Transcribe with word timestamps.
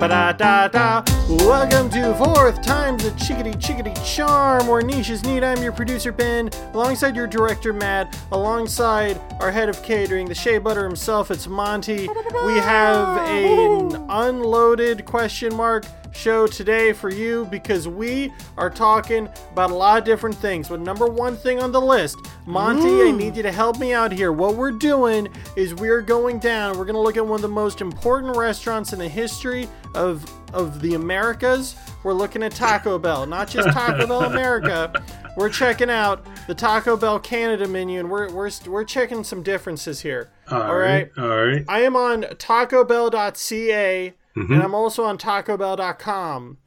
Ba 0.00 0.08
da 0.08 0.32
da 0.32 0.66
da. 0.66 1.04
Welcome 1.28 1.90
to 1.90 2.14
fourth 2.14 2.62
time's 2.62 3.04
a 3.04 3.14
chickadee 3.16 3.52
chickadee 3.58 3.92
charm, 4.02 4.66
where 4.66 4.80
niches 4.80 5.24
need. 5.24 5.44
I'm 5.44 5.62
your 5.62 5.72
producer 5.72 6.10
Ben, 6.10 6.48
alongside 6.72 7.14
your 7.14 7.26
director 7.26 7.74
Matt, 7.74 8.18
alongside 8.32 9.20
our 9.40 9.50
head 9.50 9.68
of 9.68 9.82
catering, 9.82 10.26
the 10.26 10.34
shea 10.34 10.56
butter 10.56 10.84
himself. 10.84 11.30
It's 11.30 11.46
Monty. 11.46 12.08
We 12.46 12.54
have 12.54 13.18
an 13.28 14.06
unloaded 14.08 15.04
question 15.04 15.54
mark 15.54 15.84
show 16.12 16.46
today 16.46 16.92
for 16.92 17.10
you 17.10 17.46
because 17.46 17.88
we 17.88 18.32
are 18.56 18.70
talking 18.70 19.28
about 19.52 19.70
a 19.70 19.74
lot 19.74 19.98
of 19.98 20.04
different 20.04 20.36
things. 20.36 20.68
But 20.68 20.80
number 20.80 21.06
one 21.06 21.36
thing 21.36 21.60
on 21.60 21.72
the 21.72 21.80
list, 21.80 22.18
Monty, 22.46 22.82
I 22.82 23.12
mm. 23.12 23.16
need 23.16 23.36
you 23.36 23.42
to 23.42 23.52
help 23.52 23.78
me 23.78 23.92
out 23.92 24.12
here. 24.12 24.32
What 24.32 24.56
we're 24.56 24.72
doing 24.72 25.28
is 25.56 25.74
we're 25.74 26.02
going 26.02 26.38
down. 26.38 26.78
We're 26.78 26.84
going 26.84 26.94
to 26.94 27.00
look 27.00 27.16
at 27.16 27.26
one 27.26 27.36
of 27.36 27.42
the 27.42 27.48
most 27.48 27.80
important 27.80 28.36
restaurants 28.36 28.92
in 28.92 28.98
the 28.98 29.08
history 29.08 29.68
of 29.94 30.24
of 30.52 30.80
the 30.80 30.94
Americas. 30.94 31.76
We're 32.02 32.14
looking 32.14 32.42
at 32.42 32.52
Taco 32.52 32.98
Bell, 32.98 33.26
not 33.26 33.48
just 33.48 33.68
Taco 33.70 34.06
Bell 34.06 34.24
America. 34.30 34.92
We're 35.36 35.48
checking 35.48 35.90
out 35.90 36.26
the 36.46 36.54
Taco 36.54 36.96
Bell 36.96 37.18
Canada 37.20 37.68
menu, 37.68 38.00
and 38.00 38.10
we're 38.10 38.30
we're 38.32 38.50
we're 38.66 38.84
checking 38.84 39.22
some 39.24 39.42
differences 39.42 40.00
here. 40.00 40.30
All 40.50 40.74
right. 40.74 41.10
All 41.16 41.28
right. 41.28 41.64
I 41.68 41.82
am 41.82 41.94
on 41.96 42.22
TacoBell.ca 42.22 44.14
Mm-hmm. 44.40 44.52
and 44.54 44.62
I'm 44.62 44.74
also 44.74 45.04
on 45.04 45.18
TacoBell.com. 45.18 46.58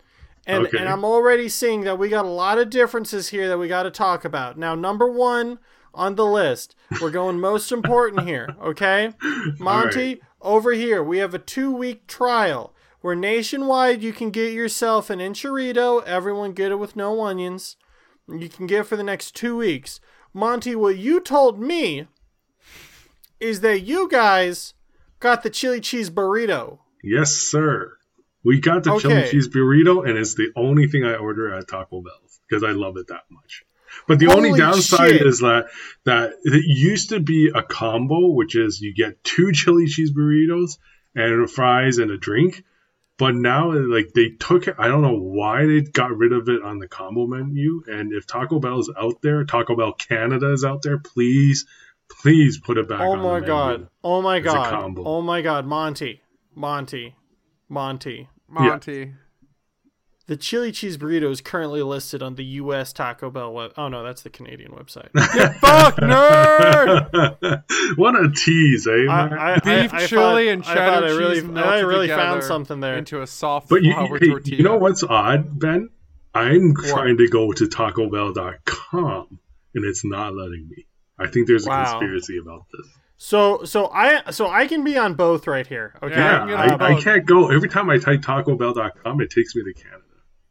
And, 0.45 0.67
Okay. 0.67 0.77
and 0.77 0.89
I'm 0.89 1.05
already 1.05 1.47
seeing 1.47 1.81
that 1.81 1.97
we 1.97 2.09
got 2.09 2.25
a 2.25 2.29
lot 2.29 2.57
of 2.57 2.69
differences 2.69 3.29
here 3.29 3.47
that 3.47 3.57
we 3.57 3.67
got 3.69 3.83
to 3.83 3.91
talk 3.91 4.25
about. 4.25 4.57
Now, 4.57 4.75
number 4.75 5.07
one 5.09 5.59
on 5.93 6.15
the 6.15 6.25
list, 6.25 6.75
we're 7.01 7.11
going 7.11 7.39
most 7.39 7.71
important 7.71 8.27
here, 8.27 8.53
okay? 8.61 9.13
Monty, 9.59 10.21
over 10.41 10.73
here, 10.73 11.01
we 11.01 11.19
have 11.19 11.33
a 11.33 11.39
two 11.39 11.71
week 11.71 12.07
trial 12.07 12.73
where 12.99 13.15
nationwide 13.15 14.01
you 14.03 14.11
can 14.11 14.31
get 14.31 14.51
yourself 14.53 15.09
an 15.09 15.19
enchilito. 15.19 16.03
Everyone 16.05 16.51
get 16.53 16.71
it 16.71 16.79
with 16.79 16.95
no 16.97 17.21
onions. 17.21 17.77
You 18.27 18.49
can 18.49 18.67
get 18.67 18.81
it 18.81 18.87
for 18.87 18.95
the 18.97 19.03
next 19.03 19.35
two 19.35 19.55
weeks. 19.57 19.99
Monty, 20.33 20.75
what 20.75 20.97
you 20.97 21.19
told 21.21 21.59
me 21.59 22.07
is 23.39 23.61
that 23.61 23.81
you 23.81 24.09
guys 24.09 24.73
got 25.19 25.43
the 25.43 25.49
chili 25.49 25.79
cheese 25.79 26.09
burrito. 26.09 26.79
Yes, 27.03 27.33
sir. 27.33 27.97
We 28.43 28.59
got 28.59 28.83
the 28.83 28.97
chili 28.99 29.29
cheese 29.29 29.47
burrito, 29.47 30.07
and 30.07 30.17
it's 30.17 30.35
the 30.35 30.51
only 30.55 30.87
thing 30.87 31.05
I 31.05 31.15
order 31.15 31.53
at 31.53 31.67
Taco 31.67 32.01
Bell 32.01 32.13
because 32.47 32.63
I 32.63 32.71
love 32.71 32.97
it 32.97 33.07
that 33.07 33.23
much. 33.29 33.63
But 34.07 34.19
the 34.19 34.27
only 34.27 34.57
downside 34.57 35.11
shit. 35.11 35.27
is 35.27 35.39
that 35.39 35.67
that 36.05 36.33
it 36.43 36.63
used 36.65 37.09
to 37.09 37.19
be 37.19 37.51
a 37.53 37.61
combo, 37.61 38.29
which 38.29 38.55
is 38.55 38.81
you 38.81 38.93
get 38.93 39.23
two 39.23 39.51
chili 39.53 39.85
cheese 39.85 40.11
burritos 40.11 40.77
and 41.15 41.49
fries 41.49 41.99
and 41.99 42.11
a 42.11 42.17
drink. 42.17 42.63
But 43.17 43.35
now, 43.35 43.71
like 43.71 44.11
they 44.13 44.29
took 44.29 44.67
it, 44.67 44.75
I 44.79 44.87
don't 44.87 45.03
know 45.03 45.19
why 45.19 45.65
they 45.67 45.81
got 45.81 46.17
rid 46.17 46.33
of 46.33 46.49
it 46.49 46.63
on 46.63 46.79
the 46.79 46.87
combo 46.87 47.27
menu. 47.27 47.83
And 47.87 48.11
if 48.11 48.25
Taco 48.25 48.59
Bell 48.59 48.79
is 48.79 48.91
out 48.97 49.21
there, 49.21 49.45
Taco 49.45 49.75
Bell 49.75 49.93
Canada 49.93 50.51
is 50.51 50.65
out 50.65 50.81
there, 50.81 50.97
please, 50.97 51.65
please 52.09 52.59
put 52.59 52.77
it 52.79 52.89
back. 52.89 53.01
Oh 53.01 53.11
on 53.11 53.19
the 53.19 53.23
my 53.23 53.39
god. 53.39 53.87
Oh 54.03 54.21
my 54.21 54.39
god. 54.39 54.71
combo. 54.71 55.03
Oh 55.05 55.21
my 55.21 55.41
god, 55.43 55.67
Monty. 55.67 56.22
Monty. 56.55 57.15
Monty. 57.69 58.29
Monty. 58.47 59.13
The 60.25 60.37
chili 60.37 60.71
cheese 60.71 60.97
burrito 60.97 61.29
is 61.29 61.41
currently 61.41 61.81
listed 61.83 62.23
on 62.23 62.35
the 62.35 62.45
US 62.45 62.93
Taco 62.93 63.29
Bell 63.29 63.51
web. 63.53 63.73
Oh 63.77 63.89
no, 63.89 64.03
that's 64.03 64.21
the 64.21 64.29
Canadian 64.29 64.71
website. 64.71 65.09
Fuck 65.59 65.95
nerd. 65.97 67.63
what 67.97 68.15
a 68.15 68.31
tease, 68.33 68.87
eh? 68.87 69.05
I. 69.11 69.55
I, 69.55 69.59
Beef 69.59 69.93
I, 69.93 69.97
I 69.97 70.05
chili 70.07 70.45
thought- 70.45 70.51
and 70.53 70.63
cheddar 70.63 70.79
I 71.05 71.09
cheese 71.09 71.17
really, 71.17 71.41
melted 71.41 71.73
I 71.73 71.79
really 71.81 72.07
together 72.07 72.21
found 72.21 72.43
something 72.43 72.79
there. 72.79 72.97
into 72.97 73.21
a 73.21 73.27
soft 73.27 73.67
But 73.67 73.83
you, 73.83 73.91
flour 73.93 74.17
hey, 74.19 74.27
tortilla. 74.29 74.57
you 74.57 74.63
know 74.63 74.77
what's 74.77 75.03
odd, 75.03 75.59
Ben? 75.59 75.89
I'm 76.33 76.73
trying 76.73 77.17
to 77.17 77.27
go 77.27 77.51
to 77.51 77.65
TacoBell.com 77.65 79.39
and 79.75 79.85
it's 79.85 80.05
not 80.05 80.33
letting 80.33 80.67
me. 80.69 80.85
I 81.19 81.27
think 81.27 81.47
there's 81.47 81.65
a 81.65 81.69
Wow. 81.69 81.83
conspiracy 81.99 82.37
about 82.41 82.65
this. 82.71 82.87
So 83.23 83.63
so 83.63 83.87
I 83.87 84.31
so 84.31 84.49
I 84.49 84.67
can 84.67 84.83
be 84.83 84.97
on 84.97 85.13
both 85.13 85.47
right 85.47 85.65
here. 85.65 85.95
Okay. 86.03 86.13
Yeah, 86.13 86.45
Yeah, 86.45 86.55
I'm 86.57 86.81
I, 86.81 86.97
I 86.97 87.01
can't 87.01 87.25
go. 87.25 87.49
Every 87.49 87.69
time 87.69 87.89
I 87.89 87.97
type 87.97 88.19
TacoBell.com, 88.19 89.21
it 89.21 89.29
takes 89.29 89.55
me 89.55 89.63
to 89.63 89.73
Canada. 89.81 90.03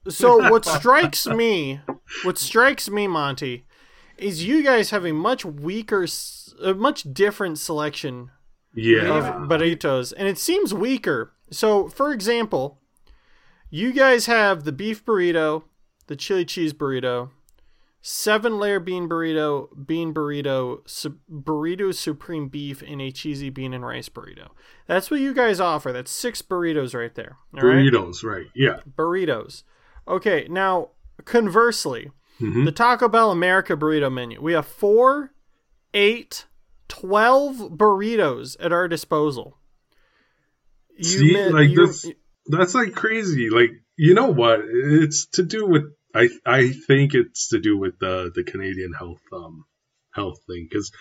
So 0.09 0.51
what 0.51 0.65
strikes 0.65 1.27
me, 1.27 1.81
what 2.25 2.39
strikes 2.39 2.89
me, 2.89 3.07
Monty, 3.07 3.67
is 4.17 4.45
you 4.45 4.63
guys 4.65 4.89
have 4.89 5.05
a 5.05 5.13
much 5.13 5.45
weaker, 5.45 6.07
a 6.65 6.73
much 6.73 7.03
different 7.13 7.59
selection 7.59 8.31
Yeah. 8.75 9.19
of 9.19 9.25
burritos, 9.51 10.15
and 10.17 10.27
it 10.27 10.39
seems 10.39 10.73
weaker. 10.73 11.35
So, 11.51 11.91
for 11.91 12.11
example, 12.11 12.81
you 13.69 13.93
guys 13.93 14.25
have 14.27 14.65
the 14.65 14.73
beef 14.73 15.05
burrito, 15.05 15.65
the 16.07 16.17
chili 16.17 16.47
cheese 16.47 16.73
burrito, 16.73 17.29
seven 18.05 18.59
layer 18.59 18.81
bean 18.81 19.09
burrito, 19.09 19.69
bean 19.87 20.13
burrito, 20.13 20.81
su- 20.89 21.19
burrito 21.33 21.95
supreme 21.95 22.49
beef, 22.49 22.83
and 22.83 23.01
a 23.01 23.11
cheesy 23.13 23.49
bean 23.49 23.73
and 23.73 23.87
rice 23.87 24.09
burrito. 24.09 24.49
That's 24.89 25.11
what 25.11 25.21
you 25.21 25.33
guys 25.33 25.61
offer. 25.61 25.93
That's 25.93 26.11
six 26.11 26.43
burritos 26.43 26.95
right 26.99 27.15
there. 27.15 27.37
All 27.57 27.67
right, 27.69 27.77
Burritos, 27.77 28.23
right. 28.25 28.47
Yeah. 28.55 28.81
burritos. 28.99 29.63
Okay, 30.09 30.47
now 30.51 30.91
conversely, 31.25 32.11
Mhm. 32.41 32.65
the 32.65 32.73
Taco 32.73 33.09
Bell 33.09 33.31
America 33.31 33.77
burrito 33.77 34.13
menu. 34.13 34.41
We 34.43 34.53
have 34.55 34.67
four, 34.67 35.33
eight, 35.95 36.47
twelve 36.89 37.57
burritos 37.79 38.57
at 38.59 38.73
our 38.73 38.89
disposal. 38.89 39.59
You 40.97 41.05
See, 41.05 41.33
mi- 41.33 41.49
like 41.51 41.71
you- 41.71 41.87
this, 41.87 42.11
that's 42.47 42.75
like 42.75 42.95
crazy. 42.95 43.49
Like, 43.49 43.71
you 43.97 44.15
know 44.15 44.33
what? 44.33 44.61
It's 44.65 45.27
to 45.35 45.43
do 45.43 45.67
with, 45.67 45.85
I, 46.15 46.29
I 46.45 46.69
think 46.71 47.15
it's 47.15 47.49
to 47.49 47.61
do 47.61 47.79
with 47.79 47.99
the, 47.99 48.31
the 48.35 48.45
Canadian 48.45 48.93
health, 48.93 49.23
um, 49.33 49.65
health 50.13 50.41
thing. 50.47 50.69
Cause 50.73 50.93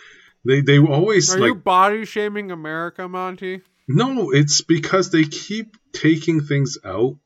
they, 0.45 0.61
they 0.61 0.79
always 0.79 1.33
Are 1.33 1.39
like, 1.39 1.47
you 1.47 1.55
body 1.55 2.05
shaming 2.05 2.51
America, 2.51 3.07
Monty? 3.07 3.61
No, 3.87 4.31
it's 4.31 4.61
because 4.61 5.11
they 5.11 5.23
keep 5.23 5.77
taking 5.91 6.41
things 6.41 6.77
out. 6.85 7.17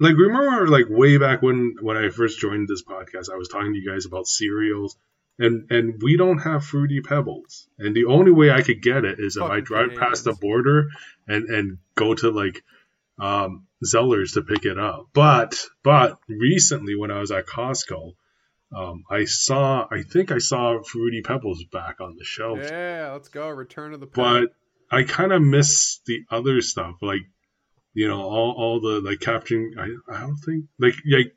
Like 0.00 0.16
remember 0.16 0.66
like 0.68 0.86
way 0.88 1.16
back 1.16 1.42
when 1.42 1.76
when 1.80 1.96
I 1.96 2.08
first 2.10 2.40
joined 2.40 2.66
this 2.66 2.82
podcast, 2.82 3.30
I 3.32 3.36
was 3.36 3.48
talking 3.48 3.72
to 3.72 3.78
you 3.78 3.88
guys 3.88 4.04
about 4.04 4.26
cereals 4.26 4.96
and 5.38 5.70
and 5.70 6.02
we 6.02 6.16
don't 6.16 6.38
have 6.38 6.64
fruity 6.64 7.00
pebbles. 7.00 7.68
And 7.78 7.94
the 7.94 8.06
only 8.06 8.32
way 8.32 8.50
I 8.50 8.62
could 8.62 8.82
get 8.82 9.04
it 9.04 9.20
is 9.20 9.36
if 9.36 9.42
I 9.42 9.60
Fucking 9.60 9.64
drive 9.64 9.94
past 9.96 10.24
the 10.24 10.32
border 10.32 10.88
and 11.26 11.48
and 11.48 11.78
go 11.94 12.14
to 12.14 12.30
like 12.30 12.62
um 13.22 13.66
Zellers 13.84 14.34
to 14.34 14.42
pick 14.42 14.64
it 14.64 14.78
up. 14.78 15.06
But 15.14 15.64
but 15.82 16.18
recently 16.28 16.94
when 16.96 17.10
I 17.10 17.20
was 17.20 17.30
at 17.30 17.46
Costco, 17.46 18.12
um, 18.76 19.04
I 19.10 19.24
saw 19.24 19.86
I 19.90 20.02
think 20.02 20.30
I 20.32 20.38
saw 20.38 20.82
fruity 20.82 21.22
pebbles 21.22 21.64
back 21.72 22.00
on 22.00 22.16
the 22.18 22.24
shelves 22.24 22.68
Yeah, 22.70 23.10
let's 23.12 23.28
go. 23.28 23.48
Return 23.48 23.92
to 23.92 23.98
the 23.98 24.06
but 24.06 24.50
I 24.90 25.04
kind 25.04 25.32
of 25.32 25.40
miss 25.42 26.00
the 26.06 26.20
other 26.30 26.60
stuff, 26.60 26.96
like 27.00 27.22
you 27.94 28.08
know, 28.08 28.20
all, 28.22 28.54
all 28.56 28.80
the 28.80 29.00
like 29.00 29.20
Captain. 29.20 29.74
I, 29.78 30.16
I 30.16 30.20
don't 30.20 30.36
think 30.38 30.64
like 30.78 30.94
like 31.10 31.32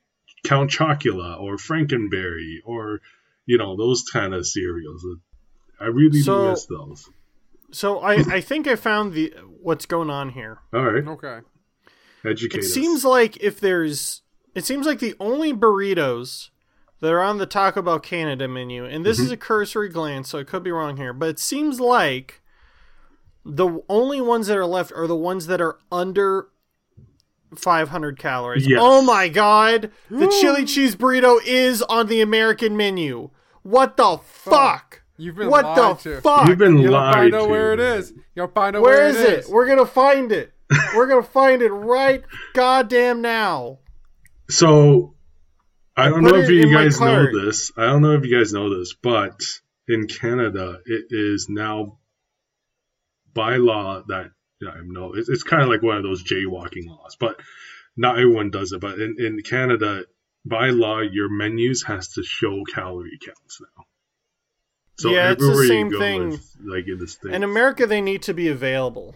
Count 0.46 0.72
Chocula 0.72 1.40
or 1.40 1.57
Frankenberry 1.57 2.57
or 2.66 3.00
you 3.46 3.57
know 3.57 3.75
those 3.78 4.03
kind 4.12 4.34
of 4.34 4.46
cereals. 4.46 5.06
I 5.79 5.85
really 5.85 6.22
So- 6.22 6.52
miss 6.52 6.66
those. 6.67 7.09
so 7.72 8.00
I, 8.00 8.13
I 8.38 8.41
think 8.41 8.67
I 8.67 8.75
found 8.75 9.13
the 9.13 9.34
what's 9.62 9.85
going 9.85 10.09
on 10.09 10.29
here. 10.29 10.59
All 10.73 10.84
right, 10.84 11.06
Okay. 11.07 11.40
Educate 12.28 12.59
It 12.59 12.66
us. 12.66 12.74
seems 12.74 13.03
like 13.06 13.38
if 13.38 13.59
there's, 13.59 14.22
it 14.53 14.66
seems 14.66 14.86
like 14.86 15.00
the 15.00 15.16
only 15.19 15.53
burritos 15.53 16.50
that 17.02 17.12
are 17.12 17.22
on 17.22 17.38
the 17.38 17.46
Taco 17.46 17.81
Bell 17.81 18.00
Canada 18.00 18.47
menu, 18.47 18.86
and 18.86 19.06
this 19.06 19.19
is 19.19 19.25
mm-hmm. 19.25 19.34
a 19.34 19.38
cursory 19.38 19.90
glance, 19.90 20.30
so 20.30 20.40
I 20.40 20.44
could 20.44 20.64
be 20.64 20.72
wrong 20.72 20.97
here, 20.97 21.14
but 21.14 21.30
it 21.30 21.40
seems 21.40 21.80
like 21.80 22.41
the 23.44 23.81
only 23.90 24.22
ones 24.22 24.47
that 24.47 24.58
are 24.58 24.66
left 24.66 24.91
are 24.96 25.08
the 25.08 25.16
ones 25.16 25.47
that 25.47 25.62
are 25.62 25.78
under 25.91 26.47
500 27.56 28.18
calories. 28.18 28.67
Yes. 28.67 28.79
Oh 28.82 29.02
my 29.02 29.29
god, 29.29 29.91
the 30.09 30.28
chili 30.41 30.66
cheese 30.66 30.96
burrito 30.96 31.40
is 31.46 31.82
on 31.84 32.08
the 32.08 32.22
American 32.22 32.76
menu. 32.76 33.29
What 33.61 33.97
the 33.97 34.17
fuck? 34.23 35.03
You've 35.17 35.35
been 35.35 35.50
What 35.50 35.64
lied 35.64 35.78
the 35.78 36.16
to. 36.16 36.22
fuck? 36.22 36.47
You've 36.47 36.58
been 36.58 36.78
You'll 36.78 36.91
lied 36.94 37.14
find 37.14 37.35
out 37.35 37.44
to. 37.44 37.50
where 37.50 37.73
it 37.73 37.79
is. 37.79 38.14
You'll 38.35 38.47
find 38.50 38.76
out 38.76 38.82
Where 38.82 38.97
where 38.97 39.08
is 39.08 39.17
it? 39.17 39.50
We're 39.50 39.67
gonna 39.67 39.85
find 39.85 40.32
it. 40.32 40.53
We're 40.96 41.08
gonna 41.08 41.23
find 41.23 41.62
it 41.62 41.70
right 41.70 42.23
goddamn 42.53 43.22
now. 43.22 43.79
So 44.50 45.16
I 45.96 46.09
don't 46.09 46.23
put 46.23 46.34
know 46.34 46.40
if 46.40 46.50
you 46.50 46.73
guys 46.73 47.00
know 47.00 47.28
this. 47.32 47.72
I 47.78 47.85
don't 47.85 48.02
know 48.02 48.12
if 48.12 48.26
you 48.26 48.35
guys 48.35 48.53
know 48.53 48.78
this, 48.78 48.94
but 48.94 49.40
in 49.88 50.08
Canada, 50.08 50.79
it 50.85 51.06
is 51.09 51.47
now 51.50 52.00
by 53.34 53.58
law 53.58 54.02
that 54.08 54.32
yeah, 54.62 54.70
I 54.70 54.79
know 54.84 55.14
it's, 55.14 55.29
it's 55.29 55.44
kind 55.44 55.64
of 55.64 55.70
like 55.70 55.84
one 55.84 55.97
of 55.97 56.03
those 56.03 56.23
jaywalking 56.23 56.88
laws, 56.88 57.17
but 57.20 57.40
not 57.97 58.17
everyone 58.17 58.52
does 58.52 58.72
it. 58.72 58.82
But 58.82 59.00
in, 59.00 59.16
in 59.20 59.41
Canada, 59.41 60.06
by 60.46 60.70
law, 60.70 61.00
your 61.00 61.29
menus 61.29 61.84
has 61.84 62.09
to 62.14 62.23
show 62.23 62.64
calorie 62.73 63.20
counts 63.23 63.62
now. 63.62 63.84
So 64.97 65.09
Yeah, 65.09 65.32
it's 65.32 65.46
the 65.46 65.66
same 65.67 65.91
thing. 65.91 66.29
with, 66.29 66.56
like 66.64 66.88
in 66.88 66.97
the 66.97 67.08
states. 67.08 67.35
In 67.35 67.44
America, 67.44 67.85
they 67.85 68.02
need 68.02 68.22
to 68.23 68.34
be 68.34 68.47
available. 68.47 69.16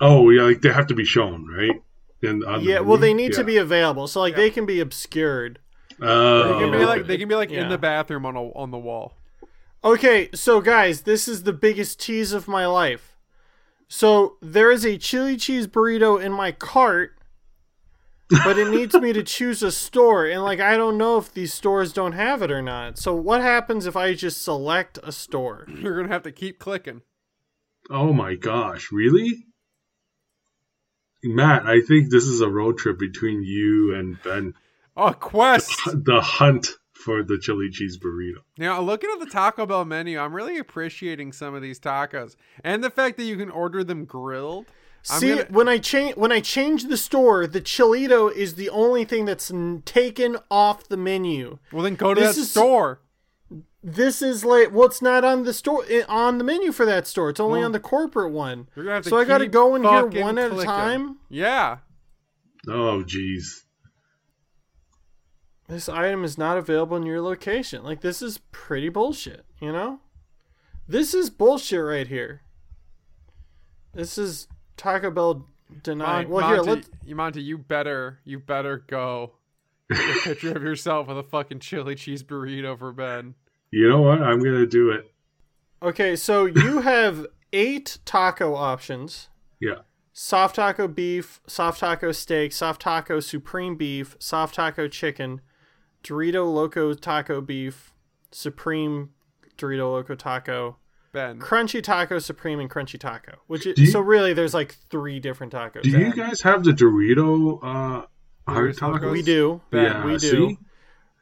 Oh 0.00 0.30
yeah, 0.30 0.42
like 0.42 0.60
they 0.62 0.72
have 0.72 0.86
to 0.88 0.94
be 0.94 1.04
shown, 1.04 1.46
right? 1.48 1.80
In, 2.22 2.42
on 2.44 2.64
the 2.64 2.70
yeah, 2.70 2.80
well, 2.80 2.96
they 2.98 3.12
menu? 3.12 3.28
need 3.28 3.34
to 3.36 3.44
be 3.44 3.56
available, 3.58 4.06
so 4.08 4.20
like 4.20 4.32
Yeah. 4.32 4.38
they 4.38 4.50
can 4.50 4.66
be 4.66 4.80
obscured. 4.80 5.58
Oh, 6.00 6.52
They 6.54 6.58
can 6.60 6.70
be 6.72 6.84
like 6.84 7.06
they 7.06 7.16
can 7.18 7.28
be 7.28 7.34
like 7.34 7.50
in 7.50 7.68
the 7.68 7.78
bathroom 7.78 8.26
on 8.26 8.36
a, 8.36 8.42
on 8.52 8.70
the 8.70 8.78
wall. 8.78 9.14
Okay, 9.84 10.30
so 10.34 10.60
guys, 10.60 11.02
this 11.02 11.28
is 11.28 11.42
the 11.44 11.52
biggest 11.52 12.00
tease 12.00 12.32
of 12.32 12.48
my 12.48 12.66
life. 12.66 13.16
So 13.88 14.36
there 14.42 14.70
is 14.70 14.84
a 14.84 14.98
chili 14.98 15.36
cheese 15.36 15.66
burrito 15.68 16.20
in 16.20 16.32
my 16.32 16.50
cart, 16.52 17.12
but 18.44 18.58
it 18.58 18.68
needs 18.68 18.94
me 18.94 19.12
to 19.12 19.22
choose 19.36 19.62
a 19.62 19.70
store, 19.70 20.26
and 20.26 20.42
like 20.42 20.58
I 20.58 20.76
don't 20.76 20.98
know 20.98 21.18
if 21.18 21.32
these 21.32 21.54
stores 21.54 21.92
don't 21.92 22.12
have 22.12 22.42
it 22.42 22.50
or 22.50 22.62
not. 22.62 22.98
So 22.98 23.14
what 23.14 23.40
happens 23.42 23.86
if 23.86 23.94
I 23.96 24.14
just 24.14 24.42
select 24.42 24.98
a 25.04 25.12
store? 25.12 25.66
You're 25.68 25.96
gonna 26.00 26.12
have 26.12 26.24
to 26.24 26.32
keep 26.32 26.58
clicking. 26.58 27.02
oh 27.90 28.12
my 28.12 28.34
gosh, 28.34 28.90
really? 28.90 29.44
Matt, 31.24 31.66
I 31.66 31.80
think 31.80 32.10
this 32.10 32.24
is 32.24 32.40
a 32.40 32.48
road 32.48 32.78
trip 32.78 32.98
between 32.98 33.42
you 33.42 33.94
and 33.94 34.22
Ben. 34.22 34.54
Oh, 34.96 35.12
quest. 35.12 35.70
The 35.92 36.20
hunt 36.20 36.68
for 36.92 37.22
the 37.22 37.38
chili 37.38 37.68
cheese 37.70 37.98
burrito. 37.98 38.38
Now, 38.58 38.80
looking 38.80 39.10
at 39.12 39.20
the 39.20 39.26
Taco 39.30 39.66
Bell 39.66 39.84
menu, 39.84 40.18
I'm 40.18 40.34
really 40.34 40.58
appreciating 40.58 41.32
some 41.32 41.54
of 41.54 41.62
these 41.62 41.78
tacos 41.78 42.36
and 42.64 42.82
the 42.82 42.90
fact 42.90 43.16
that 43.18 43.24
you 43.24 43.36
can 43.36 43.50
order 43.50 43.84
them 43.84 44.04
grilled. 44.04 44.66
See, 45.02 45.28
gonna- 45.28 45.46
when 45.50 45.68
I 45.68 45.78
change 45.78 46.16
when 46.16 46.32
I 46.32 46.40
change 46.40 46.84
the 46.84 46.96
store, 46.96 47.46
the 47.46 47.60
chilito 47.60 48.32
is 48.32 48.54
the 48.56 48.68
only 48.70 49.04
thing 49.04 49.24
that's 49.24 49.52
n- 49.52 49.82
taken 49.86 50.36
off 50.50 50.88
the 50.88 50.96
menu. 50.96 51.58
well, 51.72 51.84
then 51.84 51.94
go 51.94 52.12
to 52.12 52.20
this 52.20 52.34
that 52.34 52.40
is- 52.42 52.50
store. 52.50 52.98
This 53.88 54.20
is 54.20 54.44
like 54.44 54.72
well, 54.72 54.88
it's 54.88 55.00
not 55.00 55.22
on 55.24 55.44
the 55.44 55.52
store 55.54 55.84
eh, 55.88 56.02
on 56.08 56.38
the 56.38 56.44
menu 56.44 56.72
for 56.72 56.84
that 56.84 57.06
store. 57.06 57.30
It's 57.30 57.38
only 57.38 57.60
Well, 57.60 57.66
on 57.66 57.72
the 57.72 57.78
corporate 57.78 58.32
one. 58.32 58.66
You're 58.74 58.84
gonna 58.84 58.96
have 58.96 59.04
to 59.04 59.10
So 59.10 59.16
I 59.16 59.24
got 59.24 59.38
to 59.38 59.46
go 59.46 59.76
in 59.76 59.84
here 59.84 60.06
one 60.24 60.38
at 60.38 60.46
a 60.46 60.54
clicking. 60.54 60.66
time. 60.68 61.18
Yeah. 61.28 61.78
Oh, 62.66 63.04
jeez. 63.06 63.62
This 65.68 65.88
item 65.88 66.24
is 66.24 66.36
not 66.36 66.58
available 66.58 66.96
in 66.96 67.04
your 67.06 67.20
location. 67.20 67.84
Like 67.84 68.00
this 68.00 68.22
is 68.22 68.38
pretty 68.50 68.88
bullshit, 68.88 69.44
you 69.60 69.70
know? 69.70 70.00
This 70.88 71.14
is 71.14 71.30
bullshit 71.30 71.84
right 71.84 72.08
here. 72.08 72.42
This 73.94 74.18
is 74.18 74.48
Taco 74.76 75.12
Bell 75.12 75.46
denying. 75.84 76.28
Mon- 76.28 76.32
well, 76.40 76.48
here, 76.48 76.56
Monty, 76.56 76.70
let's 76.70 76.88
Monty, 77.14 77.42
you 77.42 77.56
better, 77.56 78.18
you 78.24 78.40
better 78.40 78.78
go. 78.88 79.34
Get 79.92 80.00
a 80.00 80.20
picture 80.24 80.56
of 80.56 80.62
yourself 80.64 81.06
with 81.06 81.18
a 81.18 81.22
fucking 81.22 81.60
chili 81.60 81.94
cheese 81.94 82.24
burrito 82.24 82.76
for 82.76 82.92
Ben. 82.92 83.36
You 83.76 83.88
know 83.90 84.00
what? 84.00 84.22
I'm 84.22 84.38
gonna 84.42 84.64
do 84.66 84.90
it. 84.90 85.12
Okay, 85.82 86.16
so 86.16 86.46
you 86.46 86.80
have 86.92 87.26
8 87.52 87.98
taco 88.06 88.54
options. 88.54 89.28
Yeah. 89.60 89.80
Soft 90.14 90.56
taco 90.56 90.88
beef, 90.88 91.40
soft 91.46 91.80
taco 91.80 92.10
steak, 92.12 92.52
soft 92.52 92.80
taco 92.80 93.20
supreme 93.20 93.76
beef, 93.76 94.16
soft 94.18 94.54
taco 94.54 94.88
chicken, 94.88 95.42
Dorito 96.02 96.50
Loco 96.50 96.94
taco 96.94 97.42
beef, 97.42 97.92
supreme 98.30 99.10
Dorito 99.58 99.92
Loco 99.92 100.14
taco, 100.14 100.78
Ben. 101.12 101.38
crunchy 101.38 101.82
taco 101.82 102.18
supreme 102.18 102.60
and 102.60 102.70
crunchy 102.70 102.98
taco 102.98 103.32
which 103.46 103.66
is, 103.66 103.78
you- 103.78 103.86
so 103.86 104.00
really 104.00 104.32
there's 104.34 104.52
like 104.54 104.74
three 104.90 105.18
different 105.20 105.52
tacos 105.52 105.82
Do 105.82 105.90
you 105.90 106.12
guys 106.14 106.40
have 106.42 106.62
the 106.64 106.72
Dorito 106.72 107.58
uh, 107.62 108.06
hard 108.50 108.74
Doritos 108.74 108.80
Locos? 108.82 109.00
tacos? 109.02 109.12
we 109.12 109.22
do 109.22 109.60
Ben, 109.70 109.84
yeah, 109.84 110.04
we 110.06 110.12
do 110.12 110.18
see? 110.18 110.58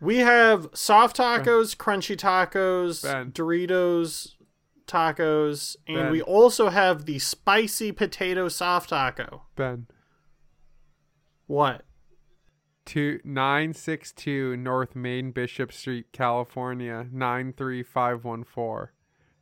We 0.00 0.18
have 0.18 0.68
soft 0.74 1.16
tacos 1.16 1.76
crunchy 1.76 2.16
tacos 2.16 3.02
Ben. 3.02 3.32
doritos 3.32 4.34
tacos 4.86 5.76
and 5.86 5.96
Ben. 5.96 6.10
we 6.12 6.20
also 6.22 6.68
have 6.68 7.06
the 7.06 7.18
spicy 7.18 7.92
potato 7.92 8.48
soft 8.48 8.90
taco 8.90 9.42
Ben. 9.56 9.86
what 11.46 11.84
Two 12.84 13.18
nine 13.24 13.72
six 13.72 14.12
two 14.12 14.58
North 14.58 14.94
Main 14.94 15.30
Bishop 15.30 15.72
Street, 15.72 16.12
California 16.12 17.06
nine 17.10 17.54
three 17.56 17.82
five 17.82 18.24
one 18.24 18.44
four. 18.44 18.92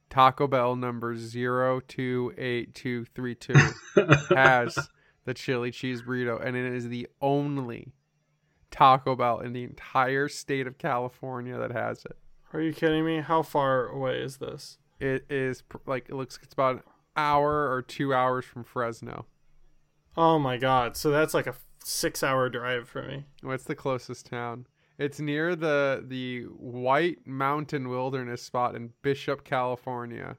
Taco 0.09 0.47
Bell 0.47 0.77
number 0.77 1.17
zero 1.17 1.81
two 1.81 2.33
eight 2.39 2.73
two 2.73 3.05
three 3.05 3.35
two 3.35 3.55
has 4.31 4.79
the 5.25 5.35
chili 5.35 5.73
cheese 5.73 6.03
burrito, 6.03 6.41
and 6.41 6.57
it 6.57 6.73
is 6.73 6.89
the 6.89 7.09
only 7.21 7.95
Taco 8.73 9.15
Bell 9.15 9.39
in 9.39 9.53
the 9.53 9.63
entire 9.63 10.29
state 10.29 10.67
of 10.67 10.79
California 10.79 11.57
that 11.57 11.71
has 11.71 12.05
it. 12.05 12.17
are 12.53 12.61
you 12.61 12.73
kidding 12.73 13.05
me 13.05 13.21
how 13.21 13.43
far 13.43 13.87
away 13.87 14.21
is 14.21 14.39
this 14.39 14.79
It 14.99 15.25
is 15.31 15.63
like 15.87 16.09
it 16.09 16.15
looks 16.17 16.39
it's 16.43 16.53
about 16.55 16.77
an 16.77 16.83
hour 17.17 17.71
or 17.71 17.83
two 17.83 18.13
hours 18.13 18.45
from 18.45 18.65
Fresno. 18.65 19.27
oh 20.17 20.39
my 20.39 20.57
god 20.57 20.97
so 20.97 21.11
that's 21.11 21.35
like 21.35 21.47
a 21.47 21.55
six 21.85 22.23
hour 22.23 22.49
drive 22.49 22.89
for 22.89 23.03
me 23.03 23.25
What's 23.43 23.65
the 23.65 23.75
closest 23.75 24.27
town? 24.27 24.67
It's 24.99 25.19
near 25.21 25.55
the 25.57 26.05
the 26.07 26.43
White 26.45 27.27
Mountain 27.27 27.89
Wilderness 27.89 28.41
spot 28.43 28.75
in 28.77 28.93
Bishop, 29.03 29.43
California. 29.45 30.37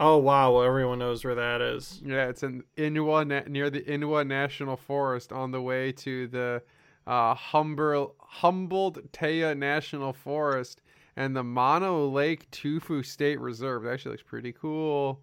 oh 0.00 0.16
wow 0.18 0.52
well 0.54 0.62
everyone 0.62 0.98
knows 0.98 1.24
where 1.24 1.34
that 1.34 1.60
is 1.60 2.00
Yeah, 2.04 2.28
it's 2.28 2.42
in 2.42 2.64
Inyo 2.76 3.48
near 3.48 3.70
the 3.70 3.82
Inyo 3.82 4.26
National 4.26 4.76
Forest 4.76 5.30
on 5.32 5.50
the 5.50 5.60
way 5.62 5.92
to 5.92 6.26
the 6.28 6.62
uh, 7.06 7.34
Humber, 7.34 8.06
Humboldt-Toiyabe 8.20 9.56
National 9.58 10.12
Forest 10.12 10.80
and 11.16 11.36
the 11.36 11.42
Mono 11.42 12.08
Lake 12.08 12.50
Tufa 12.50 13.04
State 13.04 13.40
Reserve. 13.40 13.82
That 13.82 13.92
actually 13.94 14.12
looks 14.12 14.22
pretty 14.22 14.52
cool. 14.52 15.20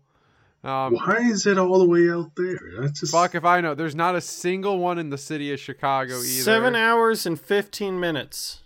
Um, 0.63 0.93
Why 0.93 1.19
is 1.21 1.45
it 1.47 1.57
all 1.57 1.79
the 1.79 1.87
way 1.87 2.09
out 2.09 2.31
there? 2.35 2.59
That's 2.81 2.99
just 2.99 3.13
fuck 3.13 3.33
if 3.33 3.45
I 3.45 3.61
know. 3.61 3.75
There's 3.75 3.95
not 3.95 4.15
a 4.15 4.21
single 4.21 4.77
one 4.77 4.97
in 4.99 5.09
the 5.09 5.17
city 5.17 5.53
of 5.53 5.59
Chicago 5.59 6.15
either. 6.15 6.23
seven 6.25 6.75
hours 6.75 7.25
and 7.25 7.39
15 7.39 7.97
minutes 7.99 8.61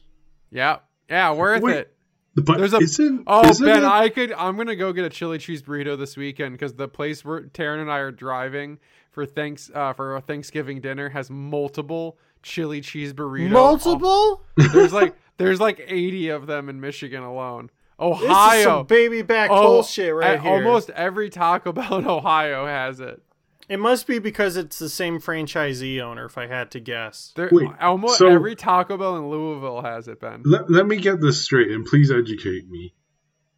Yeah, 0.50 0.80
yeah, 1.08 1.32
worth 1.34 1.62
Wait, 1.62 1.76
it. 1.78 1.90
But 2.36 2.58
There's 2.58 2.74
a- 2.74 2.78
isn't, 2.78 3.24
Oh, 3.28 3.48
isn't 3.48 3.64
Ben, 3.64 3.84
it- 3.84 3.88
I 3.88 4.10
could. 4.10 4.32
I'm 4.34 4.58
gonna 4.58 4.76
go 4.76 4.92
get 4.92 5.06
a 5.06 5.10
chili 5.10 5.38
cheese 5.38 5.62
burrito 5.62 5.96
this 5.96 6.18
weekend 6.18 6.54
because 6.54 6.74
the 6.74 6.88
place 6.88 7.24
where 7.24 7.42
Taryn 7.42 7.80
and 7.80 7.92
I 7.92 8.00
are 8.00 8.10
driving 8.12 8.80
for 9.12 9.28
thanks 9.28 9.70
uh, 9.76 9.94
for 9.94 10.14
our 10.16 10.22
Thanksgiving 10.22 10.82
dinner 10.82 11.10
has 11.10 11.30
multiple 11.30 12.18
chili 12.44 12.82
cheese 12.82 13.14
burrito. 13.14 13.50
multiple 13.50 14.44
There's 14.56 14.94
like 14.94 15.16
there's 15.38 15.60
like 15.60 15.84
80 15.88 16.30
of 16.30 16.46
them 16.48 16.70
in 16.70 16.80
Michigan 16.80 17.24
alone. 17.24 17.70
This 18.00 18.20
is 18.22 18.26
Ohio. 18.30 18.64
some 18.64 18.86
baby 18.86 19.22
back 19.22 19.50
Oh, 19.52 19.62
bullshit 19.64 20.14
right 20.14 20.40
here. 20.40 20.52
Almost 20.52 20.90
every 20.92 21.30
Taco 21.30 21.72
Bell 21.72 21.98
in 21.98 22.08
Ohio 22.08 22.66
has 22.66 23.00
it. 23.00 23.22
It 23.70 23.80
must 23.80 24.08
be 24.08 24.20
because 24.20 24.58
it's 24.58 24.78
the 24.78 24.90
same 24.90 25.20
franchisee 25.22 26.02
owner, 26.02 26.26
if 26.26 26.38
I 26.38 26.48
had 26.48 26.70
to 26.72 26.82
guess. 26.82 27.32
There, 27.38 27.48
Wait, 27.52 27.70
almost 27.80 28.18
so- 28.18 28.28
every 28.28 28.56
Taco 28.56 28.98
Bell 28.98 29.16
in 29.16 29.30
Louisville 29.30 29.82
has 29.82 30.08
it, 30.10 30.20
Ben. 30.20 30.42
let, 30.44 30.70
let 30.70 30.86
me 30.86 30.98
get 30.98 31.22
this 31.22 31.42
straight 31.42 31.72
and 31.72 31.86
please 31.86 32.12
educate 32.12 32.70
me. 32.70 32.94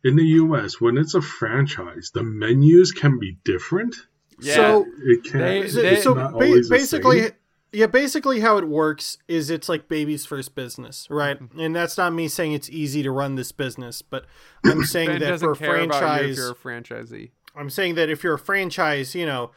In 0.03 0.15
the 0.15 0.23
US, 0.43 0.79
when 0.79 0.97
it's 0.99 1.15
a 1.15 1.21
franchise, 1.21 2.11
the 2.13 2.21
menus 2.23 2.91
can 2.91 3.17
be 3.17 3.37
different. 3.43 3.95
Yeah. 4.39 4.53
So, 4.55 4.85
It 5.05 5.23
can. 5.23 5.39
They- 5.39 5.59
it's 5.61 5.73
so, 5.73 5.81
they- 5.81 6.01
so 6.01 6.13
not 6.13 6.33
ba- 6.33 6.45
always 6.45 6.69
the 6.69 6.75
basically, 6.75 7.21
same. 7.23 7.31
Yeah, 7.75 7.87
basically 7.87 8.39
how 8.39 8.57
it 8.57 8.67
works 8.67 9.17
is 9.27 9.49
it's 9.49 9.67
like 9.67 9.89
baby's 9.89 10.25
first 10.25 10.55
business, 10.55 11.07
right? 11.09 11.37
Mm-hmm. 11.39 11.59
And 11.59 11.75
that's 11.75 11.97
not 11.97 12.13
me 12.13 12.27
saying 12.27 12.53
it's 12.53 12.69
easy 12.69 13.03
to 13.03 13.11
run 13.11 13.35
this 13.35 13.51
business, 13.51 14.01
but 14.01 14.25
I'm 14.63 14.83
saying 14.85 15.07
Ben 15.07 15.19
that 15.19 15.39
for 15.39 15.51
a 15.51 15.55
care 15.55 15.81
about 15.81 16.23
you 16.23 16.31
if 16.31 16.37
you're 16.37 16.51
a 16.51 16.55
franchisee. 16.55 17.31
I'm 17.55 17.69
saying 17.69 17.95
that 17.95 18.09
if 18.09 18.23
you're 18.23 18.35
a 18.35 18.39
franchise, 18.39 19.13
you 19.13 19.25
know, 19.25 19.51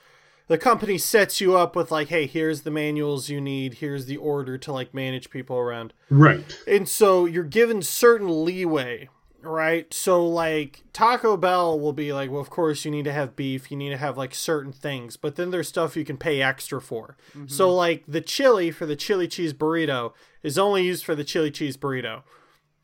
the 0.49 0.59
company 0.59 0.99
sets 0.99 1.41
you 1.41 1.57
up 1.57 1.77
with 1.77 1.91
like, 1.91 2.09
hey, 2.09 2.27
here's 2.27 2.63
the 2.63 2.71
manuals 2.71 3.29
you 3.29 3.41
need, 3.41 3.75
here's 3.75 4.07
the 4.07 4.17
order 4.17 4.59
to 4.59 4.73
like 4.73 4.93
manage 4.93 5.31
people 5.31 5.57
around. 5.57 5.93
right. 6.11 6.59
And 6.67 6.89
so 6.89 7.25
you're 7.25 7.45
given 7.45 7.83
certain 7.83 8.45
leeway, 8.45 9.09
right? 9.43 9.93
So 9.93 10.27
like 10.27 10.83
Taco 10.93 11.37
Bell 11.37 11.79
will 11.79 11.93
be 11.93 12.13
like, 12.13 12.31
well, 12.31 12.41
of 12.41 12.51
course 12.51 12.85
you 12.85 12.91
need 12.91 13.05
to 13.05 13.13
have 13.13 13.37
beef, 13.37 13.71
you 13.71 13.77
need 13.77 13.91
to 13.91 13.97
have 13.97 14.19
like 14.19 14.35
certain 14.35 14.73
things, 14.73 15.17
but 15.17 15.37
then 15.37 15.51
there's 15.51 15.69
stuff 15.69 15.97
you 15.97 16.05
can 16.05 16.17
pay 16.17 16.43
extra 16.43 16.81
for. 16.81 17.17
Mm-hmm. 17.31 17.47
So 17.47 17.73
like 17.73 18.05
the 18.07 18.21
chili 18.21 18.71
for 18.71 18.87
the 18.87 18.97
chili 18.97 19.29
cheese 19.29 19.53
burrito 19.53 20.13
is 20.43 20.59
only 20.59 20.85
used 20.85 21.05
for 21.05 21.15
the 21.15 21.25
chili 21.25 21.51
cheese 21.51 21.77
burrito. 21.77 22.23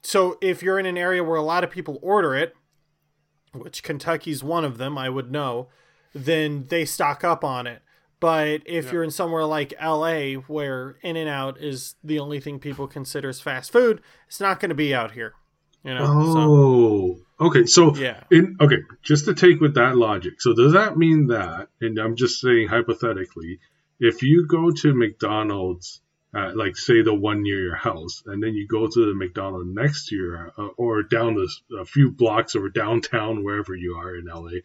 So 0.02 0.38
if 0.40 0.62
you're 0.62 0.78
in 0.78 0.86
an 0.86 0.98
area 0.98 1.24
where 1.24 1.36
a 1.36 1.42
lot 1.42 1.64
of 1.64 1.70
people 1.70 1.98
order 2.02 2.34
it, 2.34 2.54
which 3.52 3.82
Kentucky's 3.82 4.44
one 4.44 4.64
of 4.64 4.78
them, 4.78 4.98
I 4.98 5.08
would 5.08 5.30
know, 5.30 5.68
then 6.14 6.66
they 6.68 6.84
stock 6.84 7.24
up 7.24 7.42
on 7.42 7.66
it. 7.66 7.82
But 8.20 8.62
if 8.64 8.90
you're 8.90 9.04
in 9.04 9.10
somewhere 9.10 9.44
like 9.44 9.74
LA 9.82 10.34
where 10.46 10.96
In 11.02 11.16
and 11.16 11.28
Out 11.28 11.60
is 11.60 11.96
the 12.02 12.18
only 12.18 12.40
thing 12.40 12.58
people 12.58 12.86
consider 12.86 13.28
as 13.28 13.40
fast 13.40 13.70
food, 13.70 14.00
it's 14.26 14.40
not 14.40 14.60
going 14.60 14.70
to 14.70 14.74
be 14.74 14.94
out 14.94 15.12
here. 15.12 15.34
You 15.84 15.94
know? 15.94 16.32
So, 16.32 17.20
Oh, 17.40 17.46
okay. 17.48 17.66
So, 17.66 17.94
yeah. 17.96 18.22
in 18.30 18.56
okay, 18.60 18.78
just 19.02 19.26
to 19.26 19.34
take 19.34 19.60
with 19.60 19.74
that 19.74 19.96
logic. 19.96 20.40
So, 20.40 20.54
does 20.54 20.72
that 20.72 20.96
mean 20.96 21.28
that? 21.28 21.68
And 21.80 21.98
I'm 21.98 22.16
just 22.16 22.40
saying 22.40 22.68
hypothetically, 22.68 23.60
if 24.00 24.22
you 24.22 24.46
go 24.46 24.70
to 24.70 24.94
McDonald's, 24.94 26.00
uh, 26.34 26.52
like 26.54 26.76
say 26.76 27.02
the 27.02 27.14
one 27.14 27.42
near 27.42 27.60
your 27.60 27.76
house, 27.76 28.22
and 28.26 28.42
then 28.42 28.54
you 28.54 28.66
go 28.66 28.86
to 28.86 29.06
the 29.06 29.14
McDonald's 29.14 29.68
next 29.72 30.08
to 30.08 30.16
your, 30.16 30.52
uh, 30.56 30.68
or 30.76 31.02
down 31.02 31.34
this 31.34 31.62
a 31.78 31.84
few 31.84 32.10
blocks 32.10 32.54
or 32.56 32.68
downtown 32.68 33.44
wherever 33.44 33.74
you 33.74 33.96
are 33.96 34.16
in 34.16 34.26
LA, 34.26 34.60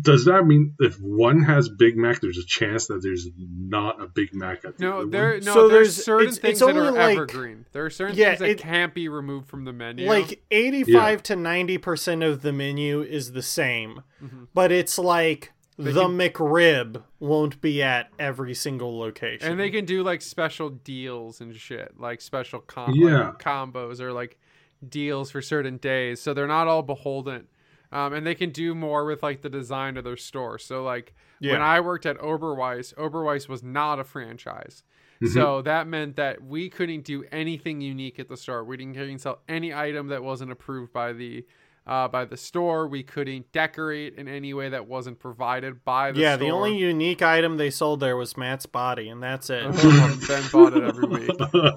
does 0.00 0.24
that 0.24 0.46
mean 0.46 0.74
if 0.78 0.96
one 1.00 1.42
has 1.42 1.68
Big 1.68 1.96
Mac, 1.96 2.20
there's 2.20 2.38
a 2.38 2.46
chance 2.46 2.86
that 2.86 3.02
there's 3.02 3.28
not 3.36 4.00
a 4.02 4.06
Big 4.06 4.32
Mac 4.32 4.64
at 4.64 4.78
the 4.78 4.84
No, 4.84 4.98
other 5.00 5.06
there 5.10 5.30
one? 5.34 5.44
no. 5.44 5.52
So 5.54 5.68
there's, 5.68 5.96
there's- 5.96 6.04
certain 6.04 6.26
it's- 6.28 6.38
things 6.38 6.62
it's 6.62 6.66
that 6.66 6.76
are 6.76 6.90
like- 6.90 7.16
evergreen. 7.18 7.66
There 7.72 7.84
are 7.84 7.90
certain 7.90 8.16
Yeah, 8.16 8.30
things 8.30 8.38
that 8.40 8.50
it- 8.50 8.58
can't 8.58 8.94
be 8.94 9.08
removed 9.08 9.48
from 9.48 9.64
the 9.64 9.72
menu. 9.72 10.06
Like 10.08 10.42
85 10.50 11.22
to 11.24 11.34
90% 11.36 12.22
of 12.26 12.42
the 12.42 12.52
menu 12.52 13.02
is 13.02 13.32
the 13.32 13.42
same, 13.42 14.02
Mm-hmm. 14.24 14.44
but 14.54 14.72
it's 14.72 14.98
like 14.98 15.52
the 15.76 15.92
can- 15.92 16.18
McRib 16.18 17.02
won't 17.20 17.60
be 17.60 17.82
at 17.82 18.08
every 18.18 18.54
single 18.54 18.98
location. 18.98 19.50
and 19.50 19.60
they 19.60 19.68
can 19.70 19.84
do 19.84 20.02
like 20.02 20.22
special 20.22 20.70
deals 20.70 21.40
and 21.40 21.54
shit, 21.54 21.92
like 21.98 22.20
special 22.20 22.60
com- 22.60 22.94
Yeah. 22.94 23.28
like, 23.28 23.38
combos 23.38 24.00
or 24.00 24.12
like 24.12 24.38
deals 24.86 25.30
for 25.30 25.42
certain 25.42 25.76
days. 25.76 26.20
So 26.20 26.32
they're 26.34 26.46
not 26.46 26.66
all 26.68 26.82
beholden. 26.82 27.46
Um, 27.92 28.14
and 28.14 28.26
they 28.26 28.34
can 28.34 28.50
do 28.50 28.74
more 28.74 29.04
with 29.04 29.22
like 29.22 29.42
the 29.42 29.50
design 29.50 29.96
of 29.96 30.04
their 30.04 30.16
store. 30.16 30.58
So 30.58 30.82
like 30.82 31.14
when 31.40 31.60
I 31.60 31.80
worked 31.80 32.06
at 32.06 32.18
Oberweis, 32.18 32.94
Oberweis 32.94 33.48
was 33.48 33.62
not 33.62 33.98
a 33.98 34.04
franchise. 34.04 34.82
Mm-hmm. 35.22 35.34
So 35.34 35.62
that 35.62 35.86
meant 35.86 36.16
that 36.16 36.42
we 36.42 36.68
couldn't 36.68 37.04
do 37.04 37.24
anything 37.30 37.80
unique 37.80 38.18
at 38.18 38.28
the 38.28 38.36
store. 38.36 38.64
We 38.64 38.76
didn't, 38.76 38.94
couldn't 38.94 39.18
sell 39.18 39.40
any 39.48 39.74
item 39.74 40.08
that 40.08 40.24
wasn't 40.24 40.50
approved 40.50 40.92
by 40.92 41.12
the 41.12 41.46
uh, 41.86 42.08
by 42.08 42.24
the 42.24 42.36
store. 42.36 42.86
We 42.86 43.02
couldn't 43.02 43.52
decorate 43.52 44.14
in 44.16 44.28
any 44.28 44.54
way 44.54 44.68
that 44.68 44.86
wasn't 44.86 45.18
provided 45.18 45.84
by 45.84 46.12
the 46.12 46.16
store 46.16 46.22
yeah, 46.22 46.36
store. 46.36 46.46
the 46.46 46.54
only 46.54 46.76
unique 46.76 47.22
item 47.22 47.56
they 47.56 47.70
sold 47.70 48.00
there 48.00 48.16
was 48.16 48.36
Matt's 48.36 48.66
body, 48.66 49.08
and 49.08 49.22
that's 49.22 49.50
it. 49.50 49.64
ben 49.72 50.44
bought 50.52 50.76
it 50.76 50.84
every 50.84 51.08
week. 51.08 51.30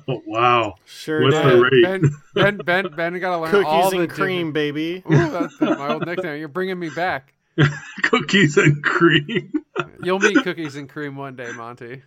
wow. 0.28 0.76
Sure 0.86 1.24
What's 1.24 1.36
did. 1.36 1.46
the 1.46 1.62
rate? 1.62 1.84
Ben, 1.84 2.12
ben, 2.34 2.58
Ben, 2.58 2.96
Ben 2.96 3.20
got 3.20 3.36
to 3.36 3.42
learn 3.42 3.66
all 3.66 3.84
Cookies 3.84 3.92
the 3.92 4.00
and 4.02 4.10
cream, 4.10 4.52
baby. 4.52 5.04
Ooh, 5.12 5.30
that's 5.30 5.60
my 5.62 5.94
old 5.94 6.06
nickname. 6.06 6.40
You're 6.40 6.48
bringing 6.48 6.80
me 6.80 6.90
back. 6.90 7.34
Cookies 8.04 8.58
and 8.58 8.84
cream. 8.84 9.52
You'll 10.04 10.20
meet 10.20 10.38
cookies 10.44 10.76
and 10.76 10.88
cream 10.88 11.16
one 11.16 11.36
day, 11.36 11.52
Monty. 11.52 12.04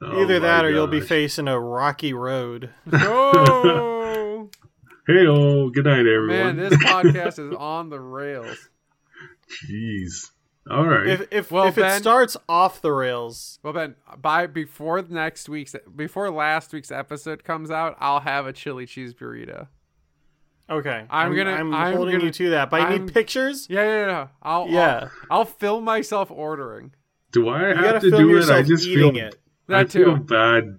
Oh 0.00 0.22
Either 0.22 0.38
that 0.40 0.64
or 0.64 0.70
you'll 0.70 0.86
be 0.86 1.00
facing 1.00 1.48
a 1.48 1.58
rocky 1.58 2.12
road. 2.12 2.70
Oh 2.92 3.97
Hey, 5.08 5.26
oh, 5.26 5.70
good 5.70 5.86
night, 5.86 6.00
everyone. 6.00 6.28
man, 6.28 6.56
this 6.58 6.74
podcast 6.82 7.38
is 7.38 7.54
on 7.56 7.88
the 7.88 7.98
rails. 7.98 8.68
Jeez. 9.66 10.30
All 10.70 10.84
right. 10.86 11.06
If 11.06 11.32
if, 11.32 11.50
Well, 11.50 11.66
if 11.66 11.78
it 11.78 11.92
starts 11.98 12.36
off 12.46 12.82
the 12.82 12.92
rails, 12.92 13.58
Well, 13.62 13.72
Ben, 13.72 13.94
by 14.20 14.46
before 14.46 15.00
next 15.00 15.48
week's 15.48 15.74
before 15.96 16.30
last 16.30 16.74
week's 16.74 16.90
episode 16.90 17.42
comes 17.42 17.70
out, 17.70 17.96
I'll 17.98 18.20
have 18.20 18.46
a 18.46 18.52
chili 18.52 18.84
cheese 18.84 19.14
burrito. 19.14 19.68
okay. 20.68 21.06
I'm 21.08 21.34
gonna- 21.34 21.52
I'm, 21.52 21.72
I'm 21.74 21.96
holding 21.96 22.16
gonna- 22.16 22.24
you 22.24 22.30
to 22.30 22.50
that. 22.50 22.68
But 22.68 22.82
I 22.82 22.98
need 22.98 23.14
pictures. 23.14 23.66
Yeah, 23.70 23.84
yeah, 23.84 24.06
yeah. 24.06 24.26
I'll, 24.42 24.60
I'll- 24.64 24.68
Yeah. 24.68 25.08
I'll, 25.30 25.46
film 25.46 25.84
myself 25.84 26.30
ordering. 26.30 26.92
Do 27.32 27.48
I 27.48 27.70
You 27.70 27.74
have 27.76 28.02
gotta 28.02 28.10
do 28.10 28.36
it? 28.36 28.50
I 28.50 28.60
just 28.60 28.86
eating 28.86 29.14
feel 29.14 29.24
it. 29.24 29.36
I 29.70 29.84
That 29.84 29.90
feel 29.92 30.16
bad 30.16 30.76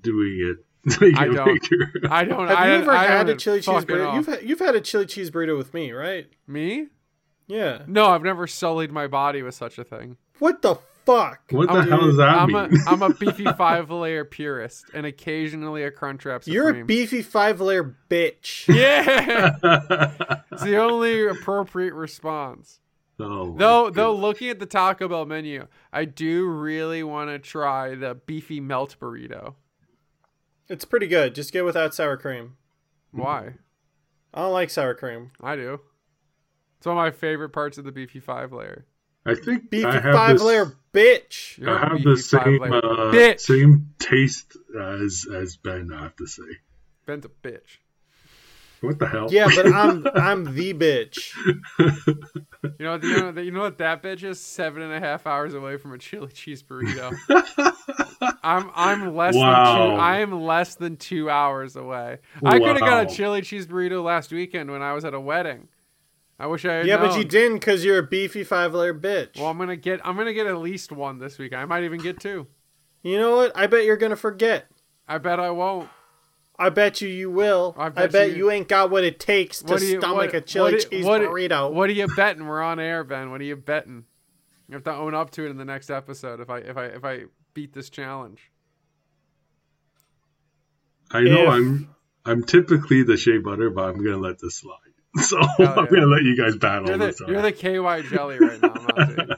doing 0.00 0.38
it. 0.56 0.64
Taking 0.90 1.16
I 1.16 1.26
a 1.26 1.32
don't. 1.32 1.46
picture. 1.46 1.92
I 2.10 2.24
don't. 2.24 2.48
Have 2.48 2.58
I, 2.58 2.66
you 2.68 2.72
ever 2.82 2.90
I 2.90 3.04
had 3.04 3.26
don't 3.26 3.36
a 3.36 3.38
chili 3.38 3.60
cheese 3.60 3.84
burrito? 3.84 4.08
off. 4.08 4.14
You've 4.16 4.26
had, 4.26 4.42
you've 4.48 4.58
had 4.58 4.74
a 4.74 4.80
chili 4.80 5.06
cheese 5.06 5.30
burrito 5.30 5.56
with 5.56 5.72
me, 5.74 5.92
right? 5.92 6.28
Me? 6.46 6.88
Yeah. 7.46 7.82
No, 7.86 8.06
I've 8.06 8.22
never 8.22 8.46
sullied 8.46 8.90
my 8.90 9.06
body 9.06 9.42
with 9.42 9.54
such 9.54 9.78
a 9.78 9.84
thing. 9.84 10.16
What 10.38 10.62
the 10.62 10.74
fuck? 11.04 11.40
What 11.50 11.68
the 11.68 11.74
I'm- 11.74 11.88
hell 11.88 12.00
does 12.00 12.16
that 12.16 12.28
I'm 12.30 12.54
a 12.54 12.68
mean? 12.68 12.80
I'm 12.86 13.02
a 13.02 13.10
beefy 13.14 13.44
five 13.56 13.90
layer 13.90 14.24
purist 14.24 14.86
and 14.94 15.06
occasionally 15.06 15.84
a 15.84 15.90
Crunchwrap 15.90 16.44
Supreme. 16.44 16.54
You're 16.54 16.80
a 16.80 16.84
beefy 16.84 17.22
five 17.22 17.60
layer 17.60 17.96
bitch. 18.08 18.66
Yeah, 18.74 19.56
it's 20.50 20.62
the 20.62 20.76
only 20.78 21.26
appropriate 21.26 21.94
response. 21.94 22.80
oh, 23.20 23.52
my 23.52 23.58
Though, 23.58 23.90
though, 23.90 24.14
looking 24.14 24.48
at 24.48 24.58
the 24.58 24.66
Taco 24.66 25.06
Bell 25.08 25.26
menu, 25.26 25.66
I 25.92 26.06
do 26.06 26.46
really 26.48 27.02
want 27.02 27.30
to 27.30 27.38
try 27.38 27.94
the 27.94 28.14
beefy 28.26 28.60
melt 28.60 28.96
burrito. 29.00 29.54
It's 30.72 30.86
pretty 30.86 31.06
good. 31.06 31.34
Just 31.34 31.52
get 31.52 31.66
without 31.66 31.94
sour 31.94 32.16
cream. 32.16 32.56
Why? 33.10 33.56
I 34.32 34.40
don't 34.40 34.52
like 34.52 34.70
sour 34.70 34.94
cream. 34.94 35.32
I 35.38 35.54
do. 35.54 35.80
It's 36.78 36.86
one 36.86 36.96
of 36.96 37.02
my 37.02 37.10
favorite 37.10 37.50
parts 37.50 37.76
of 37.76 37.84
the 37.84 37.92
beefy 37.92 38.20
five 38.20 38.54
layer. 38.54 38.86
I 39.26 39.34
think 39.34 39.68
Beefy 39.68 39.84
I 39.84 40.00
have 40.00 40.14
five 40.14 40.36
this, 40.36 40.42
layer 40.42 40.72
bitch. 40.94 41.58
You're 41.58 41.70
I 41.70 41.76
a 41.76 41.88
have 41.90 42.02
the 42.02 42.16
same 42.16 42.62
uh, 42.62 43.36
same 43.36 43.94
taste 43.98 44.56
as 44.80 45.26
as 45.30 45.56
Ben. 45.56 45.90
I 45.94 46.04
have 46.04 46.16
to 46.16 46.26
say. 46.26 46.42
Ben's 47.04 47.26
a 47.26 47.28
bitch. 47.28 47.76
What 48.82 48.98
the 48.98 49.06
hell? 49.06 49.28
Yeah, 49.30 49.48
but 49.54 49.72
I'm 49.72 50.06
I'm 50.14 50.54
the 50.54 50.74
bitch. 50.74 51.32
You 52.78 52.84
know, 52.86 52.94
you 52.96 53.32
know, 53.32 53.40
you 53.40 53.50
know 53.52 53.60
what 53.60 53.78
that 53.78 54.02
bitch 54.02 54.24
is? 54.24 54.40
Seven 54.40 54.82
and 54.82 54.92
a 54.92 54.98
half 54.98 55.26
hours 55.26 55.54
away 55.54 55.76
from 55.76 55.92
a 55.92 55.98
chili 55.98 56.28
cheese 56.32 56.62
burrito. 56.62 57.16
I'm 58.42 58.70
I'm 58.74 59.14
less 59.14 59.34
than 59.34 59.42
two. 59.42 60.00
I 60.00 60.18
am 60.18 60.42
less 60.42 60.74
than 60.74 60.96
two 60.96 61.30
hours 61.30 61.76
away. 61.76 62.18
I 62.44 62.58
could 62.58 62.76
have 62.76 62.80
got 62.80 63.10
a 63.10 63.14
chili 63.14 63.42
cheese 63.42 63.66
burrito 63.66 64.02
last 64.02 64.32
weekend 64.32 64.70
when 64.70 64.82
I 64.82 64.92
was 64.94 65.04
at 65.04 65.14
a 65.14 65.20
wedding. 65.20 65.68
I 66.38 66.46
wish 66.46 66.64
I 66.64 66.72
had 66.72 66.86
Yeah, 66.86 66.96
but 66.96 67.16
you 67.16 67.24
didn't 67.24 67.58
because 67.58 67.84
you're 67.84 67.98
a 67.98 68.02
beefy 68.06 68.42
five 68.42 68.74
layer 68.74 68.94
bitch. 68.94 69.36
Well, 69.38 69.46
I'm 69.46 69.58
gonna 69.58 69.76
get 69.76 70.00
I'm 70.04 70.16
gonna 70.16 70.32
get 70.32 70.48
at 70.48 70.58
least 70.58 70.90
one 70.90 71.18
this 71.18 71.38
week. 71.38 71.52
I 71.52 71.64
might 71.66 71.84
even 71.84 72.00
get 72.00 72.18
two. 72.18 72.48
you 73.02 73.16
know 73.16 73.36
what? 73.36 73.56
I 73.56 73.68
bet 73.68 73.84
you're 73.84 73.96
gonna 73.96 74.16
forget. 74.16 74.66
I 75.06 75.18
bet 75.18 75.38
I 75.38 75.50
won't. 75.50 75.88
I 76.62 76.68
bet 76.70 77.00
you 77.00 77.08
you 77.08 77.30
will. 77.30 77.74
I 77.76 77.86
I 77.86 77.88
bet 77.90 78.12
bet, 78.12 78.30
you- 78.30 78.36
you... 78.36 78.50
ain't 78.50 78.68
got 78.68 78.90
what 78.90 79.04
it 79.04 79.18
takes 79.18 79.62
to 79.62 79.72
you 79.84 79.98
stomach 80.00 80.16
what, 80.16 80.34
a 80.34 80.40
chili 80.40 80.72
what, 80.74 80.90
cheese 80.90 81.04
what, 81.04 81.20
burrito. 81.22 81.72
What 81.72 81.90
are 81.90 81.92
you 81.92 82.06
betting? 82.14 82.46
We're 82.46 82.62
on 82.62 82.78
air, 82.78 83.02
Ben. 83.04 83.30
What 83.30 83.40
are 83.40 83.44
you 83.44 83.56
betting? 83.56 84.04
You 84.68 84.74
have 84.74 84.84
to 84.84 84.94
own 84.94 85.14
up 85.14 85.30
to 85.32 85.44
it 85.44 85.50
in 85.50 85.56
the 85.58 85.64
next 85.64 85.90
episode 85.90 86.40
if 86.40 86.48
I 86.48 86.58
if 86.58 86.76
I 86.76 86.84
if 86.86 87.04
I 87.04 87.24
beat 87.52 87.72
this 87.72 87.90
challenge. 87.90 88.50
I 91.10 91.22
know 91.22 91.42
If- 91.42 91.48
I'm 91.48 91.94
I'm 92.24 92.44
typically 92.44 93.02
the 93.02 93.16
shea 93.16 93.38
butter, 93.38 93.68
but 93.70 93.84
I'm 93.84 94.02
gonna 94.04 94.18
let 94.18 94.38
this 94.38 94.56
slide. 94.56 94.76
So 95.20 95.36
oh, 95.42 95.46
yeah. 95.58 95.74
I'm 95.74 95.86
gonna 95.86 96.06
let 96.06 96.22
you 96.22 96.34
guys 96.36 96.56
battle 96.56 96.88
You're 96.88 96.96
the 96.96 97.06
this. 97.08 97.20
you're 97.28 97.42
the 97.42 97.52
KY 97.52 98.08
jelly 98.08 98.38
right 98.38 98.62
now, 98.62 98.74
Monty. 98.96 99.34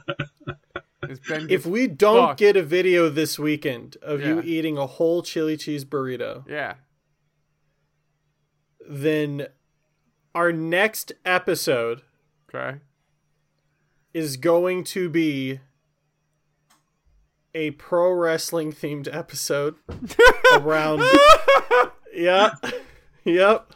It's 1.08 1.28
Ben 1.28 1.48
if 1.50 1.66
we 1.66 1.86
don't 1.86 2.28
fucked. 2.28 2.38
get 2.38 2.56
a 2.56 2.62
video 2.62 3.08
this 3.10 3.38
weekend 3.38 3.96
of 4.00 4.20
you 4.22 4.40
eating 4.42 4.78
a 4.78 4.86
whole 4.86 5.22
chili 5.22 5.56
cheese 5.56 5.84
burrito, 5.84 6.48
yeah, 6.48 6.74
then 8.88 9.46
our 10.34 10.52
next 10.52 11.12
episode 11.24 12.02
okay. 12.52 12.78
is 14.12 14.36
going 14.36 14.84
to 14.84 15.08
be 15.08 15.60
a 17.54 17.70
pro 17.72 18.12
wrestling 18.12 18.72
themed 18.72 19.08
episode 19.14 19.76
around 20.52 21.02
Yep. 22.14 22.64
Yep. 23.24 23.72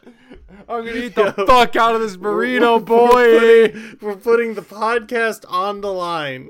I'm 0.68 0.84
gonna 0.84 0.92
eat 0.92 1.14
the 1.14 1.34
Yo. 1.36 1.46
fuck 1.46 1.74
out 1.74 1.94
of 1.94 2.00
this 2.00 2.16
burrito, 2.16 2.78
We're 2.78 2.80
boy. 2.80 3.68
putting, 3.68 3.98
we're 4.00 4.16
putting 4.16 4.54
the 4.54 4.62
podcast 4.62 5.44
on 5.48 5.80
the 5.80 5.92
line. 5.92 6.48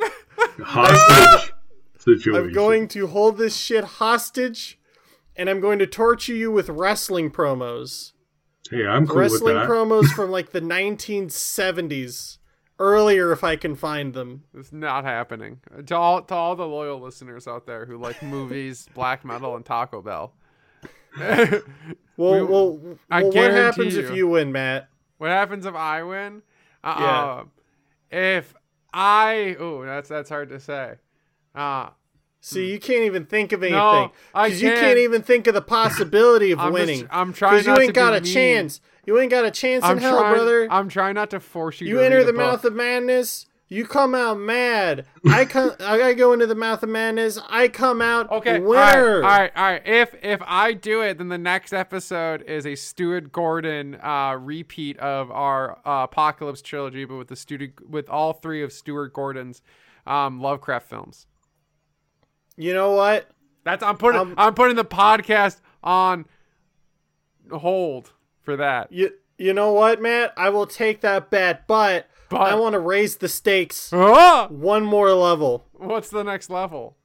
hostage 0.62 1.52
situation. 1.98 2.46
I'm 2.46 2.52
going 2.52 2.88
to 2.88 3.06
hold 3.06 3.38
this 3.38 3.56
shit 3.56 3.84
hostage 3.84 4.78
and 5.36 5.48
I'm 5.48 5.60
going 5.60 5.78
to 5.78 5.86
torture 5.86 6.34
you 6.34 6.50
with 6.50 6.68
wrestling 6.68 7.30
promos. 7.30 8.12
Hey, 8.70 8.86
I'm 8.86 9.06
cool 9.06 9.16
wrestling 9.16 9.54
with 9.56 9.62
that. 9.62 9.68
promos 9.68 10.06
from 10.08 10.30
like 10.38 10.50
the 10.50 10.60
1970s. 10.60 12.38
Earlier 12.80 13.32
if 13.32 13.42
I 13.42 13.56
can 13.56 13.74
find 13.74 14.14
them. 14.14 14.44
It's 14.54 14.72
not 14.72 15.04
happening. 15.04 15.58
To 15.86 15.96
all 15.96 16.22
to 16.22 16.34
all 16.34 16.54
the 16.54 16.66
loyal 16.66 17.00
listeners 17.00 17.48
out 17.48 17.66
there 17.66 17.86
who 17.86 17.98
like 17.98 18.22
movies, 18.22 18.88
black 18.94 19.24
metal, 19.24 19.56
and 19.56 19.64
Taco 19.66 20.00
Bell. 20.02 20.32
Well, 22.16 22.32
We- 22.34 22.42
well, 22.42 22.80
I 23.10 23.18
well 23.22 23.26
what 23.26 23.32
guarantee 23.34 23.56
happens 23.60 23.96
if 23.96 24.10
you. 24.10 24.16
you 24.16 24.28
win, 24.28 24.50
Matt? 24.50 24.88
What 25.18 25.30
happens 25.30 25.66
if 25.66 25.74
I 25.74 26.02
win? 26.02 26.42
Uh, 26.82 27.44
If 28.10 28.54
I 28.92 29.56
oh, 29.60 29.84
that's 29.84 30.08
that's 30.08 30.28
hard 30.28 30.48
to 30.50 30.58
say. 30.60 30.94
Uh 31.54 31.90
See, 32.40 32.70
you 32.70 32.78
can't 32.78 33.02
even 33.04 33.26
think 33.26 33.52
of 33.52 33.62
anything. 33.62 33.78
No, 33.78 34.12
I 34.34 34.46
you 34.46 34.68
can't. 34.68 34.78
can't 34.80 34.98
even 34.98 35.22
think 35.22 35.46
of 35.48 35.54
the 35.54 35.62
possibility 35.62 36.52
of 36.52 36.60
I'm 36.60 36.66
just- 36.72 36.74
winning. 36.74 37.08
I'm 37.10 37.32
trying 37.32 37.54
Because 37.62 37.66
you 37.66 37.72
ain't 37.82 37.86
to 37.88 37.92
got 37.92 38.14
a 38.16 38.20
mean. 38.20 38.32
chance. 38.32 38.80
You 39.06 39.18
ain't 39.18 39.30
got 39.30 39.44
a 39.44 39.50
chance 39.50 39.84
I'm 39.84 39.96
in 39.96 40.02
hell, 40.02 40.18
trying, 40.20 40.34
brother. 40.34 40.68
I'm 40.70 40.88
trying 40.88 41.14
not 41.14 41.30
to 41.30 41.40
force 41.40 41.80
you. 41.80 41.88
you 41.88 41.94
to 41.96 42.04
enter 42.04 42.20
the 42.24 42.32
book. 42.32 42.36
mouth 42.36 42.64
of 42.64 42.74
madness. 42.74 43.46
You 43.70 43.84
come 43.86 44.14
out 44.14 44.38
mad. 44.38 45.04
I 45.28 45.44
come. 45.44 45.72
I 45.80 46.14
go 46.14 46.32
into 46.32 46.46
the 46.46 46.54
mouth 46.54 46.82
of 46.82 46.88
madness. 46.88 47.38
I 47.50 47.68
come 47.68 48.00
out 48.00 48.30
Okay, 48.30 48.58
winner. 48.60 48.78
all 48.78 48.84
right, 48.94 49.14
all 49.16 49.22
right, 49.22 49.52
all 49.56 49.62
right. 49.72 49.82
If 49.84 50.14
if 50.22 50.40
I 50.46 50.72
do 50.74 51.02
it, 51.02 51.18
then 51.18 51.28
the 51.28 51.36
next 51.38 51.72
episode 51.74 52.42
is 52.42 52.66
a 52.66 52.74
Stuart 52.76 53.30
Gordon 53.32 53.96
uh, 54.02 54.36
repeat 54.40 54.96
of 54.98 55.30
our 55.30 55.72
uh, 55.86 56.04
Apocalypse 56.04 56.62
trilogy, 56.62 57.04
but 57.04 57.16
with 57.16 57.28
the 57.28 57.36
student 57.36 57.90
with 57.90 58.08
all 58.08 58.32
three 58.32 58.62
of 58.62 58.72
Stuart 58.72 59.12
Gordon's 59.12 59.60
um, 60.06 60.40
Lovecraft 60.40 60.88
films. 60.88 61.26
You 62.58 62.74
know 62.74 62.92
what? 62.92 63.30
That's 63.64 63.82
I'm 63.82 63.96
putting 63.96 64.20
Um, 64.20 64.34
I'm 64.36 64.54
putting 64.54 64.76
the 64.76 64.84
podcast 64.84 65.60
on 65.82 66.26
hold 67.50 68.12
for 68.42 68.56
that. 68.56 68.90
You 68.92 69.10
you 69.38 69.52
know 69.54 69.72
what, 69.72 70.02
Matt? 70.02 70.32
I 70.36 70.48
will 70.50 70.66
take 70.66 71.00
that 71.02 71.30
bet, 71.30 71.66
but 71.66 72.08
But 72.28 72.40
I 72.40 72.54
want 72.56 72.72
to 72.74 72.80
raise 72.80 73.16
the 73.16 73.28
stakes 73.28 73.92
Ah! 73.92 74.48
one 74.50 74.84
more 74.84 75.12
level. 75.12 75.66
what's 75.72 76.10
the 76.10 76.24
next 76.24 76.50
level? 76.50 76.96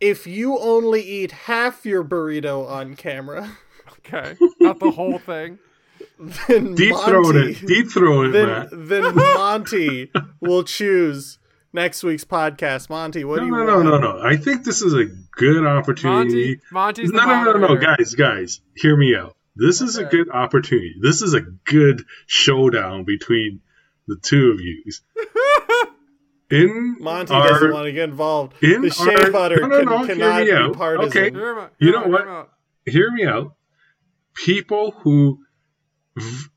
If 0.00 0.26
you 0.26 0.58
only 0.58 1.02
eat 1.02 1.30
half 1.32 1.84
your 1.84 2.02
burrito 2.02 2.66
on 2.68 2.96
camera, 2.96 3.58
Okay, 4.06 4.34
not 4.60 4.78
the 4.78 4.92
whole 4.92 5.18
thing. 5.18 5.58
then 6.48 6.74
Deep 6.74 6.96
throat 6.96 7.34
Monty, 7.34 7.50
it. 7.50 7.66
Deep 7.66 7.90
throat 7.90 8.28
it, 8.28 8.32
then, 8.32 8.46
Matt. 8.46 8.68
then 8.72 9.14
Monty 9.14 10.10
will 10.40 10.64
choose 10.64 11.38
next 11.72 12.02
week's 12.02 12.24
podcast. 12.24 12.88
Monty, 12.90 13.24
what 13.24 13.36
No, 13.36 13.40
do 13.40 13.46
you 13.46 13.52
no, 13.52 13.74
want? 13.76 13.84
no, 13.86 13.98
no, 13.98 14.12
no. 14.18 14.22
I 14.22 14.36
think 14.36 14.64
this 14.64 14.82
is 14.82 14.94
a 14.94 15.04
good 15.04 15.66
opportunity. 15.66 16.60
Monty, 16.70 17.04
Monty's 17.06 17.10
the 17.10 17.16
no, 17.18 17.44
no, 17.44 17.52
no, 17.52 17.74
no, 17.74 17.76
guys, 17.76 18.14
guys, 18.14 18.60
hear 18.76 18.96
me 18.96 19.14
out. 19.16 19.36
This 19.56 19.80
is 19.80 19.96
a 19.98 20.04
good 20.04 20.30
opportunity. 20.30 20.94
This 21.00 21.22
is 21.22 21.34
a 21.34 21.40
good 21.40 22.04
showdown 22.26 23.04
between 23.04 23.60
the 24.06 24.16
two 24.16 24.52
of 24.52 24.60
you. 24.60 24.82
In 26.50 26.96
Monty 26.98 27.32
our, 27.32 27.48
doesn't 27.48 27.72
want 27.72 27.86
to 27.86 27.92
get 27.92 28.08
involved. 28.08 28.54
in 28.60 28.82
the 28.82 28.90
shea 28.90 29.14
our- 29.14 29.30
butter 29.30 29.60
no, 29.60 29.66
no, 29.68 29.76
can, 29.78 29.86
no, 29.86 29.98
hear 29.98 30.06
cannot 30.16 30.44
be 30.44 30.52
out. 30.52 30.72
partisan. 30.76 31.08
Okay. 31.08 31.30
Hear 31.30 31.60
out, 31.60 31.72
You 31.78 31.92
know 31.92 32.02
what? 32.08 32.20
hear 32.22 32.28
out. 32.30 32.50
hear 32.86 33.10
me 33.12 33.24
out. 33.24 33.54
People 34.34 34.90
who, 34.90 35.38
v- 36.16 36.48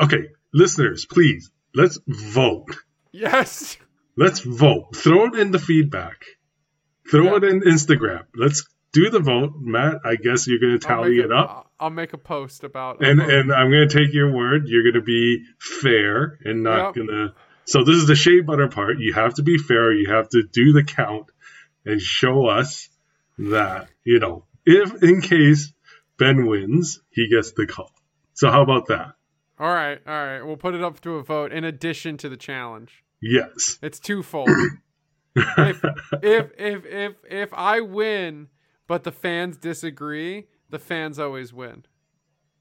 okay, 0.00 0.28
listeners, 0.54 1.06
please 1.06 1.50
let's 1.74 1.98
vote. 2.06 2.76
Yes. 3.10 3.78
Let's 4.22 4.40
vote. 4.40 4.94
Throw 4.96 5.26
it 5.26 5.34
in 5.34 5.50
the 5.50 5.58
feedback. 5.58 6.24
Throw 7.10 7.24
Yeah. 7.24 7.36
it 7.36 7.44
in 7.44 7.60
Instagram. 7.62 8.24
Let's 8.34 8.66
do 8.92 9.10
the 9.10 9.20
vote. 9.20 9.52
Matt, 9.58 10.00
I 10.04 10.16
guess 10.16 10.46
you're 10.46 10.58
going 10.60 10.78
to 10.78 10.86
tally 10.86 11.18
it 11.18 11.30
a- 11.30 11.34
up. 11.36 11.70
I'll 11.80 11.90
make 11.90 12.12
a 12.12 12.18
post 12.18 12.62
about. 12.62 13.04
and 13.04 13.20
and 13.20 13.52
I'm 13.52 13.68
gonna 13.70 13.88
take 13.88 14.12
your 14.14 14.32
word. 14.32 14.68
You're 14.68 14.84
gonna 14.92 15.02
be 15.04 15.42
fair 15.58 16.38
and 16.44 16.62
not 16.62 16.94
Yep. 16.96 17.06
gonna. 17.08 17.34
So 17.64 17.82
this 17.82 17.96
is 17.96 18.06
the 18.06 18.14
shea 18.14 18.40
butter 18.40 18.68
part. 18.68 18.98
You 19.00 19.14
have 19.14 19.34
to 19.34 19.42
be 19.42 19.58
fair. 19.58 19.92
You 19.92 20.08
have 20.10 20.28
to 20.28 20.44
do 20.44 20.72
the 20.72 20.84
count 20.84 21.26
and 21.84 22.00
show 22.00 22.46
us 22.46 22.88
that 23.38 23.88
you 24.04 24.20
know 24.20 24.44
if 24.64 25.02
in 25.02 25.20
case 25.22 25.72
Ben 26.18 26.46
wins, 26.46 27.02
he 27.10 27.28
gets 27.28 27.50
the 27.52 27.66
call. 27.66 27.90
So 28.34 28.48
how 28.50 28.62
about 28.62 28.86
that? 28.86 29.14
all 29.58 29.72
right, 29.74 30.00
all 30.06 30.12
right. 30.14 30.42
We'll 30.42 30.56
put 30.56 30.74
it 30.74 30.82
up 30.84 31.00
to 31.00 31.16
a 31.16 31.22
vote 31.24 31.52
in 31.52 31.64
addition 31.64 32.16
to 32.18 32.28
the 32.28 32.36
challenge. 32.36 33.02
Yes. 33.22 33.78
It's 33.82 33.98
twofold. 34.00 34.50
if 35.36 35.84
if 36.22 36.50
if 36.58 36.84
if 36.86 37.12
if 37.30 37.54
I 37.54 37.80
win, 37.80 38.48
but 38.86 39.04
the 39.04 39.12
fans 39.12 39.56
disagree, 39.56 40.48
the 40.68 40.78
fans 40.78 41.18
always 41.18 41.52
win. 41.52 41.84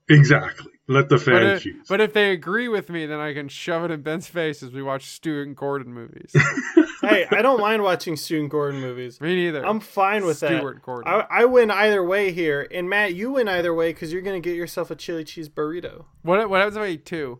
Exactly. 0.09 0.71
Let 0.87 1.07
the 1.09 1.15
But 1.15 1.23
fans 1.25 1.57
if, 1.57 1.63
choose. 1.63 1.85
but 1.87 2.01
if 2.01 2.11
they 2.13 2.31
agree 2.31 2.67
with 2.67 2.89
me, 2.89 3.05
then 3.05 3.19
I 3.19 3.33
can 3.33 3.47
shove 3.47 3.85
it 3.85 3.91
in 3.91 4.01
Ben's 4.01 4.27
face 4.27 4.61
as 4.61 4.71
we 4.71 4.81
watch 4.81 5.05
Stuart 5.05 5.55
Gordon 5.55 5.93
movies. 5.93 6.33
hey, 7.01 7.25
I 7.31 7.41
don't 7.41 7.61
mind 7.61 7.81
watching 7.81 8.17
Stuart 8.17 8.49
Gordon 8.49 8.81
movies. 8.81 9.21
me 9.21 9.35
neither. 9.35 9.65
I'm 9.65 9.79
fine 9.79 10.25
with 10.25 10.37
Stuart 10.37 10.75
that. 10.75 10.81
Gordon. 10.81 11.11
I, 11.11 11.25
I 11.29 11.45
win 11.45 11.71
either 11.71 12.03
way 12.03 12.33
here, 12.33 12.67
and 12.71 12.89
Matt, 12.89 13.13
you 13.15 13.31
win 13.31 13.47
either 13.47 13.73
way 13.73 13.93
because 13.93 14.11
you're 14.11 14.21
gonna 14.21 14.41
get 14.41 14.55
yourself 14.57 14.91
a 14.91 14.95
chili 14.95 15.23
cheese 15.23 15.47
burrito. 15.47 16.05
what 16.23 16.49
what 16.49 16.59
happens 16.59 16.75
if 16.77 16.83
I 16.83 16.87
eat 16.87 17.05
two? 17.05 17.39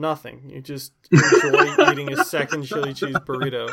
Nothing. 0.00 0.50
You 0.50 0.60
just 0.62 0.92
enjoy 1.12 1.74
eating 1.92 2.12
a 2.12 2.24
second 2.24 2.64
chili 2.64 2.94
cheese 2.94 3.14
burrito. 3.16 3.70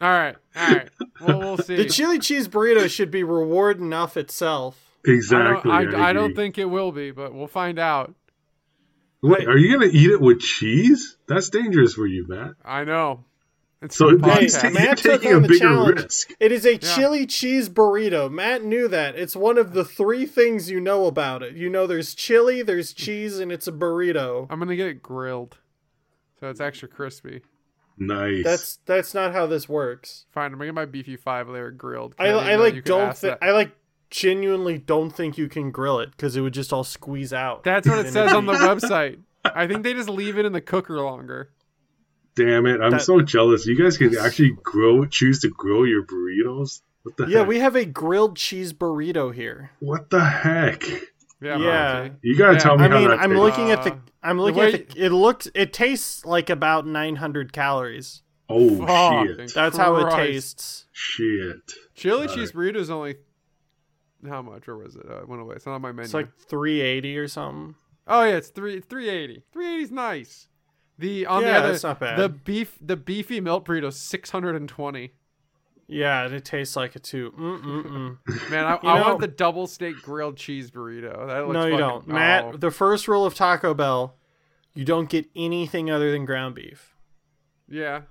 All 0.00 0.10
right, 0.10 0.36
all 0.56 0.68
right. 0.74 0.88
Well, 1.20 1.38
we'll 1.38 1.58
see. 1.58 1.76
The 1.76 1.84
chili 1.84 2.18
cheese 2.18 2.48
burrito 2.48 2.88
should 2.90 3.10
be 3.10 3.22
reward 3.22 3.78
enough 3.78 4.16
itself. 4.16 4.78
exactly. 5.04 5.70
I 5.70 5.84
don't, 5.84 5.94
I, 5.94 6.08
I 6.10 6.12
don't 6.12 6.34
think 6.34 6.58
it 6.58 6.64
will 6.66 6.90
be, 6.92 7.10
but 7.10 7.32
we'll 7.34 7.46
find 7.46 7.78
out. 7.78 8.14
Wait, 9.22 9.46
are 9.46 9.56
you 9.58 9.72
gonna 9.78 9.90
eat 9.92 10.10
it 10.10 10.20
with 10.20 10.40
cheese? 10.40 11.16
That's 11.28 11.50
dangerous 11.50 11.94
for 11.94 12.06
you, 12.06 12.26
Matt. 12.26 12.52
I 12.64 12.84
know. 12.84 13.24
It's 13.82 13.96
So 13.96 14.10
for 14.10 14.16
the 14.16 14.34
he's, 14.36 14.56
podcast. 14.56 14.72
Matt 14.74 14.88
he's 14.98 15.00
took 15.02 15.22
taking 15.22 15.36
a 15.36 15.40
bigger 15.40 15.58
challenge. 15.58 16.00
risk. 16.02 16.34
It 16.40 16.52
is 16.52 16.66
a 16.66 16.76
chili 16.78 17.26
cheese 17.26 17.68
burrito. 17.70 18.30
Matt 18.30 18.62
knew 18.64 18.88
that. 18.88 19.16
It's 19.16 19.34
one 19.36 19.56
of 19.58 19.72
the 19.72 19.84
three 19.86 20.26
things 20.26 20.70
you 20.70 20.80
know 20.80 21.06
about 21.06 21.42
it. 21.42 21.54
You 21.56 21.68
know 21.70 21.86
there's 21.86 22.14
chili, 22.14 22.62
there's 22.62 22.92
cheese, 22.94 23.38
and 23.38 23.50
it's 23.52 23.66
a 23.66 23.72
burrito. 23.72 24.46
I'm 24.50 24.58
gonna 24.58 24.76
get 24.76 24.86
it 24.86 25.02
grilled, 25.02 25.58
so 26.40 26.48
it's 26.48 26.60
extra 26.60 26.88
crispy. 26.88 27.42
Nice. 27.98 28.44
That's 28.44 28.78
that's 28.86 29.12
not 29.14 29.32
how 29.32 29.46
this 29.46 29.68
works. 29.68 30.24
Fine, 30.32 30.46
I'm 30.46 30.52
gonna 30.52 30.66
get 30.66 30.74
my 30.74 30.86
beefy 30.86 31.16
five 31.16 31.48
layer 31.48 31.70
grilled. 31.70 32.14
I, 32.18 32.24
didn't 32.26 32.38
I 32.40 32.40
even 32.46 32.58
know 32.58 32.64
you 32.66 32.72
like 32.74 32.84
don't 32.84 33.00
ask 33.08 33.20
think. 33.20 33.38
I 33.42 33.50
like 33.52 33.72
genuinely 34.10 34.78
don't 34.78 35.10
think 35.10 35.36
you 35.38 35.48
can 35.48 35.70
grill 35.70 35.98
it 36.00 36.10
because 36.12 36.34
it 36.36 36.40
would 36.40 36.54
just 36.54 36.72
all 36.72 36.82
squeeze 36.84 37.32
out. 37.32 37.62
That's 37.62 37.86
what 37.86 37.98
it 38.04 38.10
says 38.12 38.32
on 38.32 38.46
the 38.46 38.52
website. 38.54 39.18
I 39.44 39.66
think 39.66 39.82
they 39.84 39.92
just 39.94 40.08
leave 40.08 40.38
it 40.38 40.44
in 40.46 40.52
the 40.52 40.60
cooker 40.60 41.00
longer. 41.00 41.50
Damn 42.36 42.64
it! 42.66 42.80
I'm 42.80 42.92
That- 42.92 43.02
so 43.02 43.20
jealous. 43.20 43.66
You 43.66 43.76
guys 43.76 43.98
can 43.98 44.16
actually 44.16 44.56
grow, 44.62 45.04
choose 45.04 45.40
to 45.40 45.48
grill 45.50 45.86
your 45.86 46.04
burritos. 46.04 46.80
What 47.02 47.16
the 47.16 47.26
Yeah, 47.26 47.38
heck? 47.40 47.48
we 47.48 47.58
have 47.60 47.76
a 47.76 47.84
grilled 47.84 48.36
cheese 48.36 48.72
burrito 48.72 49.34
here. 49.34 49.70
What 49.80 50.10
the 50.10 50.24
heck? 50.24 50.82
Yeah. 51.42 51.58
Yeah. 51.58 52.08
You 52.22 52.36
gotta 52.36 52.54
Yeah. 52.54 52.58
tell 52.58 52.76
me 52.78 52.84
I 52.84 52.88
how 52.88 52.98
mean, 52.98 53.08
that 53.08 53.20
I'm 53.20 53.30
tastes. 53.30 53.40
looking 53.40 53.70
at 53.70 53.82
the 53.84 53.98
I'm 54.22 54.38
looking 54.40 54.58
way- 54.60 54.72
at 54.74 54.90
the 54.90 55.04
it 55.06 55.10
looks. 55.10 55.48
it 55.54 55.72
tastes 55.72 56.24
like 56.26 56.50
about 56.50 56.86
900 56.86 57.52
calories. 57.52 58.22
Oh 58.48 58.84
Fucking 58.84 59.36
shit! 59.36 59.54
That's 59.54 59.76
how 59.76 59.96
it 59.96 60.10
tastes. 60.10 60.86
Shit! 60.92 61.72
Chili 61.94 62.26
Sorry. 62.26 62.40
cheese 62.40 62.52
burrito 62.52 62.76
is 62.76 62.90
only 62.90 63.16
how 64.28 64.42
much? 64.42 64.68
Or 64.68 64.76
was 64.76 64.96
it? 64.96 65.06
Uh, 65.08 65.20
it 65.22 65.28
went 65.28 65.40
away. 65.40 65.54
It's 65.56 65.66
not 65.66 65.74
on 65.76 65.82
my 65.82 65.92
menu. 65.92 66.04
It's 66.04 66.14
like 66.14 66.28
380 66.36 67.16
or 67.16 67.28
something. 67.28 67.74
oh 68.06 68.24
yeah, 68.24 68.36
it's 68.36 68.48
three. 68.48 68.74
It's 68.76 68.86
three 68.86 69.08
eighty. 69.08 69.44
Three 69.52 69.72
eighty 69.72 69.82
is 69.84 69.90
nice. 69.90 70.48
The 70.98 71.24
on 71.26 71.42
Yeah, 71.42 71.52
the 71.52 71.58
other, 71.58 71.68
that's 71.70 71.82
not 71.84 72.00
bad. 72.00 72.18
The 72.18 72.28
beef, 72.28 72.76
the 72.80 72.96
beefy 72.96 73.40
milk 73.40 73.64
burrito, 73.66 73.90
six 73.92 74.30
hundred 74.30 74.56
and 74.56 74.68
twenty. 74.68 75.12
Yeah, 75.90 76.24
and 76.24 76.34
it 76.34 76.44
tastes 76.44 76.76
like 76.76 76.94
it 76.94 77.02
too. 77.02 77.32
Mm-mm-mm. 77.38 78.18
Man, 78.50 78.64
I, 78.64 78.78
I 78.82 78.98
know- 78.98 79.08
want 79.08 79.20
the 79.20 79.28
double 79.28 79.66
steak 79.66 79.96
grilled 80.02 80.36
cheese 80.36 80.70
burrito. 80.70 81.26
That 81.26 81.46
looks 81.46 81.54
no, 81.54 81.64
you 81.66 81.72
fucking- 81.72 81.78
don't. 81.78 82.08
Matt, 82.08 82.44
oh. 82.44 82.56
the 82.56 82.70
first 82.70 83.08
rule 83.08 83.26
of 83.26 83.34
Taco 83.34 83.74
Bell, 83.74 84.16
you 84.72 84.84
don't 84.84 85.08
get 85.08 85.26
anything 85.34 85.90
other 85.90 86.12
than 86.12 86.24
ground 86.24 86.54
beef. 86.54 86.94
Yeah. 87.68 88.02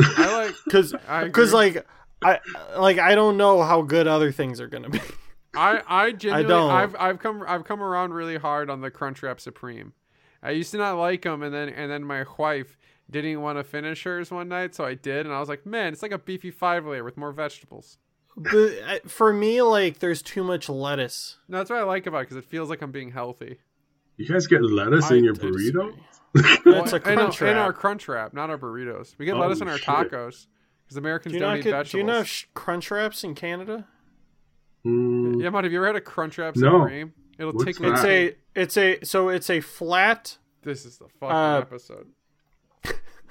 I 0.00 0.44
like. 0.44 0.54
Cuz 0.70 0.94
cuz 1.32 1.52
like 1.52 1.86
I 2.22 2.40
like 2.76 2.98
I 2.98 3.14
don't 3.14 3.36
know 3.36 3.62
how 3.62 3.82
good 3.82 4.06
other 4.06 4.32
things 4.32 4.60
are 4.60 4.68
going 4.68 4.84
to 4.84 4.90
be. 4.90 5.00
I 5.54 5.82
I 5.86 6.12
genuinely 6.12 6.48
don't. 6.48 6.70
I've 6.70 6.96
I've 6.98 7.18
come 7.18 7.44
I've 7.46 7.64
come 7.64 7.82
around 7.82 8.12
really 8.12 8.36
hard 8.36 8.70
on 8.70 8.80
the 8.80 8.90
Crunchwrap 8.90 9.40
Supreme. 9.40 9.92
I 10.42 10.50
used 10.50 10.70
to 10.72 10.78
not 10.78 10.96
like 10.98 11.22
them, 11.22 11.42
and 11.42 11.52
then 11.52 11.68
and 11.68 11.90
then 11.90 12.04
my 12.04 12.24
wife 12.36 12.76
didn't 13.10 13.40
want 13.40 13.58
to 13.58 13.64
finish 13.64 14.02
hers 14.04 14.30
one 14.30 14.48
night, 14.48 14.74
so 14.74 14.84
I 14.84 14.94
did, 14.94 15.24
and 15.26 15.34
I 15.34 15.40
was 15.40 15.48
like, 15.48 15.64
man, 15.66 15.92
it's 15.92 16.02
like 16.02 16.12
a 16.12 16.18
beefy 16.18 16.50
five 16.50 16.84
layer 16.86 17.04
with 17.04 17.16
more 17.16 17.32
vegetables. 17.32 17.98
but 18.36 19.10
for 19.10 19.32
me 19.32 19.62
like 19.62 19.98
there's 19.98 20.22
too 20.22 20.44
much 20.44 20.68
lettuce. 20.68 21.38
No, 21.48 21.58
that's 21.58 21.70
what 21.70 21.78
I 21.80 21.82
like 21.84 22.06
about 22.06 22.18
it 22.18 22.20
because 22.28 22.36
it 22.36 22.44
feels 22.44 22.70
like 22.70 22.82
I'm 22.82 22.92
being 22.92 23.10
healthy. 23.10 23.58
You 24.16 24.26
guys 24.28 24.46
get 24.46 24.62
lettuce 24.62 25.10
I- 25.10 25.16
in 25.16 25.24
your 25.24 25.34
I 25.34 25.38
disagree. 25.38 25.72
burrito? 25.72 25.94
It's 26.34 26.92
a 26.92 26.96
in, 26.96 27.02
crunch 27.02 27.42
in 27.42 27.56
our 27.56 27.72
crunch 27.72 28.06
wrap, 28.08 28.34
not 28.34 28.50
our 28.50 28.58
burritos. 28.58 29.16
We 29.18 29.24
get 29.26 29.34
Oh, 29.36 29.40
lettuce 29.40 29.60
in 29.60 29.68
our 29.68 29.78
shit. 29.78 29.86
tacos 29.86 30.46
because 30.84 30.96
Americans 30.96 31.32
do 31.32 31.38
don't 31.40 31.56
eat 31.58 31.64
get, 31.64 31.70
vegetables. 31.72 31.90
do 31.92 31.98
you 31.98 32.04
know 32.04 32.22
sh- 32.22 32.44
crunch 32.54 32.90
wraps 32.90 33.24
in 33.24 33.34
Canada? 33.34 33.86
Mm, 34.86 35.42
yeah, 35.42 35.50
Mom, 35.50 35.64
have 35.64 35.72
you 35.72 35.78
ever 35.78 35.86
had 35.88 35.96
a 35.96 36.00
Crunchwrap 36.00 36.56
No. 36.56 36.82
Supreme? 36.82 37.12
It'll 37.38 37.52
What's 37.52 37.64
take 37.64 37.80
me. 37.80 37.88
It's 37.90 38.04
a 38.04 38.34
it's 38.54 38.76
a 38.76 39.04
so 39.04 39.28
it's 39.28 39.50
a 39.50 39.60
flat 39.60 40.38
This 40.62 40.84
is 40.84 40.98
the 40.98 41.08
fucking 41.20 41.36
Uh, 41.36 41.58
episode. 41.60 42.06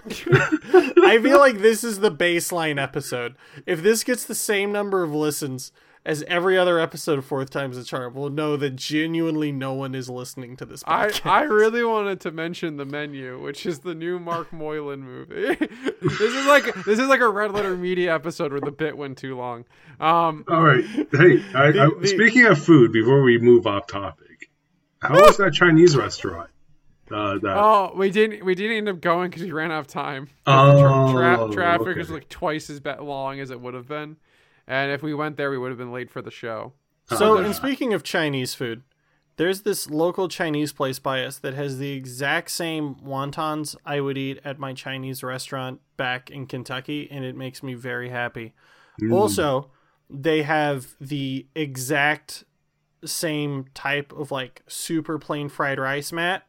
I 0.10 1.20
feel 1.22 1.40
like 1.40 1.60
this 1.60 1.84
is 1.84 2.00
the 2.00 2.12
baseline 2.12 2.82
episode. 2.82 3.36
If 3.66 3.82
this 3.84 4.04
gets 4.04 4.24
the 4.26 4.36
same 4.36 4.72
number 4.72 5.04
of 5.04 5.14
listens 5.14 5.72
as 6.06 6.24
every 6.24 6.58
other 6.58 6.80
episode 6.80 7.20
of 7.20 7.26
Fourth 7.26 7.50
Time's 7.50 7.76
a 7.78 7.84
Charm, 7.84 8.14
we'll 8.14 8.30
know 8.30 8.56
that 8.56 8.78
genuinely 8.78 9.52
no 9.52 9.74
one 9.74 9.94
is 9.94 10.10
listening 10.10 10.56
to 10.56 10.66
this 10.66 10.82
I, 10.88 11.08
podcast. 11.08 11.30
I 11.30 11.42
really 11.44 11.84
wanted 11.84 12.22
to 12.22 12.32
mention 12.32 12.78
the 12.78 12.86
menu, 12.86 13.42
which 13.42 13.66
is 13.66 13.80
the 13.80 13.94
new 13.94 14.18
Mark 14.18 14.52
Mylod 14.52 15.00
movie. 15.00 15.56
this 16.02 16.22
is 16.22 16.46
like 16.46 16.64
this 16.86 17.00
is 17.00 17.08
like 17.10 17.20
a 17.20 17.28
red 17.30 17.52
letter 17.52 17.76
media 17.76 18.16
episode 18.16 18.52
where 18.52 18.62
the 18.62 18.72
bit 18.72 18.96
went 18.98 19.18
too 19.18 19.36
long. 19.36 19.66
Um, 20.00 20.46
All 20.48 20.64
right. 20.64 20.86
Hey, 20.86 21.44
I, 21.54 21.68
I, 21.68 21.72
The- 21.72 21.98
the- 22.00 22.08
speaking 22.08 22.46
of 22.46 22.64
food, 22.64 22.94
before 22.94 23.22
we 23.24 23.38
move 23.40 23.68
off 23.68 23.88
topic, 23.88 24.50
how 25.02 25.16
was 25.16 25.36
that 25.38 25.54
Chinese 25.54 25.98
restaurant? 25.98 26.50
Uh, 27.12 27.38
that 27.40 27.58
oh, 27.58 27.94
we 27.96 28.10
didn't 28.10 28.44
we 28.44 28.56
didn't 28.56 28.78
end 28.78 28.90
up 28.90 29.02
going 29.02 29.30
because 29.30 29.44
we 29.44 29.52
ran 29.52 29.72
out 29.72 29.80
of 29.80 29.88
time. 29.88 30.30
Oh, 30.46 31.14
Tra- 31.14 31.54
traffic 31.54 31.88
okay. 31.88 32.00
was 32.00 32.10
like 32.10 32.30
twice 32.30 32.70
as 32.70 32.80
ba- 32.80 33.02
long 33.02 33.40
as 33.40 33.50
it 33.52 33.62
would 33.62 33.74
have 33.74 33.88
been, 33.88 34.18
and 34.68 34.92
if 34.92 35.02
we 35.02 35.14
went 35.14 35.38
there, 35.38 35.50
we 35.50 35.58
would 35.58 35.70
have 35.70 35.78
been 35.78 35.92
late 35.92 36.10
for 36.10 36.22
the 36.22 36.32
show. 36.32 36.74
So, 37.10 37.38
Oh, 37.38 37.38
and 37.38 37.56
speaking 37.56 37.94
of 37.94 38.04
Chinese 38.04 38.54
food, 38.54 38.84
there's 39.38 39.62
this 39.62 39.90
local 39.90 40.28
Chinese 40.28 40.74
place 40.74 41.00
by 41.00 41.24
us 41.24 41.38
that 41.40 41.54
has 41.54 41.78
the 41.78 41.92
exact 41.92 42.52
same 42.52 42.96
wontons 42.96 43.76
I 43.86 44.02
would 44.02 44.18
eat 44.18 44.40
at 44.44 44.60
my 44.60 44.74
Chinese 44.74 45.24
restaurant 45.24 45.80
back 45.96 46.30
in 46.30 46.48
Kentucky, 46.48 47.08
and 47.10 47.24
it 47.24 47.36
makes 47.36 47.64
me 47.64 47.74
very 47.76 48.10
happy. 48.10 48.54
Mm. 49.02 49.14
Also, 49.14 49.72
they 50.10 50.42
have 50.42 50.96
the 51.00 51.46
exact 51.56 52.44
same 53.06 53.66
type 53.74 54.12
of 54.12 54.32
like 54.32 54.64
super 54.68 55.20
plain 55.20 55.50
fried 55.50 55.80
rice, 55.80 56.12
Matt. 56.12 56.44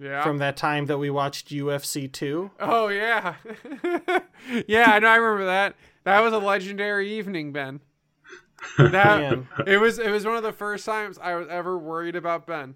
Yeah. 0.00 0.22
from 0.22 0.38
that 0.38 0.56
time 0.56 0.86
that 0.86 0.98
we 0.98 1.10
watched 1.10 1.48
UFC 1.48 2.10
2. 2.12 2.50
Oh 2.60 2.88
yeah, 2.88 3.34
yeah. 4.68 4.92
I 4.92 4.98
know. 5.00 5.08
I 5.08 5.16
remember 5.16 5.46
that. 5.46 5.74
That 6.04 6.20
was 6.20 6.32
a 6.32 6.38
legendary 6.38 7.10
evening, 7.18 7.52
Ben. 7.52 7.80
That 8.78 8.92
Man. 9.20 9.48
it 9.66 9.78
was. 9.78 9.98
It 9.98 10.10
was 10.10 10.24
one 10.24 10.36
of 10.36 10.42
the 10.42 10.52
first 10.52 10.84
times 10.86 11.18
I 11.18 11.34
was 11.34 11.48
ever 11.48 11.76
worried 11.78 12.16
about 12.16 12.46
Ben. 12.46 12.74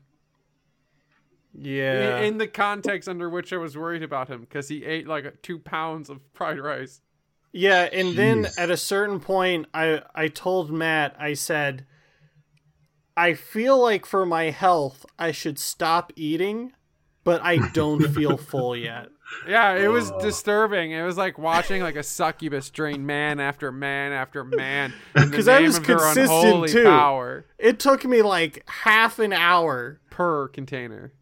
Yeah. 1.54 2.18
In, 2.18 2.24
in 2.24 2.38
the 2.38 2.46
context 2.46 3.08
under 3.08 3.28
which 3.28 3.52
I 3.52 3.56
was 3.56 3.76
worried 3.76 4.02
about 4.02 4.28
him, 4.28 4.40
because 4.40 4.68
he 4.68 4.84
ate 4.84 5.06
like 5.06 5.42
two 5.42 5.58
pounds 5.58 6.08
of 6.08 6.20
fried 6.34 6.58
rice. 6.58 7.00
Yeah, 7.52 7.88
and 7.92 8.16
then 8.16 8.46
at 8.56 8.70
a 8.70 8.76
certain 8.76 9.20
point, 9.20 9.66
I 9.74 10.02
I 10.14 10.28
told 10.28 10.70
Matt, 10.72 11.14
I 11.18 11.34
said, 11.34 11.84
I 13.16 13.34
feel 13.34 13.78
like 13.80 14.06
for 14.06 14.24
my 14.24 14.44
health, 14.44 15.04
I 15.18 15.32
should 15.32 15.58
stop 15.58 16.12
eating, 16.16 16.72
but 17.24 17.40
I 17.42 17.56
don't 17.72 18.06
feel 18.14 18.36
full 18.36 18.76
yet. 18.76 19.08
Yeah, 19.48 19.76
it 19.76 19.88
was 19.88 20.10
Oh. 20.10 20.20
disturbing. 20.20 20.90
It 20.90 21.02
was 21.04 21.16
like 21.16 21.38
watching 21.38 21.80
like 21.82 21.96
a 21.96 22.02
succubus 22.02 22.68
drain 22.68 23.06
man 23.06 23.40
after 23.40 23.72
man 23.72 24.12
after 24.12 24.44
man 24.44 24.92
because 25.14 25.30
the 25.30 25.36
'Cause 25.36 25.48
I 25.48 25.60
was 25.62 25.78
consistent, 25.78 26.68
too. 26.68 26.84
power 26.84 27.46
It 27.58 27.78
took 27.80 28.04
me 28.04 28.20
like 28.22 28.62
half 28.68 29.18
an 29.18 29.32
hour, 29.32 30.00
per 30.10 30.48
container. 30.48 31.12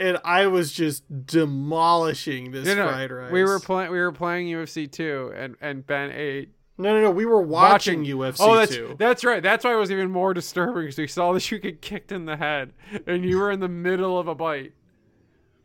and 0.00 0.18
I 0.24 0.46
was 0.46 0.72
just 0.72 1.04
demolishing 1.26 2.52
this 2.52 2.66
No, 2.66 2.74
no, 2.74 2.88
fried 2.88 3.10
rice. 3.10 3.32
we 3.32 3.44
were 3.44 3.60
playing. 3.60 3.90
We 3.90 3.98
were 4.00 4.12
playing 4.12 4.46
UFC 4.48 4.90
two, 4.90 5.32
and 5.36 5.56
and 5.60 5.86
Ben 5.86 6.10
ate. 6.12 6.50
no, 6.78 6.94
no, 6.94 7.02
no. 7.02 7.10
We 7.10 7.26
were 7.26 7.42
watching, 7.42 8.04
UFC 8.04 8.36
Oh, 8.40 8.54
that's 8.56 8.74
too. 8.74 8.94
that's 8.98 9.24
right. 9.24 9.42
That's 9.42 9.64
why 9.64 9.74
it 9.74 9.76
was 9.78 9.90
even 9.90 10.10
more 10.10 10.32
disturbing 10.32 10.84
because 10.84 10.98
we 10.98 11.06
saw 11.06 11.32
that 11.32 11.50
you 11.50 11.58
get 11.58 11.82
kicked 11.82 12.12
in 12.12 12.24
the 12.26 12.36
head, 12.36 12.72
and 13.06 13.24
you 13.24 13.38
were 13.38 13.50
in 13.50 13.60
the 13.60 13.68
middle 13.68 14.18
of 14.18 14.28
a 14.28 14.34
bite. 14.34 14.72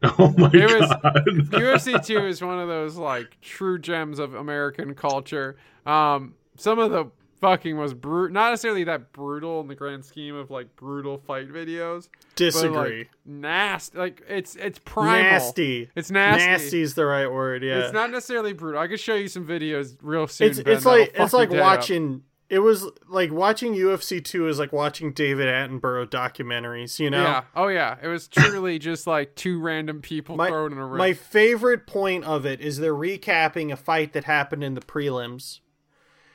Oh 0.20 0.34
my 0.38 0.50
It 0.54 0.80
was- 0.80 0.90
god. 1.02 1.26
UFC 1.52 2.06
two 2.06 2.26
is 2.26 2.42
one 2.42 2.60
of 2.60 2.68
those 2.68 2.98
like 2.98 3.40
true 3.42 3.80
gems 3.80 4.20
of 4.20 4.34
American 4.36 4.94
culture. 4.96 5.56
Um, 5.86 6.36
some 6.58 6.78
of 6.80 6.92
the 6.92 7.06
fucking 7.42 7.76
was 7.78 7.94
brutal, 7.94 8.34
not 8.34 8.52
necessarily 8.52 8.86
that 8.86 9.12
brutal 9.12 9.60
in 9.62 9.68
the 9.68 9.76
grand 9.76 10.06
scheme 10.06 10.34
of 10.36 10.50
like 10.52 10.74
brutal 10.78 11.18
fight 11.18 11.50
videos, 11.50 12.08
but 12.10 12.36
Disagree. 12.36 13.00
like 13.00 13.10
nasty. 13.26 13.98
Like 13.98 14.24
it's 14.30 14.56
it's 14.56 14.80
primal. 14.80 15.22
nasty. 15.24 15.90
It's 15.96 16.10
nasty. 16.12 16.46
Nasty 16.46 16.82
is 16.82 16.94
the 16.96 17.06
right 17.06 17.28
word. 17.32 17.64
Yeah. 17.64 17.80
It's 17.80 17.94
not 17.94 18.12
necessarily 18.12 18.54
brutal. 18.54 18.80
I 18.82 18.88
could 18.88 19.00
show 19.00 19.16
you 19.16 19.28
some 19.28 19.46
videos 19.46 19.96
real 20.02 20.28
soon. 20.28 20.50
it's 20.52 20.62
Ben, 20.62 20.76
it's 20.78 20.86
like 20.86 21.12
it's 21.16 21.34
like 21.34 21.50
watching. 21.50 22.16
up. 22.16 22.22
Watching 22.54 22.56
it 22.56 22.60
was 22.64 22.90
like 23.08 23.32
watching 23.32 23.74
UFC 23.74 24.24
2 24.24 24.48
is 24.48 24.60
like 24.60 24.72
watching 24.72 25.12
David 25.14 25.48
Attenborough 25.48 26.08
documentaries, 26.08 27.00
you 27.00 27.10
know? 27.10 27.24
Yeah. 27.24 27.44
Oh 27.56 27.68
yeah. 27.68 27.98
It 28.02 28.08
was 28.08 28.28
truly 28.28 28.80
just 28.80 29.08
like 29.08 29.36
two 29.36 29.60
random 29.60 30.02
people 30.02 30.36
My, 30.38 30.48
thrown 30.50 30.72
in 30.72 30.78
a 30.78 30.86
ring. 30.86 30.98
my 30.98 31.14
favorite 31.14 31.88
point 31.88 32.24
of 32.26 32.46
it 32.46 32.62
is 32.62 32.78
they're 32.78 32.94
recapping 32.94 33.72
a 33.72 33.76
fight 33.76 34.14
that 34.14 34.24
happened 34.26 34.64
in 34.64 34.74
the 34.74 34.82
prelims. 34.82 35.60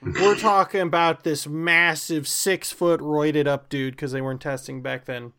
We're 0.03 0.37
talking 0.39 0.81
about 0.81 1.25
this 1.25 1.47
massive 1.47 2.29
six 2.29 2.73
foot 2.73 3.01
roided 3.01 3.47
up 3.47 3.69
dude 3.69 3.95
because 3.95 4.13
they 4.13 4.21
weren't 4.21 4.41
testing 4.41 4.83
back 4.83 5.05
then 5.05 5.33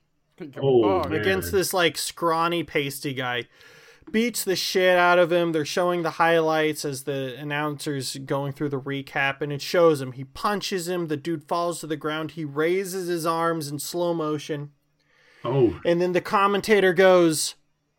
Oh, 0.61 1.01
Fuck. 1.01 1.11
man. 1.11 1.19
against 1.21 1.51
this 1.51 1.73
like 1.73 1.97
scrawny 1.97 2.63
pasty 2.63 3.13
guy. 3.13 3.45
Beats 4.11 4.43
the 4.43 4.55
shit 4.55 4.97
out 4.97 5.19
of 5.19 5.31
him. 5.31 5.51
They're 5.51 5.65
showing 5.65 6.03
the 6.03 6.11
highlights 6.11 6.83
as 6.85 7.03
the 7.03 7.35
announcers 7.37 8.15
going 8.25 8.53
through 8.53 8.69
the 8.69 8.79
recap, 8.81 9.41
and 9.41 9.51
it 9.51 9.61
shows 9.61 10.01
him. 10.01 10.13
He 10.13 10.23
punches 10.23 10.87
him. 10.87 11.07
The 11.07 11.17
dude 11.17 11.47
falls 11.47 11.79
to 11.81 11.87
the 11.87 11.97
ground. 11.97 12.31
He 12.31 12.45
raises 12.45 13.07
his 13.07 13.25
arms 13.25 13.67
in 13.69 13.79
slow 13.79 14.13
motion. 14.13 14.71
Oh, 15.45 15.79
And 15.85 16.01
then 16.01 16.11
the 16.13 16.21
commentator 16.21 16.93
goes, 16.93 17.55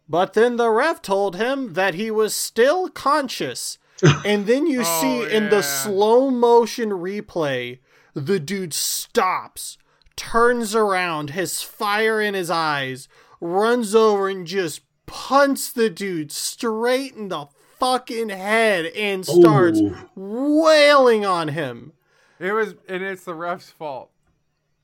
But 0.09 0.35
then 0.35 0.57
the 0.57 0.69
ref 0.71 1.01
told 1.01 1.37
him 1.37 1.73
that 1.75 1.95
he 1.95 2.11
was 2.11 2.35
still 2.35 2.89
conscious. 2.89 3.79
and 4.25 4.47
then 4.47 4.67
you 4.67 4.83
Oh, 4.85 5.01
see 5.01 5.35
in 5.35 5.51
the 5.51 5.63
slow 5.63 6.31
motion 6.31 6.91
replay, 6.91 7.79
the 8.15 8.41
dude 8.41 8.73
stops, 8.75 9.79
turns 10.17 10.75
around, 10.75 11.31
has 11.31 11.63
fire 11.63 12.21
in 12.21 12.35
his 12.35 12.51
eyes, 12.51 13.09
runs 13.41 13.95
over 13.95 14.29
and 14.29 14.47
just 14.47 14.81
punts 15.11 15.73
the 15.73 15.91
dude 15.91 16.31
straight 16.33 17.15
in 17.15 17.29
the 17.29 17.47
fucking 17.79 18.29
head 18.29 18.87
and 18.87 19.27
starts 19.27 19.81
Oh. 19.83 19.97
wailing 20.15 21.25
on 21.27 21.49
him. 21.49 21.93
it 22.39 22.53
was, 22.53 22.75
and 22.89 23.03
it's 23.03 23.25
the 23.25 23.35
ref's 23.35 23.71
fault. 23.71 24.11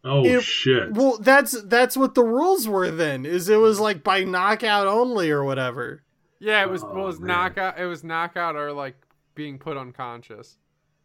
oh 0.04 0.24
It- 0.24 0.42
shit. 0.42 0.92
Well, 0.92 1.16
that's 1.18 1.60
that's 1.62 1.96
what 1.96 2.14
the 2.14 2.24
rules 2.24 2.68
were 2.68 2.90
then. 2.90 3.24
Is 3.26 3.48
it 3.48 3.56
was 3.56 3.80
like 3.80 4.02
by 4.04 4.24
knockout 4.24 4.86
only 4.86 5.30
or 5.30 5.42
whatever. 5.44 6.02
Yeah, 6.38 6.62
it 6.62 6.70
was. 6.70 6.84
Oh, 6.84 6.88
well, 6.88 6.96
it 6.96 7.00
oh, 7.00 7.06
was 7.06 7.20
man. 7.20 7.28
knockout. 7.28 7.78
It 7.78 7.86
was 7.86 8.04
knockout 8.04 8.56
or 8.56 8.72
like 8.72 8.96
being 9.34 9.58
put 9.58 9.76
unconscious. 9.76 10.58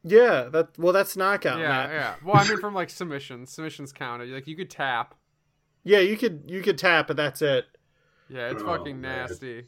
Yeah, 0.03 0.49
that 0.51 0.77
well 0.77 0.93
that's 0.93 1.15
knockout. 1.15 1.59
yeah, 1.59 1.67
Matt. 1.69 1.89
yeah. 1.91 2.15
Well, 2.23 2.35
I 2.35 2.47
mean, 2.47 2.59
from 2.59 2.73
like 2.73 2.89
submissions. 2.89 3.51
Submissions 3.53 3.91
counted. 3.93 4.29
Like 4.29 4.47
you 4.47 4.55
could 4.57 4.69
tap. 4.69 5.15
Yeah, 5.83 5.99
you 5.99 6.17
could 6.17 6.43
you 6.47 6.61
could 6.61 6.77
tap, 6.77 7.07
but 7.07 7.15
that's 7.17 7.41
it. 7.41 7.65
Yeah, 8.31 8.51
it's 8.51 8.63
Oh, 8.63 8.65
fucking 8.65 8.99
man. 9.01 9.27
nasty. 9.27 9.65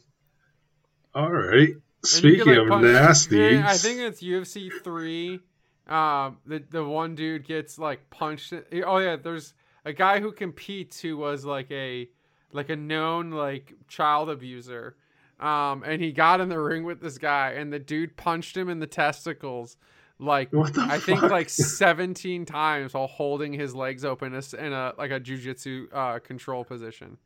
All 1.14 1.30
right. 1.30 1.70
Speaking 2.02 2.46
like, 2.46 2.58
of 2.58 2.68
punch- 2.68 2.84
nasty, 2.84 3.58
I 3.58 3.76
think 3.76 4.00
it's 4.00 4.22
UFC 4.22 4.70
three. 4.82 5.40
Um, 5.86 6.38
the 6.46 6.62
the 6.70 6.84
one 6.84 7.14
dude 7.14 7.44
gets 7.46 7.78
like 7.78 8.08
punched. 8.10 8.52
Oh 8.84 8.98
yeah, 8.98 9.16
there's 9.16 9.54
a 9.84 9.92
guy 9.92 10.20
who 10.20 10.32
competes 10.32 11.00
who 11.00 11.16
was 11.16 11.44
like 11.44 11.70
a 11.70 12.08
like 12.52 12.70
a 12.70 12.76
known 12.76 13.30
like 13.30 13.72
child 13.88 14.28
abuser. 14.30 14.96
Um, 15.40 15.82
and 15.84 16.00
he 16.00 16.12
got 16.12 16.40
in 16.40 16.48
the 16.48 16.58
ring 16.60 16.84
with 16.84 17.00
this 17.00 17.18
guy, 17.18 17.50
and 17.52 17.72
the 17.72 17.78
dude 17.78 18.16
punched 18.16 18.56
him 18.56 18.68
in 18.68 18.78
the 18.78 18.86
testicles, 18.86 19.76
like 20.18 20.50
I 20.54 20.98
think 20.98 21.20
fuck? 21.20 21.30
like 21.30 21.48
17 21.50 22.44
times 22.46 22.94
while 22.94 23.06
holding 23.08 23.52
his 23.52 23.74
legs 23.74 24.04
open 24.04 24.32
in 24.34 24.72
a 24.72 24.92
like 24.96 25.10
a 25.10 25.20
jujitsu 25.20 25.86
uh, 25.92 26.18
control 26.20 26.64
position. 26.64 27.18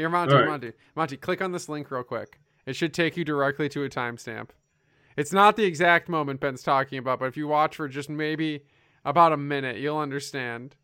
Here, 0.00 0.08
Monty, 0.08 0.32
All 0.32 0.40
right. 0.40 0.48
Monty, 0.48 0.72
Monty, 0.96 1.16
click 1.18 1.42
on 1.42 1.52
this 1.52 1.68
link 1.68 1.90
real 1.90 2.02
quick. 2.02 2.40
It 2.64 2.74
should 2.74 2.94
take 2.94 3.16
you 3.18 3.24
directly 3.24 3.68
to 3.68 3.84
a 3.84 3.90
timestamp. 3.90 4.48
It's 5.16 5.32
not 5.32 5.56
the 5.56 5.64
exact 5.64 6.08
moment 6.08 6.40
Ben's 6.40 6.62
talking 6.62 6.98
about, 6.98 7.18
but 7.18 7.26
if 7.26 7.36
you 7.36 7.46
watch 7.46 7.76
for 7.76 7.86
just 7.86 8.08
maybe 8.08 8.64
about 9.04 9.32
a 9.32 9.36
minute, 9.36 9.76
you'll 9.76 9.98
understand. 9.98 10.74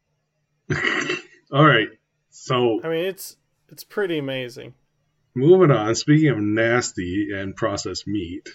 all 1.51 1.65
right. 1.65 1.89
So 2.29 2.81
I 2.85 2.89
mean, 2.89 3.05
it's 3.07 3.37
it's 3.71 3.85
pretty 3.85 4.19
amazing. 4.19 4.75
moving 5.35 5.71
on. 5.71 5.95
Speaking 5.95 6.29
of 6.29 6.39
nasty 6.39 7.31
and 7.35 7.57
processed 7.57 8.07
meat, 8.07 8.49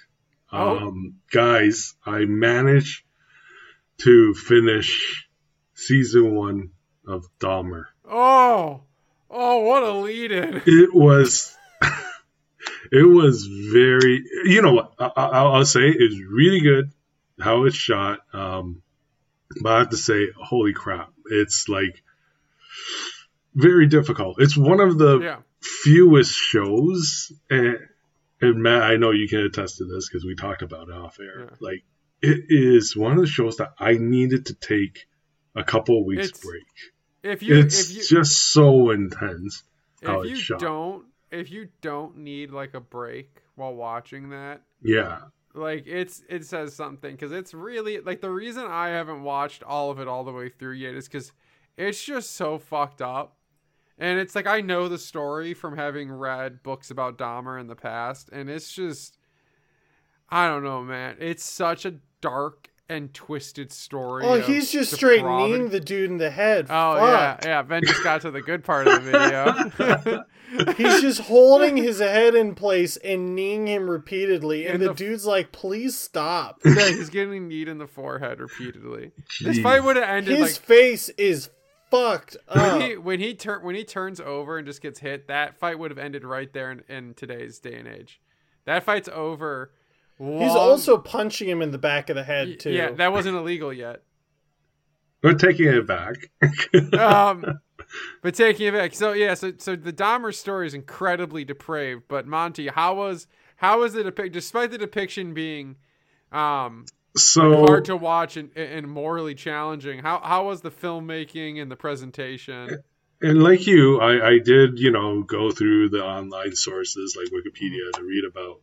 Oh. 0.52 0.78
um, 0.78 1.16
guys, 1.32 1.96
I 2.06 2.26
managed 2.26 3.04
to 4.00 4.34
finish 4.36 5.28
season 5.74 6.36
one 6.36 6.72
of 7.08 7.26
Dahmer. 7.40 7.86
Oh, 8.08 8.82
oh, 9.32 9.60
what 9.60 9.84
a 9.84 9.92
lead 9.94 10.32
in! 10.32 10.62
It 10.66 10.94
was. 10.94 11.56
It 12.94 13.04
was 13.08 13.46
very, 13.46 14.22
you 14.46 14.62
know 14.62 14.74
what? 14.74 14.94
I, 15.00 15.06
I, 15.16 15.28
I'll 15.44 15.64
say 15.66 15.88
it's 15.88 16.16
really 16.30 16.60
good 16.60 16.92
how 17.40 17.64
it's 17.64 17.76
shot. 17.78 18.20
Um, 18.34 18.82
but 19.62 19.72
I 19.72 19.80
have 19.80 19.90
to 19.92 19.98
say, 19.98 20.28
holy 20.38 20.74
crap, 20.74 21.10
it's 21.28 21.70
like 21.70 22.04
very 23.56 23.88
difficult. 23.88 24.42
It's 24.42 24.58
one 24.58 24.82
of 24.82 24.98
the 24.98 25.20
Yeah, 25.20 25.38
fewest 25.62 26.34
shows, 26.34 27.32
and, 27.50 27.78
and 28.42 28.62
Matt, 28.62 28.84
I 28.84 28.98
know 28.98 29.12
you 29.12 29.30
can 29.30 29.40
attest 29.40 29.78
to 29.78 29.86
this 29.86 30.10
because 30.10 30.26
we 30.26 30.36
talked 30.36 30.62
about 30.62 30.90
it 30.90 30.96
off 30.96 31.18
air. 31.22 31.46
Yeah. 31.46 31.56
Like, 31.62 31.84
it 32.22 32.46
is 32.50 32.96
one 32.96 33.14
of 33.14 33.20
the 33.20 33.28
shows 33.28 33.56
that 33.58 33.72
I 33.80 33.94
needed 33.94 34.48
to 34.48 34.54
take 34.54 35.06
a 35.56 35.64
couple 35.64 35.98
of 36.00 36.06
weeks 36.06 36.28
It's- 36.28 36.44
break. 36.44 36.64
If 37.24 37.44
you 37.44 37.58
It's 37.60 37.90
if 37.90 37.96
you 37.96 38.04
just 38.04 38.52
so 38.54 38.92
intense. 38.92 39.64
how 40.04 40.22
if 40.22 40.50
you 40.50 40.58
don't 40.58 41.06
if 41.32 41.50
you 41.52 41.70
don't 41.82 42.18
need 42.18 42.52
like 42.52 42.74
a 42.74 42.80
break 42.82 43.42
while 43.56 43.74
watching 43.74 44.30
that, 44.30 44.62
Yeah. 44.82 45.20
like 45.54 45.86
it's 45.88 46.24
it 46.30 46.46
says 46.46 46.76
something 46.76 47.12
because 47.16 47.32
it's 47.32 47.54
really 47.54 48.00
like 48.00 48.22
the 48.22 48.32
reason 48.32 48.66
I 48.68 48.90
haven't 48.90 49.24
watched 49.24 49.64
all 49.64 49.92
of 49.92 50.00
it 50.00 50.08
all 50.08 50.24
the 50.24 50.32
way 50.34 50.50
through 50.50 50.74
yet 50.74 50.96
is 50.96 51.08
because 51.08 51.32
it's 51.78 52.04
just 52.04 52.32
so 52.32 52.58
fucked 52.60 53.02
up. 53.02 53.38
And 53.98 54.20
it's 54.20 54.34
like 54.36 54.48
I 54.48 54.62
know 54.62 54.88
the 54.90 54.98
story 54.98 55.54
from 55.54 55.78
having 55.78 56.12
read 56.12 56.64
books 56.64 56.90
about 56.90 57.18
Dahmer 57.20 57.60
in 57.60 57.68
the 57.68 57.76
past, 57.76 58.30
and 58.32 58.50
it's 58.50 58.74
just 58.74 59.18
I 60.30 60.48
don't 60.48 60.64
know, 60.64 60.82
man. 60.82 61.18
It's 61.20 61.44
such 61.44 61.86
a 61.86 61.96
dark 62.22 62.71
and 62.92 63.14
twisted 63.14 63.72
story. 63.72 64.24
Oh, 64.26 64.40
he's 64.42 64.72
just 64.72 64.92
straight 64.94 65.24
kneeing 65.24 65.70
the 65.70 65.80
dude 65.80 66.12
in 66.12 66.18
the 66.18 66.30
head. 66.30 66.66
Oh 66.70 66.96
Fuck. 66.98 67.44
yeah, 67.44 67.50
yeah. 67.50 67.62
Ben 67.62 67.82
just 67.86 68.04
got 68.04 68.22
to 68.22 68.32
the 68.32 68.42
good 68.42 68.64
part 68.64 68.88
of 68.88 69.04
the 69.06 69.12
video. 69.12 70.24
He's 70.76 71.00
just 71.00 71.22
holding 71.22 71.78
his 71.78 72.00
head 72.02 72.36
in 72.36 72.56
place 72.56 72.98
and 72.98 73.36
kneeing 73.36 73.68
him 73.68 73.90
repeatedly, 73.90 74.66
and 74.66 74.76
In 74.76 74.82
the, 74.82 74.88
the- 74.90 74.94
dude's 74.94 75.26
like, 75.26 75.54
"Please 75.54 75.98
stop." 75.98 76.60
yeah, 76.66 76.90
he's 76.90 77.10
getting 77.10 77.48
kneed 77.48 77.70
in 77.70 77.78
the 77.78 77.88
forehead 77.88 78.42
repeatedly. 78.42 79.12
This 79.42 79.60
fight 79.60 79.82
would 79.82 79.96
have 79.96 80.10
ended 80.10 80.38
His 80.38 80.58
like 80.58 80.62
face 80.66 81.08
is 81.10 81.50
fucked 81.90 82.36
up. 82.50 82.58
when 82.58 82.82
he 82.82 82.98
when 82.98 83.20
he 83.22 83.34
tur- 83.34 83.62
when 83.62 83.76
he 83.76 83.86
turns 83.86 84.20
over 84.20 84.58
and 84.58 84.68
just 84.68 84.82
gets 84.82 85.00
hit, 85.00 85.30
that 85.30 85.58
fight 85.58 85.80
would 85.80 85.90
have 85.90 85.98
ended 85.98 86.26
right 86.26 86.52
there 86.52 86.70
in, 86.70 86.84
in 86.90 87.14
today's 87.14 87.60
day 87.60 87.76
and 87.76 87.88
age. 87.88 88.20
That 88.66 88.84
fight's 88.84 89.08
over. 89.08 89.72
He's 90.22 90.56
also 90.56 91.00
punching 91.00 91.50
him 91.50 91.64
in 91.64 91.72
the 91.72 91.80
back 91.80 92.10
of 92.10 92.16
the 92.16 92.24
head 92.24 92.60
too. 92.60 92.72
yeah, 92.72 92.92
that 92.92 93.12
wasn't 93.12 93.38
illegal 93.38 93.74
yet. 93.74 94.04
We're 95.24 95.34
taking 95.34 95.68
it 95.68 95.88
back. 95.88 96.16
um, 97.00 97.60
but 98.22 98.36
taking 98.36 98.68
it 98.68 98.74
back, 98.74 98.94
so 98.94 99.14
yeah, 99.14 99.34
so 99.34 99.54
so 99.58 99.76
the 99.76 99.94
Dahmer 99.94 100.34
story 100.34 100.68
is 100.68 100.76
incredibly 100.76 101.44
depraved. 101.44 102.04
But 102.08 102.28
Monty, 102.28 102.68
how 102.68 102.96
was 102.96 103.26
how 103.56 103.80
was 103.80 103.94
the 103.94 104.04
depict? 104.04 104.34
Despite 104.34 104.70
the 104.70 104.78
depiction 104.78 105.34
being 105.34 105.78
um 106.32 106.86
so 107.18 107.66
hard 107.66 107.86
to 107.86 107.96
watch 107.96 108.38
and, 108.38 108.56
and 108.56 108.88
morally 108.88 109.34
challenging, 109.34 110.00
how 110.00 110.20
how 110.20 110.48
was 110.48 110.62
the 110.62 110.72
filmmaking 110.72 111.60
and 111.60 111.72
the 111.72 111.76
presentation? 111.76 112.84
and 113.22 113.44
like 113.44 113.66
you, 113.66 114.00
I, 114.00 114.28
I 114.28 114.40
did, 114.40 114.80
you 114.80 114.92
know, 114.92 115.24
go 115.24 115.52
through 115.52 115.90
the 115.90 116.04
online 116.04 116.56
sources 116.56 117.18
like 117.18 117.32
Wikipedia 117.32 117.92
to 117.94 118.04
read 118.04 118.24
about 118.30 118.62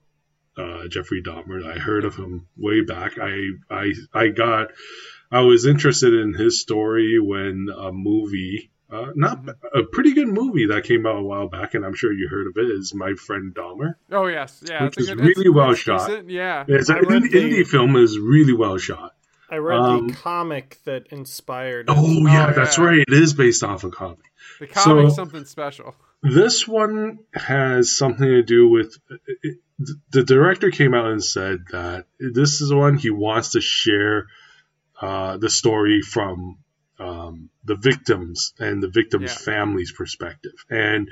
uh, 0.59 0.88
Jeffrey 0.88 1.23
Dahmer. 1.23 1.64
I 1.64 1.79
heard 1.79 2.05
of 2.05 2.16
him 2.16 2.49
way 2.57 2.81
back. 2.83 3.18
I, 3.21 3.51
I, 3.71 3.92
I 4.12 4.29
got, 4.29 4.68
I 5.31 5.40
was 5.42 5.66
interested 5.66 6.12
in 6.14 6.35
his 6.35 6.61
story 6.61 7.18
when 7.21 7.68
a 7.77 7.92
movie, 7.92 8.71
uh, 8.90 9.09
not 9.14 9.47
a 9.75 9.83
pretty 9.85 10.14
good 10.14 10.29
movie 10.29 10.66
that 10.68 10.85
came 10.85 11.07
out 11.07 11.16
a 11.16 11.23
while 11.23 11.49
back, 11.49 11.75
and 11.75 11.85
I'm 11.85 11.94
sure 11.94 12.12
you 12.12 12.29
heard 12.29 12.47
of 12.47 12.57
it, 12.57 12.71
is 12.71 12.94
My 12.94 13.12
Friend 13.14 13.55
Dahmer. 13.55 13.94
Oh 14.11 14.27
yes, 14.27 14.62
yeah, 14.68 14.85
Which 14.85 14.97
it's 14.97 15.09
a 15.09 15.12
is 15.12 15.16
good- 15.16 15.21
it's- 15.27 15.37
really 15.38 15.51
well 15.51 15.75
shot. 15.75 16.09
decent, 16.09 16.31
Yeah, 16.31 16.64
It's 16.66 16.88
an 16.88 17.05
indie 17.05 17.66
film 17.66 17.97
is 17.97 18.18
really 18.18 18.55
well 18.55 18.79
shot. 18.79 19.12
I 19.51 19.57
read 19.57 19.79
Um, 19.79 20.09
the 20.09 20.15
comic 20.15 20.79
that 20.85 21.07
inspired. 21.09 21.89
it. 21.89 21.95
Oh 21.97 22.27
yeah, 22.27 22.49
Oh, 22.51 22.53
that's 22.55 22.79
right. 22.79 22.99
It 22.99 23.13
is 23.13 23.33
based 23.35 23.63
off 23.65 23.85
a 23.85 23.91
comic. 23.91 24.19
the 24.61 24.67
comic's 24.67 25.13
So- 25.15 25.17
something 25.17 25.45
special. 25.45 25.95
This 26.23 26.67
one 26.67 27.21
has 27.33 27.97
something 27.97 28.27
to 28.27 28.43
do 28.43 28.69
with 28.69 28.97
it, 29.43 29.59
the 30.11 30.25
director 30.25 30.73
came 30.73 30.93
out 30.93 31.07
and 31.13 31.23
said 31.23 31.61
that 31.71 32.07
this 32.19 32.61
is 32.61 32.75
one 32.75 32.99
he 32.99 33.11
wants 33.11 33.53
to 33.53 33.61
share 33.61 34.27
uh, 35.01 35.37
the 35.37 35.49
story 35.49 36.01
from 36.03 36.59
um, 36.99 37.51
the 37.65 37.77
victims 37.77 38.53
and 38.59 38.83
the 38.83 38.89
victims' 38.89 39.31
Yeah. 39.31 39.53
families' 39.55 39.93
perspective. 39.93 40.55
And 40.69 41.09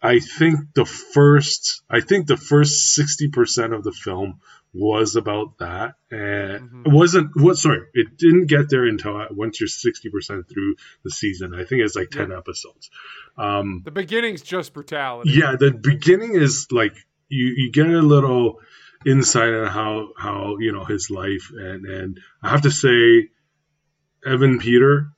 I 0.00 0.20
think 0.20 0.72
the 0.74 0.84
first, 0.84 1.82
I 1.90 1.98
think 2.00 2.28
the 2.28 2.36
first 2.36 2.94
sixty 2.94 3.28
percent 3.30 3.72
of 3.72 3.82
the 3.82 3.90
film 3.90 4.38
was 4.74 5.16
about 5.16 5.58
that, 5.58 5.94
and 6.10 6.70
Mhm. 6.70 6.86
it 6.86 6.92
wasn't. 6.92 7.30
What? 7.34 7.56
Sorry, 7.56 7.80
it 7.94 8.16
didn't 8.18 8.46
get 8.46 8.68
there 8.70 8.84
until 8.84 9.26
once 9.30 9.60
you're 9.60 9.66
sixty 9.68 10.10
percent 10.10 10.48
through 10.48 10.76
the 11.04 11.10
season. 11.10 11.54
I 11.54 11.64
think 11.64 11.82
it's 11.82 11.96
like 11.96 12.10
ten 12.10 12.30
episodes. 12.32 12.90
Um, 13.36 13.82
The 13.84 13.90
beginning's 13.90 14.42
just 14.42 14.74
brutality. 14.74 15.30
yeah, 15.30 15.56
the 15.58 15.70
beginning 15.70 16.34
is 16.34 16.68
like 16.70 16.94
you 17.28 17.52
you 17.56 17.72
get 17.72 17.86
a 17.88 18.02
little 18.02 18.60
insight 19.06 19.54
on 19.54 19.66
how 19.68 20.08
how 20.18 20.56
you 20.58 20.72
know 20.72 20.84
his 20.84 21.10
life 21.10 21.50
and 21.56 21.86
and 21.86 22.20
I 22.42 22.50
have 22.50 22.62
to 22.62 22.70
say, 22.70 23.28
Evan 24.26 24.58
Peter. 24.58 25.08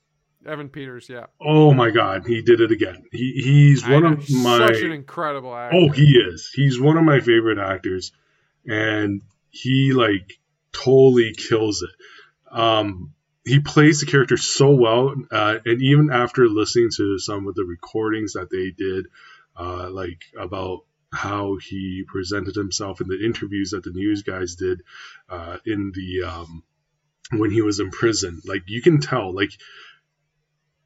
Evan 0.45 0.69
Peters, 0.69 1.07
yeah. 1.09 1.27
Oh 1.39 1.71
my 1.73 1.91
God, 1.91 2.25
he 2.25 2.41
did 2.41 2.61
it 2.61 2.71
again. 2.71 3.03
He 3.11 3.33
he's 3.43 3.83
I 3.83 3.91
one 3.93 4.03
know, 4.03 4.11
of 4.13 4.23
he's 4.23 4.43
my 4.43 4.57
such 4.67 4.81
an 4.81 4.91
incredible 4.91 5.55
actor. 5.55 5.77
oh 5.77 5.89
he 5.89 6.17
is 6.17 6.49
he's 6.53 6.79
one 6.79 6.97
of 6.97 7.03
my 7.03 7.19
favorite 7.19 7.59
actors, 7.59 8.11
and 8.65 9.21
he 9.51 9.93
like 9.93 10.39
totally 10.71 11.33
kills 11.33 11.83
it. 11.83 11.89
Um, 12.51 13.13
he 13.45 13.59
plays 13.59 13.99
the 13.99 14.05
character 14.05 14.37
so 14.37 14.71
well, 14.71 15.13
uh, 15.31 15.57
and 15.65 15.81
even 15.81 16.09
after 16.11 16.47
listening 16.47 16.89
to 16.97 17.19
some 17.19 17.47
of 17.47 17.55
the 17.55 17.63
recordings 17.65 18.33
that 18.33 18.49
they 18.49 18.71
did, 18.71 19.07
uh, 19.59 19.89
like 19.89 20.21
about 20.37 20.81
how 21.13 21.57
he 21.57 22.05
presented 22.07 22.55
himself 22.55 23.01
in 23.01 23.07
the 23.07 23.19
interviews 23.23 23.71
that 23.71 23.83
the 23.83 23.91
news 23.91 24.23
guys 24.23 24.55
did 24.55 24.81
uh, 25.29 25.57
in 25.65 25.91
the 25.93 26.23
um, 26.23 26.63
when 27.31 27.51
he 27.51 27.61
was 27.61 27.79
in 27.79 27.91
prison, 27.91 28.41
like 28.45 28.63
you 28.67 28.81
can 28.81 29.01
tell, 29.01 29.33
like 29.33 29.51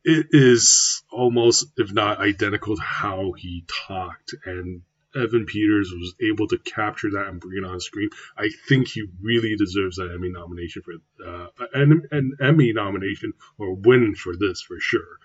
it 0.04 0.28
is 0.32 1.04
almost, 1.12 1.68
if 1.78 1.92
not 1.92 2.20
identical, 2.20 2.76
to 2.76 2.82
how 2.82 3.34
he 3.34 3.66
talked 3.88 4.34
and. 4.46 4.82
Evan 5.16 5.46
Peters 5.46 5.92
was 5.92 6.16
able 6.22 6.48
to 6.48 6.58
capture 6.58 7.12
that 7.12 7.28
and 7.28 7.40
bring 7.40 7.64
it 7.64 7.68
on 7.68 7.80
screen. 7.80 8.10
I 8.38 8.50
think 8.68 8.88
he 8.88 9.08
really 9.22 9.56
deserves 9.56 9.98
that 9.98 10.12
Emmy 10.14 10.30
nomination 10.30 10.82
for 10.82 10.94
uh, 11.26 11.48
an, 11.74 12.04
an 12.12 12.38
Emmy 12.42 12.74
nomination 12.74 13.34
or 13.58 13.74
win 13.74 14.16
for 14.16 14.36
this 14.38 14.62
for 14.62 14.80
sure. 14.80 15.20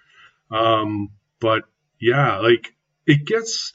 Um, 0.50 1.10
but 1.40 1.64
yeah, 2.00 2.38
like 2.38 2.74
it 3.06 3.24
gets 3.24 3.72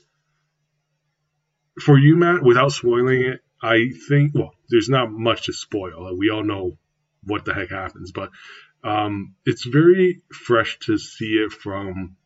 for 1.82 1.98
you, 1.98 2.16
Matt. 2.16 2.44
Without 2.44 2.72
spoiling 2.72 3.22
it, 3.24 3.42
I 3.62 3.90
think 4.08 4.34
well, 4.34 4.54
there's 4.70 4.90
not 4.90 5.12
much 5.12 5.46
to 5.46 5.54
spoil. 5.54 6.16
We 6.18 6.30
all 6.30 6.44
know 6.44 6.78
what 7.24 7.46
the 7.46 7.54
heck 7.54 7.70
happens, 7.70 8.12
but 8.12 8.30
um, 8.84 9.36
it's 9.46 9.66
very 9.66 10.22
fresh 10.32 10.78
to 10.82 10.98
see 10.98 11.34
it 11.34 11.52
from 11.52 12.18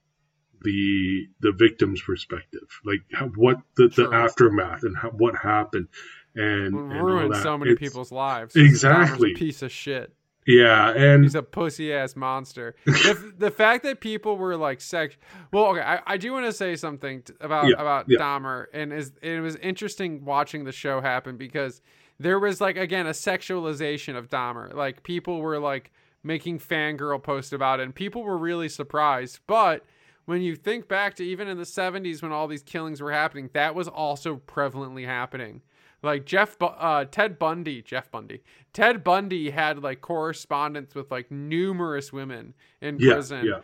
the 0.62 1.28
the 1.39 1.52
victim's 1.52 2.02
perspective, 2.02 2.67
like 2.86 3.00
how, 3.13 3.28
what 3.36 3.58
the, 3.78 3.88
the 3.89 4.10
aftermath 4.13 4.84
and 4.84 4.98
how, 4.98 5.10
what 5.10 5.36
happened, 5.36 5.88
and, 6.36 6.74
and 6.74 7.04
ruined 7.04 7.36
so 7.38 7.58
many 7.58 7.72
It's- 7.72 7.88
people's 7.89 8.12
lives. 8.12 8.56
Exactly. 8.56 9.32
A 9.34 9.36
piece 9.36 9.62
of 9.62 9.72
shit. 9.72 10.13
Yeah, 10.48 10.89
and 10.91 11.24
He's 11.24 11.36
a 11.36 11.43
pussy 11.43 11.93
ass 11.93 12.15
monster. 12.15 12.74
the, 12.86 13.34
the 13.38 13.52
fact 13.52 13.84
that 13.84 14.00
people 14.00 14.36
were 14.36 14.56
like 14.58 14.82
sex. 14.82 15.15
Well, 15.54 15.65
okay, 15.67 15.82
I, 15.82 16.00
I 16.08 16.17
do 16.17 16.34
want 16.34 16.45
to 16.48 16.54
say 16.54 16.76
something 16.76 17.22
t- 17.22 17.34
about 17.39 17.67
Yeah, 17.67 17.74
about 17.78 18.06
yeah. 18.08 18.17
Dahmer, 18.19 18.65
and 18.74 18.91
is 18.91 19.12
it 19.22 19.41
was 19.41 19.58
interesting 19.58 20.26
watching 20.26 20.63
the 20.63 20.72
show 20.72 21.02
happen 21.02 21.38
because 21.38 21.82
there 22.19 22.39
was 22.39 22.60
like 22.62 22.78
again 22.78 23.06
a 23.06 23.12
sexualization 23.12 24.15
of 24.17 24.30
Dahmer. 24.30 24.74
Like 24.74 25.04
people 25.04 25.39
were 25.39 25.60
like 25.60 25.91
making 26.24 26.60
fangirl 26.60 27.22
posts 27.22 27.54
about 27.54 27.80
it, 27.80 27.84
and 27.84 27.93
people 27.93 28.24
were 28.24 28.38
really 28.38 28.69
surprised. 28.69 29.41
But 29.45 29.86
when 30.29 30.41
you 30.41 30.55
think 30.55 30.87
back 30.87 31.15
to 31.15 31.23
even 31.25 31.47
in 31.47 31.57
the 31.57 31.63
70s 31.63 32.21
when 32.21 32.31
all 32.31 32.47
these 32.47 32.61
killings 32.63 33.01
were 33.01 33.11
happening, 33.11 33.49
that 33.53 33.73
was 33.73 33.87
also 33.87 34.37
prevalently 34.47 35.05
happening. 35.05 35.61
Like 36.03 36.25
Jeff, 36.25 36.57
Bu- 36.59 36.65
uh, 36.67 37.05
Ted 37.05 37.37
Bundy, 37.39 37.81
Jeff 37.81 38.09
Bundy, 38.11 38.41
Ted 38.71 39.03
Bundy 39.03 39.49
had 39.49 39.81
like 39.83 40.01
correspondence 40.01 40.93
with 40.95 41.11
like 41.11 41.29
numerous 41.31 42.13
women 42.13 42.53
in 42.79 42.97
Yeah, 42.99 43.13
prison, 43.15 43.45
yeah. 43.45 43.59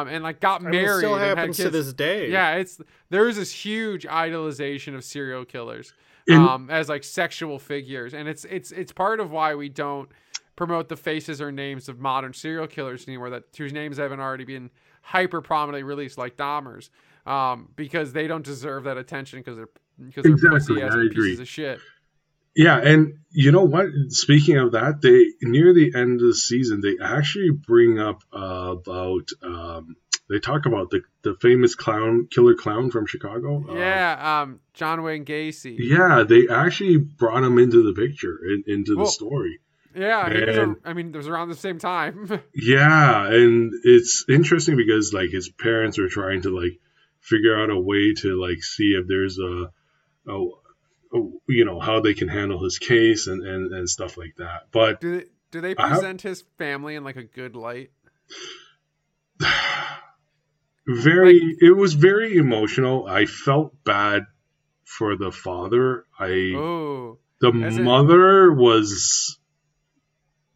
um, 0.00 0.06
and 0.08 0.22
like 0.22 0.38
got 0.40 0.60
I 0.60 0.64
mean, 0.66 0.74
it 0.74 0.82
married. 0.84 0.98
still 0.98 1.14
and 1.14 1.22
had 1.24 1.38
happens 1.38 1.56
to 1.56 1.70
this 1.70 1.92
day. 1.92 2.30
Yeah, 2.30 2.56
it's 2.56 2.80
there's 3.08 3.36
this 3.36 3.50
huge 3.52 4.04
idolization 4.06 4.94
of 4.94 5.02
serial 5.02 5.44
killers 5.44 5.92
And- 6.28 6.46
um, 6.46 6.70
as 6.70 6.88
like 6.88 7.02
sexual 7.02 7.58
figures, 7.58 8.14
and 8.14 8.28
it's 8.28 8.44
it's 8.44 8.70
it's 8.70 8.92
part 8.92 9.18
of 9.18 9.32
why 9.32 9.56
we 9.56 9.68
don't 9.68 10.08
promote 10.54 10.88
the 10.90 10.96
faces 10.96 11.40
or 11.40 11.50
names 11.50 11.88
of 11.88 11.98
modern 11.98 12.34
serial 12.34 12.66
killers 12.68 13.08
anymore 13.08 13.30
that 13.30 13.44
whose 13.58 13.72
names 13.72 13.96
haven't 13.96 14.20
already 14.20 14.44
been 14.44 14.70
hyper 15.00 15.40
prominently 15.40 15.82
released 15.82 16.18
like 16.18 16.36
Dahmer's, 16.36 16.90
um, 17.26 17.68
because 17.76 18.12
they 18.12 18.26
don't 18.26 18.44
deserve 18.44 18.84
that 18.84 18.96
attention 18.96 19.40
because 19.40 19.56
they're 19.56 19.68
because 19.98 20.22
they're 20.22 20.32
Exactly, 20.32 20.58
pussy 20.76 20.82
ass 20.82 20.94
I 20.94 21.04
agree. 21.04 21.30
pieces 21.30 21.40
of 21.40 21.48
shit. 21.48 21.80
Yeah, 22.56 22.78
and 22.78 23.14
you 23.30 23.52
know 23.52 23.62
what? 23.64 23.86
Speaking 24.08 24.56
of 24.58 24.72
that, 24.72 25.00
they 25.02 25.26
near 25.48 25.72
the 25.72 25.92
end 25.94 26.20
of 26.20 26.26
the 26.26 26.34
season, 26.34 26.80
they 26.80 26.96
actually 27.02 27.50
bring 27.50 27.98
up 28.00 28.22
uh, 28.32 28.74
about 28.76 29.28
um, 29.42 29.96
they 30.28 30.40
talk 30.40 30.66
about 30.66 30.90
the 30.90 31.02
the 31.22 31.36
famous 31.40 31.74
clown 31.76 32.26
killer 32.30 32.54
clown 32.54 32.90
from 32.90 33.06
Chicago. 33.06 33.64
Uh, 33.68 33.74
Yeah, 33.74 34.40
um, 34.42 34.60
John 34.74 35.02
Wayne 35.02 35.24
Gacy. 35.24 35.76
yeah, 35.78 36.24
they 36.26 36.48
actually 36.48 36.96
brought 36.96 37.44
him 37.44 37.58
into 37.58 37.82
the 37.84 37.92
picture, 37.92 38.38
in, 38.44 38.64
into 38.66 38.96
the 38.96 39.06
story. 39.06 39.60
Yeah, 39.94 40.32
he 40.32 40.44
was 40.44 40.56
And- 40.56 40.76
a, 40.84 40.88
I 40.88 40.92
mean, 40.92 41.08
it 41.12 41.16
was 41.16 41.26
around 41.28 41.48
the 41.48 41.54
same 41.56 41.78
time. 41.78 42.40
Yeah, 42.54 43.26
and 43.26 43.72
it's 43.84 44.24
interesting 44.28 44.76
because 44.76 45.12
like 45.12 45.30
his 45.30 45.48
parents 45.48 45.98
are 45.98 46.08
trying 46.08 46.42
to 46.42 46.50
like 46.56 46.78
figure 47.20 47.60
out 47.60 47.70
a 47.70 47.78
way 47.78 48.14
to 48.18 48.40
like 48.40 48.62
see 48.62 48.92
if 49.00 49.06
there's 49.08 49.38
a, 49.38 49.70
a, 50.30 50.32
a 51.14 51.18
you 51.48 51.64
know 51.64 51.80
how 51.80 52.00
they 52.00 52.14
can 52.14 52.28
handle 52.28 52.62
his 52.62 52.78
case 52.78 53.26
and 53.26 53.44
and, 53.46 53.72
and 53.72 53.88
stuff 53.88 54.16
like 54.16 54.34
that. 54.38 54.68
But 54.72 55.00
do 55.00 55.18
they, 55.18 55.24
do 55.50 55.60
they 55.60 55.74
I 55.76 55.88
have- 55.88 55.98
present 55.98 56.22
his 56.22 56.44
family 56.58 56.94
in 56.94 57.02
like 57.04 57.16
a 57.16 57.24
good 57.24 57.56
light? 57.56 57.90
very 60.86 61.56
it 61.60 61.76
was 61.76 61.94
very 61.94 62.36
emotional 62.36 63.06
i 63.06 63.24
felt 63.26 63.72
bad 63.84 64.26
for 64.84 65.16
the 65.16 65.30
father 65.30 66.04
i 66.18 66.52
Oh, 66.56 67.18
the 67.40 67.52
mother 67.52 68.52
was 68.52 69.38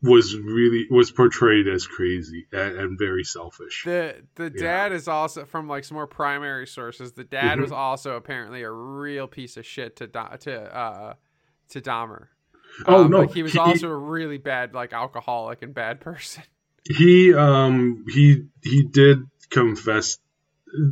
was 0.04 0.36
really 0.36 0.86
was 0.90 1.10
portrayed 1.10 1.66
as 1.66 1.86
crazy 1.86 2.46
and, 2.52 2.76
and 2.78 2.98
very 2.98 3.24
selfish 3.24 3.82
the 3.84 4.22
the 4.34 4.44
Yeah. 4.54 4.60
dad 4.62 4.92
is 4.92 5.08
also 5.08 5.44
from 5.46 5.66
like 5.68 5.84
some 5.84 5.94
more 5.96 6.06
primary 6.06 6.66
sources. 6.66 7.12
The 7.12 7.24
dad 7.24 7.58
Mhm. 7.58 7.62
was 7.62 7.72
also 7.72 8.16
apparently 8.16 8.62
a 8.62 8.70
real 8.70 9.26
piece 9.26 9.56
of 9.56 9.64
shit 9.64 9.96
to 9.96 10.06
to 10.06 10.76
uh 10.76 11.14
to 11.70 11.80
Dahmer. 11.80 12.26
Oh, 12.86 13.04
Um, 13.04 13.10
no, 13.10 13.18
like 13.20 13.30
he 13.30 13.42
was 13.42 13.52
he- 13.52 13.58
also 13.58 13.88
a 13.88 13.96
really 13.96 14.38
bad 14.38 14.74
like 14.74 14.92
alcoholic 14.92 15.62
and 15.62 15.72
bad 15.74 16.00
person. 16.10 16.42
he 16.86 17.32
um 17.32 18.04
he 18.12 18.44
he 18.62 18.82
did 18.84 19.18
confess 19.50 20.18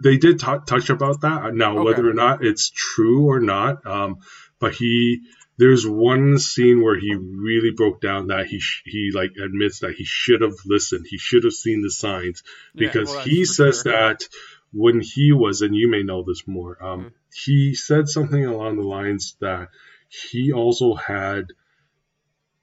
they 0.03 0.17
did 0.17 0.39
t- 0.39 0.47
touch 0.67 0.89
about 0.91 1.21
that 1.23 1.55
now 1.55 1.73
Okay. 1.77 1.85
whether 1.85 2.09
or 2.09 2.15
not 2.15 2.45
it's 2.45 2.71
true 2.71 3.27
or 3.29 3.41
not 3.41 3.85
um, 3.87 4.19
but 4.61 4.73
he 4.75 5.21
there's 5.59 5.87
one 5.87 6.39
scene 6.39 6.83
where 6.83 6.99
he 6.99 7.15
really 7.15 7.71
broke 7.71 8.01
down 8.01 8.29
that 8.29 8.47
he 8.47 8.59
sh- 8.59 8.83
he 8.87 9.11
like 9.15 9.33
admits 9.43 9.81
that 9.81 9.95
he 9.95 10.05
should 10.05 10.41
have 10.41 10.55
listened 10.67 11.07
he 11.09 11.19
should 11.19 11.45
have 11.45 11.53
seen 11.53 11.83
the 11.83 11.91
signs 11.91 12.43
Yeah, 12.75 12.87
because 12.89 13.09
well, 13.11 13.21
he 13.25 13.45
says 13.45 13.83
sure. 13.83 13.93
that 13.93 14.29
when 14.73 15.01
he 15.01 15.33
was 15.33 15.61
and 15.61 15.75
you 15.77 15.89
may 15.91 16.03
know 16.03 16.23
this 16.27 16.47
more 16.47 16.83
um, 16.83 17.01
Mm. 17.05 17.13
he 17.35 17.75
said 17.75 18.09
something 18.09 18.45
along 18.45 18.77
the 18.77 18.83
lines 18.83 19.37
that 19.41 19.69
he 20.09 20.53
also 20.53 20.95
had 20.95 21.47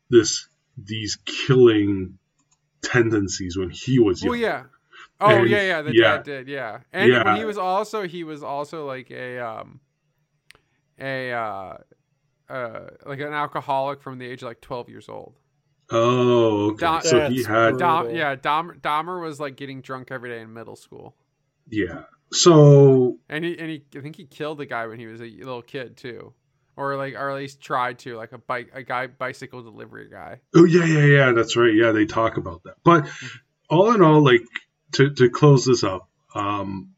this 0.10 0.48
these 0.78 1.18
killing 1.26 2.18
tendencies 2.82 3.58
when 3.58 3.70
he 3.70 4.00
was 4.00 4.24
young 4.24 4.32
Well, 4.32 4.40
yeah. 4.40 4.64
Oh 5.22 5.28
And- 5.42 5.50
yeah, 5.50 5.62
yeah. 5.62 5.82
The 5.82 5.94
yeah. 5.94 6.02
dad 6.16 6.24
did, 6.24 6.48
yeah. 6.48 6.80
And 6.94 7.12
Yeah. 7.12 7.24
when 7.26 7.36
he 7.36 7.46
was 7.46 7.58
also 7.58 8.08
he 8.08 8.24
was 8.24 8.42
also 8.42 8.86
like 8.88 9.12
a 9.12 9.40
um 9.40 9.80
a 11.00 11.32
uh 11.32 11.78
uh 12.50 12.88
like 13.06 13.20
an 13.20 13.34
alcoholic 13.34 14.02
from 14.02 14.18
the 14.18 14.26
age 14.26 14.42
of 14.42 14.48
like 14.48 14.62
twelve 14.62 14.90
years 14.90 15.10
old. 15.10 15.36
Oh, 15.92 16.72
okay. 16.72 16.82
Dom- 16.86 17.02
so 17.02 17.30
he 17.30 17.44
had. 17.44 17.78
Dom, 17.78 18.12
yeah, 18.12 18.36
Dom, 18.36 18.80
Dahmer 18.82 19.22
was 19.22 19.40
like 19.40 19.56
getting 19.56 19.82
drunk 19.82 20.10
every 20.12 20.30
day 20.30 20.42
in 20.42 20.54
middle 20.54 20.76
school, 20.76 21.16
yeah. 21.68 22.04
So 22.32 23.18
and 23.28 23.44
he 23.44 23.58
and 23.58 23.70
he 23.70 23.84
I 23.98 24.02
think 24.02 24.16
he 24.16 24.26
killed 24.26 24.62
a 24.62 24.66
guy 24.66 24.86
when 24.86 25.00
he 25.00 25.08
was 25.08 25.20
a 25.20 25.26
little 25.26 25.64
kid 25.64 25.98
too, 25.98 26.34
or 26.78 26.96
like 26.96 27.16
or 27.16 27.32
at 27.32 27.38
least 27.38 27.60
tried 27.60 28.00
to 28.00 28.18
like 28.18 28.34
a 28.34 28.38
bike 28.38 28.70
a 28.74 28.84
guy 28.84 29.08
bicycle 29.08 29.64
delivery 29.64 30.10
guy. 30.12 30.42
oh 30.56 30.66
yeah, 30.66 30.86
yeah, 30.86 31.06
yeah. 31.06 31.32
That's 31.32 31.56
right. 31.56 31.74
Yeah, 31.74 31.92
they 31.92 32.06
talk 32.06 32.38
about 32.38 32.64
that. 32.66 32.76
But 32.84 33.10
all 33.68 33.92
in 33.94 34.04
all, 34.04 34.24
like 34.24 34.42
to 34.94 35.10
to 35.10 35.30
close 35.30 35.66
this 35.66 35.84
up, 35.84 36.08
um, 36.36 36.92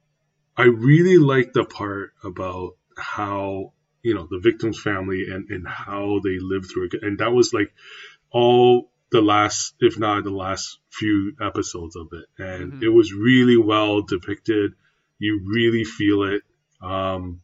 I 0.58 0.64
really 0.64 1.18
like 1.18 1.54
the 1.54 1.64
part 1.64 2.12
about 2.26 2.76
how 2.98 3.72
you 4.04 4.14
know 4.16 4.28
the 4.30 4.40
victim's 4.40 4.80
family 4.80 5.28
and 5.30 5.50
and 5.50 5.68
how 5.68 6.20
they 6.24 6.38
lived 6.40 6.72
through 6.72 6.90
it, 6.94 7.04
and 7.04 7.20
that 7.20 7.32
was 7.32 7.54
like 7.54 7.74
all 8.32 8.90
the 9.12 9.22
last, 9.22 9.76
if 9.80 10.00
not 10.00 10.24
the 10.24 10.32
last 10.32 10.80
few 10.90 11.34
episodes 11.42 11.96
of 11.98 12.08
it, 12.14 12.26
and 12.42 12.74
Mhm. 12.74 12.84
it 12.84 12.90
was 12.90 13.14
really 13.14 13.58
well 13.58 14.02
depicted. 14.02 14.74
You 15.20 15.42
really 15.46 15.84
feel 15.84 16.24
it, 16.24 16.44
um, 16.82 17.42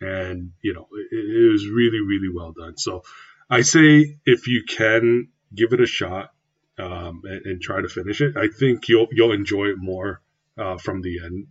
and 0.00 0.52
you 0.62 0.74
know 0.74 0.88
it, 0.92 1.18
it 1.44 1.52
was 1.52 1.66
really, 1.66 2.00
really 2.00 2.28
well 2.32 2.52
done. 2.52 2.76
So 2.78 3.02
I 3.50 3.62
say 3.62 4.18
if 4.24 4.46
you 4.46 4.62
can 4.62 5.28
give 5.54 5.72
it 5.72 5.80
a 5.80 5.86
shot 5.86 6.30
um, 6.78 7.22
and, 7.24 7.46
and 7.46 7.60
try 7.60 7.80
to 7.82 7.88
finish 7.88 8.20
it, 8.20 8.36
I 8.36 8.48
think 8.48 8.88
you'll 8.88 9.08
you'll 9.10 9.32
enjoy 9.32 9.66
it 9.66 9.78
more 9.78 10.22
uh, 10.56 10.78
from 10.78 11.02
the 11.02 11.20
end 11.24 11.48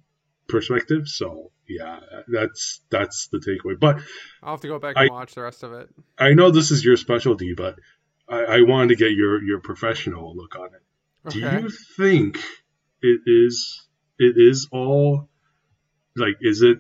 perspective. 0.48 1.08
So 1.08 1.52
yeah, 1.68 2.00
that's 2.28 2.82
that's 2.90 3.28
the 3.28 3.40
takeaway. 3.40 3.80
But 3.80 4.00
I'll 4.42 4.54
have 4.54 4.62
to 4.62 4.68
go 4.68 4.80
back 4.80 4.96
I- 4.98 5.04
and 5.04 5.12
watch 5.12 5.36
the 5.36 5.42
rest 5.42 5.64
of 5.64 5.74
it. 5.74 5.90
I 6.18 6.34
know 6.34 6.52
this 6.52 6.72
is 6.72 6.84
your 6.84 6.98
specialty, 6.98 7.54
but 7.54 7.76
I, 8.30 8.40
I 8.44 8.62
wanted 8.62 8.90
to 8.90 8.96
get 8.96 9.12
your 9.12 9.42
your 9.44 9.60
professional 9.60 10.36
look 10.36 10.56
on 10.58 10.68
it. 10.74 11.30
Do 11.32 11.40
you 11.40 11.70
think 11.98 12.38
it 13.02 13.22
is 13.26 13.86
it 14.18 14.36
is 14.38 14.68
all 14.72 15.30
like 16.16 16.36
is 16.42 16.62
it 16.62 16.78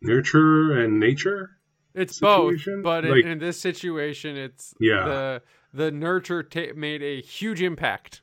nurture 0.00 0.72
and 0.80 1.00
nature? 1.00 1.50
It's 1.94 2.18
situation? 2.18 2.82
both, 2.82 2.84
but 2.84 3.04
in, 3.04 3.10
Like- 3.10 3.24
in 3.24 3.38
this 3.40 3.60
situation, 3.60 4.36
it's 4.36 4.74
Yeah. 4.80 5.04
the 5.04 5.42
the 5.72 5.90
nurture 5.90 6.42
ta- 6.42 6.72
made 6.74 7.02
a 7.02 7.20
huge 7.20 7.62
impact. 7.62 8.22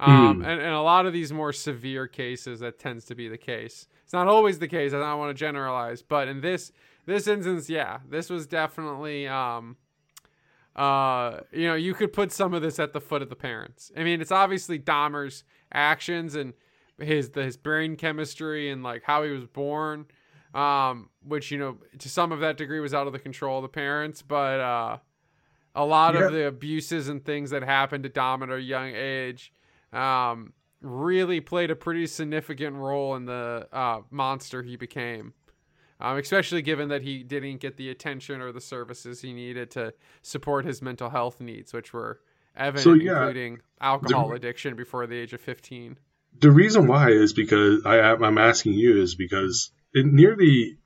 Um, 0.00 0.42
Mm. 0.42 0.46
and, 0.46 0.60
and 0.60 0.74
a 0.74 0.80
lot 0.80 1.06
of 1.06 1.12
these 1.12 1.32
more 1.32 1.52
severe 1.52 2.06
cases, 2.06 2.60
that 2.60 2.78
tends 2.78 3.04
to 3.06 3.16
be 3.16 3.28
the 3.28 3.38
case. 3.38 3.88
It's 4.08 4.14
not 4.14 4.26
always 4.26 4.58
the 4.58 4.68
case. 4.68 4.94
I 4.94 5.00
don't 5.00 5.18
want 5.18 5.36
to 5.36 5.38
generalize, 5.38 6.00
but 6.00 6.28
in 6.28 6.40
this 6.40 6.72
this 7.04 7.26
instance, 7.26 7.68
yeah, 7.68 7.98
this 8.08 8.30
was 8.30 8.46
definitely. 8.46 9.28
Um, 9.28 9.76
uh, 10.74 11.40
you 11.52 11.66
know, 11.66 11.74
you 11.74 11.92
could 11.92 12.14
put 12.14 12.32
some 12.32 12.54
of 12.54 12.62
this 12.62 12.78
at 12.78 12.94
the 12.94 13.02
foot 13.02 13.20
of 13.20 13.28
the 13.28 13.36
parents. 13.36 13.92
I 13.94 14.04
mean, 14.04 14.22
it's 14.22 14.32
obviously 14.32 14.78
Dahmer's 14.78 15.44
actions 15.72 16.36
and 16.36 16.54
his 16.98 17.28
the, 17.28 17.42
his 17.42 17.58
brain 17.58 17.96
chemistry 17.96 18.70
and 18.70 18.82
like 18.82 19.02
how 19.02 19.24
he 19.24 19.30
was 19.30 19.44
born 19.44 20.06
um, 20.54 21.10
which 21.22 21.50
you 21.50 21.58
know 21.58 21.76
to 21.98 22.08
some 22.08 22.32
of 22.32 22.40
that 22.40 22.56
degree 22.56 22.80
was 22.80 22.94
out 22.94 23.06
of 23.06 23.12
the 23.12 23.18
control 23.18 23.58
of 23.58 23.62
the 23.62 23.68
parents, 23.68 24.22
but 24.22 24.58
uh, 24.60 24.96
a 25.74 25.84
lot 25.84 26.14
Yeah. 26.14 26.24
of 26.24 26.32
the 26.32 26.46
abuses 26.46 27.08
and 27.10 27.22
things 27.22 27.50
that 27.50 27.62
happened 27.62 28.04
to 28.04 28.08
Dom 28.08 28.42
at 28.42 28.50
a 28.50 28.58
young 28.58 28.94
age 28.94 29.52
um, 29.92 30.54
really 30.80 31.40
played 31.40 31.70
a 31.70 31.76
pretty 31.76 32.06
significant 32.06 32.76
role 32.76 33.16
in 33.16 33.24
the 33.24 33.68
uh, 33.72 34.00
monster 34.10 34.62
he 34.62 34.76
became. 34.76 35.34
Um, 36.00 36.16
especially 36.16 36.62
given 36.62 36.90
that 36.90 37.02
he 37.02 37.24
didn't 37.24 37.56
get 37.56 37.76
the 37.76 37.90
attention 37.90 38.40
or 38.40 38.52
the 38.52 38.60
services 38.60 39.20
he 39.20 39.32
needed 39.32 39.72
to 39.72 39.92
support 40.22 40.64
his 40.64 40.80
mental 40.80 41.10
health 41.10 41.40
needs, 41.40 41.72
which 41.72 41.92
were 41.92 42.20
evident, 42.56 42.84
So, 42.84 42.94
yeah, 42.94 43.18
including 43.18 43.60
alcohol 43.80 44.32
addiction 44.32 44.76
before 44.76 45.08
the 45.08 45.16
age 45.16 45.32
of 45.32 45.40
15. 45.40 45.98
The 46.40 46.52
reason 46.52 46.86
why 46.86 47.10
is 47.10 47.32
because 47.32 47.84
I 47.84 47.98
I'm 47.98 48.38
asking 48.38 48.74
you 48.74 49.02
is 49.02 49.16
because 49.16 49.72
in, 49.92 50.14
near 50.14 50.36
the 50.36 50.76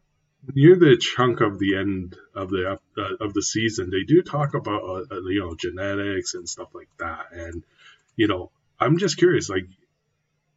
near 0.54 0.76
the 0.76 0.96
chunk 0.96 1.42
of 1.42 1.58
the 1.58 1.76
end 1.76 2.16
of 2.34 2.48
the 2.48 2.78
uh, 2.96 3.02
of 3.20 3.34
the 3.34 3.42
season, 3.42 3.90
they 3.90 4.04
do 4.04 4.22
talk 4.22 4.54
about 4.54 4.82
uh, 4.82 5.14
uh, 5.14 5.20
you 5.28 5.40
know 5.40 5.54
genetics 5.54 6.32
and 6.32 6.48
stuff 6.48 6.68
like 6.74 6.88
that, 6.98 7.26
and 7.32 7.64
you 8.16 8.28
know 8.28 8.50
I'm 8.80 8.98
just 8.98 9.16
curious, 9.16 9.48
like 9.48 9.66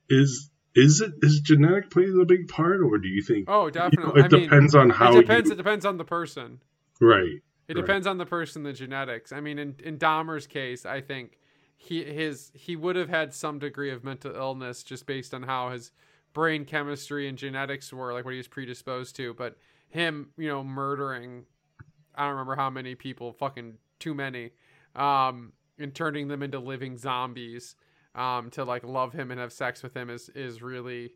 is 0.09 0.49
is 0.75 1.01
it 1.01 1.13
is 1.21 1.39
genetic 1.41 1.89
plays 1.91 2.13
a 2.19 2.25
big 2.25 2.47
part, 2.47 2.81
or 2.81 2.97
do 2.97 3.07
you 3.07 3.21
think 3.23 3.47
Oh, 3.49 3.65
you 3.67 3.71
know, 3.71 3.71
definitely. 3.71 4.21
it 4.21 4.23
I 4.23 4.27
mean, 4.27 4.43
depends 4.43 4.75
on 4.75 4.89
how 4.89 5.17
it 5.17 5.21
depends. 5.21 5.49
you 5.49 5.53
It 5.53 5.57
depends 5.57 5.85
on 5.85 5.97
the 5.97 6.05
person. 6.05 6.61
right 6.99 7.41
It 7.67 7.73
Right. 7.73 7.75
depends 7.75 8.07
on 8.07 8.17
the 8.17 8.25
person, 8.25 8.63
the 8.63 8.73
genetics. 8.73 9.31
I 9.31 9.39
mean, 9.39 9.59
in 9.59 9.75
in 9.83 9.97
Dahmer's 9.97 10.47
case, 10.47 10.85
I 10.85 11.01
think 11.01 11.39
he 11.77 12.03
his 12.03 12.51
he 12.53 12.75
would 12.75 12.95
have 12.95 13.09
had 13.09 13.33
some 13.33 13.59
degree 13.59 13.91
of 13.91 14.03
mental 14.03 14.35
illness 14.35 14.83
just 14.83 15.05
based 15.05 15.33
on 15.33 15.43
how 15.43 15.69
his 15.69 15.91
brain 16.33 16.65
chemistry 16.65 17.27
and 17.27 17.37
genetics 17.37 17.93
were, 17.93 18.13
like 18.13 18.25
what 18.25 18.31
he 18.31 18.37
was 18.37 18.47
predisposed 18.47 19.15
to. 19.15 19.33
But 19.33 19.57
him, 19.89 20.29
you 20.37 20.47
know, 20.49 20.63
murdering, 20.63 21.45
I 22.13 22.23
don't 22.23 22.31
remember 22.31 22.55
how 22.55 22.69
many 22.69 22.93
people, 22.95 23.31
fucking 23.33 23.77
too 23.99 24.13
many, 24.13 24.51
um, 24.95 25.53
and 25.79 25.93
turning 25.95 26.27
them 26.27 26.43
into 26.43 26.59
living 26.59 26.97
zombies, 26.97 27.75
um, 28.15 28.49
to 28.51 28.63
like 28.63 28.83
love 28.83 29.13
him 29.13 29.31
and 29.31 29.39
have 29.39 29.53
sex 29.53 29.83
with 29.83 29.95
him 29.95 30.09
is 30.09 30.29
is 30.29 30.61
really 30.61 31.11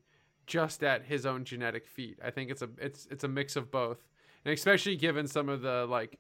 just 0.47 0.83
at 0.83 1.03
his 1.05 1.25
own 1.25 1.45
genetic 1.45 1.87
feat. 1.87 2.19
I 2.23 2.31
think 2.31 2.51
it's 2.51 2.61
a 2.61 2.69
it's 2.77 3.07
it's 3.09 3.23
a 3.23 3.27
mix 3.27 3.55
of 3.55 3.71
both, 3.71 3.99
and 4.45 4.53
especially 4.53 4.95
given 4.95 5.27
some 5.27 5.49
of 5.49 5.61
the 5.61 5.85
like 5.87 6.17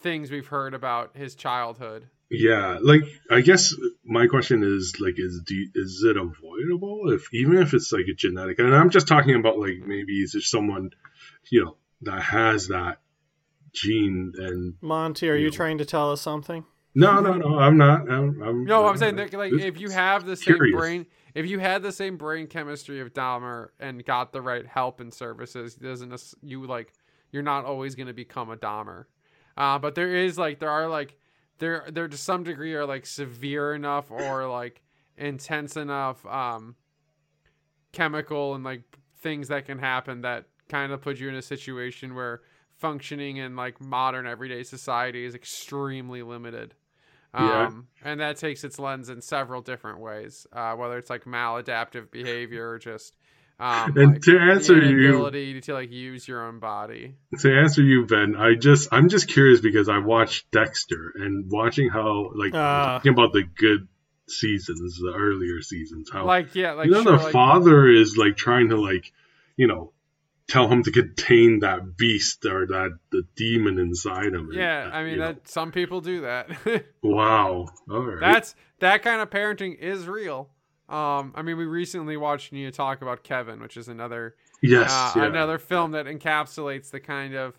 things 0.00 0.30
we've 0.30 0.46
heard 0.46 0.74
about 0.74 1.16
his 1.16 1.34
childhood. 1.34 2.08
Yeah, 2.28 2.78
like 2.82 3.02
I 3.30 3.40
guess 3.40 3.72
my 4.04 4.26
question 4.26 4.64
is 4.64 4.96
like, 5.00 5.14
is 5.16 5.42
do 5.46 5.66
is 5.74 6.04
it 6.04 6.16
avoidable 6.16 7.12
if 7.12 7.32
even 7.32 7.58
if 7.58 7.72
it's 7.72 7.92
like 7.92 8.06
a 8.10 8.14
genetic? 8.14 8.58
And 8.58 8.74
I'm 8.74 8.90
just 8.90 9.06
talking 9.06 9.36
about 9.36 9.58
like 9.58 9.78
maybe 9.84 10.14
is 10.14 10.32
there 10.32 10.42
someone, 10.42 10.90
you 11.50 11.64
know, 11.64 11.76
that 12.02 12.20
has 12.22 12.68
that 12.68 12.98
gene 13.72 14.32
and 14.36 14.74
Monty, 14.80 15.28
are 15.28 15.36
you 15.36 15.46
Yeah. 15.46 15.56
trying 15.56 15.78
to 15.78 15.84
tell 15.84 16.10
us 16.10 16.20
something? 16.20 16.64
No, 16.96 17.20
no, 17.20 17.34
no, 17.34 17.58
I'm 17.58 17.76
not. 17.76 18.10
I'm, 18.10 18.42
I'm 18.42 18.64
No, 18.64 18.86
I'm 18.86 18.96
saying 18.96 19.16
that, 19.16 19.32
like 19.34 19.52
if 19.52 19.78
you 19.78 19.90
have 19.90 20.24
the 20.24 20.34
same 20.34 20.56
curious. 20.56 20.76
brain, 20.76 21.06
if 21.34 21.46
you 21.46 21.58
had 21.58 21.82
the 21.82 21.92
same 21.92 22.16
brain 22.16 22.46
chemistry 22.46 23.00
of 23.00 23.12
Dahmer 23.12 23.68
and 23.78 24.04
got 24.04 24.32
the 24.32 24.40
right 24.40 24.66
help 24.66 25.00
and 25.00 25.12
services, 25.12 25.74
doesn't 25.74 26.34
you 26.42 26.66
like 26.66 26.92
you're 27.30 27.42
not 27.42 27.66
always 27.66 27.94
going 27.94 28.06
to 28.06 28.14
become 28.14 28.50
a 28.50 28.56
Dahmer. 28.56 29.04
Uh, 29.56 29.78
but 29.78 29.94
there 29.94 30.14
is 30.14 30.38
like 30.38 30.58
there 30.58 30.70
are 30.70 30.88
like 30.88 31.18
there 31.58 31.84
there 31.92 32.08
to 32.08 32.16
some 32.16 32.44
degree 32.44 32.74
are 32.74 32.86
like 32.86 33.06
severe 33.06 33.74
enough 33.74 34.10
or 34.10 34.48
like 34.48 34.82
intense 35.18 35.76
enough 35.76 36.24
um 36.26 36.76
chemical 37.92 38.54
and 38.54 38.64
like 38.64 38.82
things 39.18 39.48
that 39.48 39.64
can 39.64 39.78
happen 39.78 40.20
that 40.20 40.44
kind 40.68 40.92
of 40.92 41.00
put 41.00 41.18
you 41.18 41.28
in 41.28 41.34
a 41.34 41.42
situation 41.42 42.14
where 42.14 42.42
functioning 42.76 43.38
in 43.38 43.56
like 43.56 43.80
modern 43.80 44.26
everyday 44.26 44.62
society 44.62 45.24
is 45.24 45.34
extremely 45.34 46.22
limited. 46.22 46.74
Yeah. 47.34 47.66
Um, 47.66 47.88
and 48.04 48.20
that 48.20 48.36
takes 48.36 48.64
its 48.64 48.78
lens 48.78 49.08
in 49.08 49.20
several 49.20 49.60
different 49.62 49.98
ways, 50.00 50.46
uh, 50.52 50.74
whether 50.74 50.96
it's 50.98 51.10
like 51.10 51.24
maladaptive 51.24 52.10
behavior 52.10 52.68
or 52.70 52.78
just 52.78 53.14
um, 53.58 53.96
And 53.96 54.12
like 54.12 54.22
to 54.22 54.38
answer 54.38 54.78
the 54.78 54.86
you- 54.86 55.08
inability 55.08 55.60
to 55.62 55.72
like 55.74 55.90
use 55.90 56.26
your 56.28 56.46
own 56.46 56.58
body. 56.58 57.14
to 57.40 57.52
answer 57.58 57.82
you, 57.82 58.06
Ben. 58.06 58.36
I 58.36 58.54
just 58.54 58.88
I'm 58.92 59.08
just 59.08 59.28
curious 59.28 59.60
because 59.60 59.88
I 59.88 59.98
watched 59.98 60.50
Dexter 60.50 61.12
and 61.16 61.50
watching 61.50 61.88
how 61.88 62.30
like 62.34 62.52
Ah. 62.54 62.98
talking 62.98 63.12
about 63.12 63.32
the 63.32 63.42
good 63.44 63.88
seasons, 64.28 64.98
the 64.98 65.12
earlier 65.16 65.60
seasons, 65.62 66.10
how 66.12 66.24
Like 66.26 66.54
yeah, 66.54 66.72
like 66.72 66.86
you 66.86 66.92
know 66.92 67.02
sure, 67.02 67.16
the 67.16 67.24
like, 67.24 67.32
father 67.32 67.88
is 67.88 68.16
like 68.16 68.36
trying 68.36 68.68
to 68.70 68.76
like 68.80 69.12
you 69.56 69.66
know 69.66 69.92
tell 70.48 70.68
him 70.68 70.82
to 70.84 70.92
contain 70.92 71.60
that 71.60 71.96
beast 71.96 72.44
or 72.44 72.66
that 72.66 72.98
the 73.10 73.22
demon 73.36 73.78
inside 73.78 74.32
him. 74.34 74.50
Yeah. 74.52 74.90
uh, 74.92 74.96
I 74.96 75.02
mean 75.02 75.14
you 75.14 75.18
know, 75.18 75.26
that 75.32 75.48
some 75.48 75.72
people 75.72 76.00
do 76.00 76.22
that. 76.22 76.48
wow. 77.02 77.66
All 77.90 78.00
right. 78.00 78.20
That's 78.20 78.54
that 78.80 79.02
kind 79.02 79.20
of 79.20 79.30
parenting 79.30 79.78
is 79.78 80.06
real. 80.06 80.50
Um, 80.88 81.32
I 81.34 81.42
mean, 81.42 81.56
we 81.56 81.64
recently 81.64 82.16
watched 82.16 82.52
you 82.52 82.70
talk 82.70 83.02
about 83.02 83.24
Kevin, 83.24 83.60
which 83.60 83.76
is 83.76 83.88
another 83.88 84.36
Yes, 84.62 84.90
uh, 84.90 85.12
yeah. 85.16 85.26
another 85.26 85.58
film 85.58 85.92
that 85.92 86.06
encapsulates 86.06 86.90
the 86.90 87.00
kind 87.00 87.34
of 87.34 87.58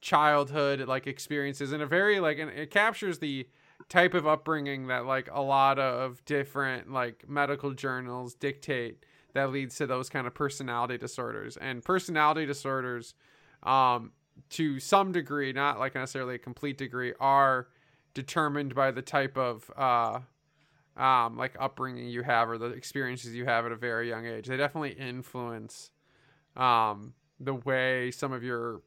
childhood 0.00 0.86
like 0.86 1.06
experiences 1.06 1.72
in 1.72 1.80
a 1.80 1.86
very 1.86 2.20
like 2.20 2.38
and 2.38 2.50
it 2.50 2.70
captures 2.70 3.20
the 3.20 3.48
type 3.88 4.12
of 4.12 4.26
upbringing 4.26 4.88
that 4.88 5.06
like 5.06 5.30
a 5.32 5.40
lot 5.40 5.78
of 5.78 6.22
different 6.26 6.92
like 6.92 7.26
medical 7.26 7.72
journals 7.72 8.34
dictate 8.34 9.04
that 9.34 9.50
leads 9.50 9.76
to 9.76 9.86
those 9.86 10.08
kind 10.08 10.26
of 10.26 10.34
personality 10.34 10.96
disorders. 10.96 11.56
And 11.56 11.84
personality 11.84 12.46
disorders 12.46 13.14
um 13.62 14.12
to 14.50 14.80
some 14.80 15.12
degree 15.12 15.52
not 15.52 15.78
like 15.78 15.94
necessarily 15.94 16.34
a 16.34 16.38
complete 16.38 16.76
degree 16.76 17.12
are 17.20 17.68
determined 18.14 18.74
by 18.74 18.90
the 18.90 19.02
type 19.02 19.36
of 19.36 19.70
uh 19.76 20.20
um 21.00 21.36
like 21.36 21.54
upbringing 21.58 22.08
you 22.08 22.22
have 22.22 22.48
or 22.48 22.58
the 22.58 22.66
experiences 22.66 23.34
you 23.34 23.44
have 23.44 23.66
at 23.66 23.72
a 23.72 23.76
very 23.76 24.08
young 24.08 24.26
age. 24.26 24.46
They 24.46 24.56
definitely 24.56 24.92
influence 24.92 25.90
um 26.56 27.14
the 27.40 27.54
way 27.54 28.10
some 28.10 28.32
of 28.32 28.42
your 28.44 28.80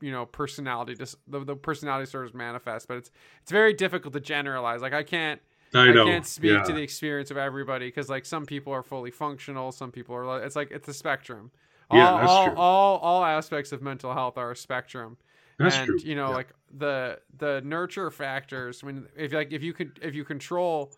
you 0.00 0.12
know 0.12 0.26
personality 0.26 0.94
dis- 0.94 1.16
the, 1.26 1.44
the 1.44 1.56
personality 1.56 2.04
disorders 2.04 2.34
manifest 2.34 2.86
but 2.88 2.96
it's 2.96 3.10
it's 3.42 3.50
very 3.50 3.72
difficult 3.74 4.14
to 4.14 4.20
generalize. 4.20 4.82
Like 4.82 4.92
i 4.92 5.02
can't 5.02 5.40
I 5.74 5.92
know. 5.92 6.04
can't 6.04 6.26
speak 6.26 6.52
yeah. 6.52 6.62
to 6.64 6.72
the 6.72 6.82
experience 6.82 7.30
of 7.30 7.36
everybody 7.36 7.86
because 7.88 8.08
like 8.08 8.24
some 8.26 8.44
people 8.46 8.72
are 8.72 8.82
fully 8.82 9.10
functional 9.10 9.72
some 9.72 9.90
people 9.90 10.14
are 10.14 10.44
it's 10.44 10.56
like 10.56 10.70
it's 10.70 10.88
a 10.88 10.94
spectrum 10.94 11.50
all, 11.90 11.98
Yeah, 11.98 12.12
that's 12.18 12.30
all, 12.30 12.46
true. 12.46 12.56
all 12.56 12.98
all 12.98 13.24
aspects 13.24 13.72
of 13.72 13.82
mental 13.82 14.12
health 14.12 14.36
are 14.38 14.50
a 14.52 14.56
spectrum 14.56 15.16
That's 15.58 15.76
and 15.76 15.86
true. 15.86 15.98
you 16.02 16.14
know 16.14 16.28
yeah. 16.28 16.34
like 16.36 16.48
the 16.76 17.20
the 17.38 17.60
nurture 17.64 18.10
factors 18.10 18.82
when 18.84 19.06
if 19.16 19.32
like 19.32 19.52
if 19.52 19.62
you 19.62 19.72
could 19.72 19.98
if 20.02 20.14
you 20.14 20.24
control 20.24 20.92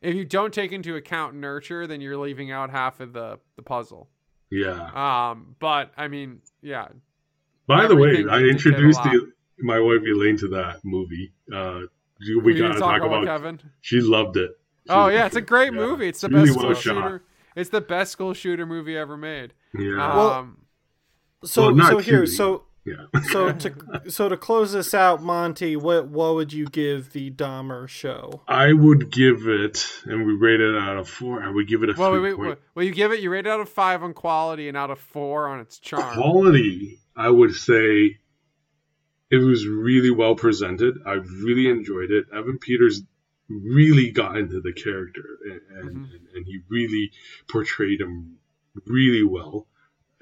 if 0.00 0.14
you 0.14 0.24
don't 0.24 0.52
take 0.52 0.72
into 0.72 0.96
account 0.96 1.34
nurture 1.34 1.86
then 1.86 2.00
you're 2.00 2.16
leaving 2.18 2.50
out 2.50 2.70
half 2.70 3.00
of 3.00 3.12
the 3.12 3.38
the 3.56 3.62
puzzle 3.62 4.08
yeah. 4.50 5.30
um 5.30 5.56
but 5.58 5.92
i 5.96 6.08
mean 6.08 6.40
yeah 6.62 6.88
By 7.66 7.86
the 7.86 7.96
way, 7.96 8.10
I 8.10 8.14
can 8.16 8.26
dictate 8.26 8.42
a 8.42 8.48
introduced 8.50 9.02
the, 9.04 9.32
my 9.60 9.78
wife 9.80 10.02
Elaine 10.06 10.36
to 10.38 10.48
that 10.48 10.80
movie. 10.84 11.32
Uh, 11.52 11.80
we, 12.20 12.36
We 12.36 12.54
got 12.54 12.68
need 12.68 12.72
to 12.74 12.78
talk 12.80 13.02
about. 13.02 13.24
Kevin. 13.24 13.60
She 13.80 14.00
loved 14.00 14.36
it. 14.36 14.50
She- 14.86 14.90
Oh 14.90 15.08
yeah, 15.08 15.24
it's 15.26 15.36
a 15.36 15.40
great 15.40 15.72
yeah. 15.72 15.78
movie. 15.80 16.08
It's 16.08 16.20
the 16.20 16.28
Really 16.28 16.46
best 16.46 16.56
well 16.58 16.74
school 16.74 16.94
shot. 16.94 17.02
shooter. 17.02 17.24
It's 17.56 17.70
the 17.70 17.80
best 17.80 18.12
school 18.12 18.34
shooter 18.34 18.66
movie 18.66 18.96
ever 18.96 19.16
made. 19.16 19.54
Yeah. 19.78 19.96
Well, 19.96 20.30
Um, 20.30 20.58
So 21.44 21.62
Well, 21.66 21.74
not 21.74 21.90
so 21.92 21.98
here 21.98 22.18
cutie. 22.20 22.32
so 22.32 22.64
yeah. 22.84 23.06
so 23.30 23.52
to 23.64 23.74
so 24.10 24.28
to 24.28 24.36
close 24.36 24.72
this 24.74 24.92
out, 24.92 25.22
Monty, 25.22 25.74
what 25.76 26.08
what 26.08 26.34
would 26.34 26.52
you 26.52 26.66
give 26.66 27.12
the 27.12 27.30
Dahmer 27.30 27.88
show? 27.88 28.42
I 28.46 28.72
would 28.74 29.10
give 29.10 29.46
it, 29.48 29.90
and 30.04 30.26
we 30.26 30.34
rated 30.34 30.74
it 30.74 30.78
out 30.82 30.98
of 30.98 31.08
four. 31.08 31.42
I 31.42 31.48
would 31.50 31.66
give 31.66 31.82
it 31.82 31.88
a 31.88 31.94
well, 31.96 32.10
three 32.12 32.20
wait, 32.20 32.28
wait, 32.32 32.36
point 32.36 32.48
wait. 32.50 32.58
Well, 32.74 32.84
you 32.84 32.92
give 32.92 33.10
it. 33.12 33.20
You 33.20 33.30
rate 33.30 33.46
it 33.46 33.50
out 33.50 33.60
of 33.60 33.68
five 33.70 34.02
on 34.02 34.12
quality 34.12 34.68
and 34.68 34.76
out 34.76 34.90
of 34.90 34.98
four 34.98 35.46
on 35.48 35.60
its 35.60 35.78
charm. 35.78 36.14
quality. 36.14 36.98
I 37.16 37.30
would 37.30 37.54
say 37.54 38.18
it 39.30 39.38
was 39.38 39.66
really 39.66 40.10
well 40.10 40.34
presented. 40.34 40.98
I 41.06 41.14
really 41.14 41.68
enjoyed 41.68 42.10
it. 42.10 42.26
Evan 42.34 42.58
Peters 42.58 43.02
really 43.48 44.10
got 44.10 44.36
into 44.36 44.60
the 44.60 44.72
character, 44.72 45.24
and 45.50 45.60
and, 45.78 45.96
Mhm. 46.06 46.10
and 46.34 46.46
he 46.46 46.60
really 46.68 47.12
portrayed 47.48 48.00
him 48.00 48.38
really 48.86 49.22
well. 49.24 49.66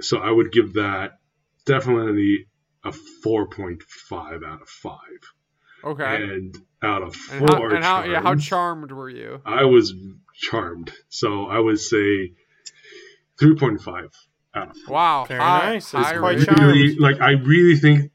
So 0.01 0.19
I 0.19 0.31
would 0.31 0.51
give 0.53 0.75
that 0.75 1.19
definitely 1.65 2.49
a 2.85 2.93
four 2.93 3.47
point 3.49 3.83
five 3.85 4.43
out 4.43 4.63
of 4.63 4.69
five. 4.69 4.99
Okay. 5.85 6.23
And 6.23 6.57
out 6.83 7.03
of 7.03 7.17
And 7.31 7.49
how, 7.49 7.57
four, 7.57 7.75
and 7.75 7.85
how, 7.85 8.05
yeah, 8.05 8.21
how 8.23 8.35
charmed 8.37 8.93
were 8.93 9.09
you? 9.11 9.41
I 9.45 9.65
was 9.65 9.95
charmed. 10.35 10.93
So 11.09 11.47
I 11.47 11.59
would 11.59 11.79
say 11.81 12.35
3.5 13.41 14.11
out 14.55 14.71
of 14.71 14.77
4. 14.79 14.95
Wow. 14.95 15.25
Very 15.27 15.41
high, 15.41 15.73
nice. 15.75 15.95
It's 15.95 16.07
high 16.07 16.19
quite 16.19 16.39
rating. 16.39 16.55
charmed. 16.55 16.73
Really, 16.77 16.95
like, 16.97 17.21
I 17.21 17.33
really 17.33 17.77
think, 17.77 18.11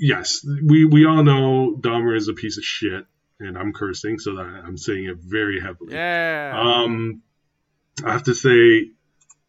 yes, 0.00 0.44
we, 0.44 0.84
we 0.84 1.06
all 1.06 1.22
know 1.22 1.76
Dahmer 1.78 2.16
is 2.16 2.26
a 2.28 2.32
piece 2.32 2.58
of 2.58 2.64
shit, 2.64 3.06
and 3.38 3.56
I'm 3.56 3.72
cursing, 3.72 4.18
so 4.18 4.34
that 4.36 4.42
I'm 4.42 4.76
saying 4.76 5.04
it 5.04 5.18
very 5.18 5.60
heavily. 5.60 5.94
Yeah. 5.94 6.52
Um, 6.60 7.22
I 8.04 8.12
have 8.12 8.24
to 8.24 8.34
say, 8.34 8.90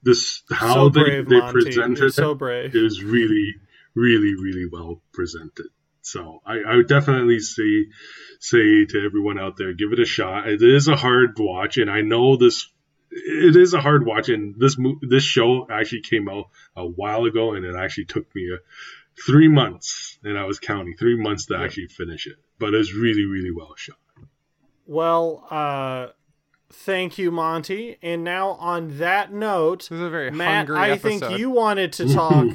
this 0.03 0.41
how 0.51 0.73
so 0.73 0.89
they, 0.89 1.01
brave, 1.01 1.29
they 1.29 1.39
Monty. 1.39 1.63
presented 1.63 1.99
You're 1.99 2.09
so 2.09 2.31
it 2.31 2.37
brave. 2.37 2.75
is 2.75 3.03
really, 3.03 3.55
really, 3.95 4.35
really 4.35 4.67
well 4.71 5.01
presented. 5.13 5.67
So 6.01 6.41
I, 6.45 6.59
I 6.67 6.75
would 6.75 6.87
definitely 6.87 7.39
say 7.39 7.85
say 8.39 8.85
to 8.85 9.05
everyone 9.05 9.37
out 9.39 9.57
there, 9.57 9.73
give 9.73 9.93
it 9.93 9.99
a 9.99 10.05
shot. 10.05 10.47
It 10.47 10.63
is 10.63 10.87
a 10.87 10.95
hard 10.95 11.37
watch, 11.37 11.77
and 11.77 11.89
I 11.89 12.01
know 12.01 12.35
this. 12.37 12.67
It 13.11 13.55
is 13.57 13.73
a 13.73 13.81
hard 13.81 14.05
watch, 14.05 14.29
and 14.29 14.55
this 14.57 14.77
mo- 14.77 14.99
this 15.01 15.23
show 15.23 15.67
actually 15.69 16.01
came 16.01 16.27
out 16.29 16.45
a 16.75 16.85
while 16.85 17.25
ago, 17.25 17.53
and 17.53 17.65
it 17.65 17.75
actually 17.75 18.05
took 18.05 18.33
me 18.33 18.49
a, 18.51 18.57
three 19.25 19.47
months, 19.47 20.17
and 20.23 20.37
I 20.37 20.45
was 20.45 20.59
counting 20.59 20.95
three 20.97 21.15
months 21.17 21.45
to 21.47 21.57
actually 21.57 21.87
finish 21.87 22.27
it. 22.27 22.37
But 22.59 22.73
it's 22.73 22.93
really, 22.93 23.25
really 23.25 23.51
well 23.51 23.73
shot. 23.75 23.97
Well, 24.85 25.45
uh 25.49 26.07
thank 26.73 27.17
you, 27.17 27.31
Monty. 27.31 27.97
And 28.01 28.23
now 28.23 28.51
on 28.51 28.97
that 28.99 29.33
note, 29.33 29.79
this 29.89 29.91
is 29.91 30.01
a 30.01 30.09
very 30.09 30.31
Matt, 30.31 30.67
hungry 30.67 30.77
I 30.77 30.89
episode. 30.91 31.19
think 31.27 31.39
you 31.39 31.49
wanted 31.49 31.91
to 31.93 32.13
talk 32.13 32.45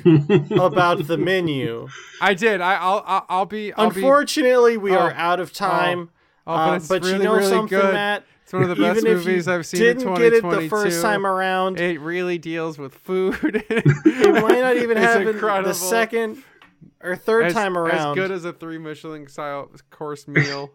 about 0.59 1.07
the 1.07 1.19
menu. 1.19 1.89
I 2.21 2.35
did. 2.35 2.61
I, 2.61 2.77
I'll. 2.77 3.03
I'll, 3.07 3.27
I'll 3.29 3.47
be. 3.47 3.73
I'll 3.75 3.91
be. 3.91 3.97
Unfortunately, 4.01 4.77
we 4.79 4.93
Oh. 4.93 4.99
are 5.01 5.13
out 5.13 5.41
of 5.41 5.53
time. 5.53 6.11
Oh, 6.47 6.55
but 6.55 6.71
uh, 6.73 6.77
it's 6.77 6.89
but 6.89 7.03
really, 7.03 7.17
you 7.19 7.23
know 7.25 7.35
really 7.37 7.49
something, 7.51 7.79
good. 7.79 7.93
Matt? 7.95 8.25
It's 8.47 8.53
one 8.53 8.63
of 8.63 8.69
the 8.69 8.77
best 8.77 9.03
movies 9.03 9.49
I've 9.49 9.67
seen 9.67 9.83
in 9.83 9.99
didn't 9.99 10.15
get 10.15 10.33
it 10.33 10.49
the 10.49 10.69
first 10.69 11.03
time 11.03 11.27
around, 11.27 11.81
It 11.81 12.01
really 12.01 12.39
deals 12.39 12.79
with 12.79 12.95
food. 12.95 13.37
it 13.43 14.35
might 14.41 14.61
not 14.61 14.77
even 14.77 14.97
It's 14.97 15.05
have 15.05 15.27
incredible. 15.27 15.67
the 15.71 15.75
second 15.75 16.45
or 17.03 17.17
third 17.17 17.47
as, 17.47 17.55
time 17.55 17.77
around. 17.77 18.11
As 18.11 18.15
good 18.15 18.31
as 18.31 18.45
a 18.45 18.53
three 18.53 18.79
Michelin 18.79 19.27
style 19.27 19.69
course 19.91 20.29
meal. 20.29 20.71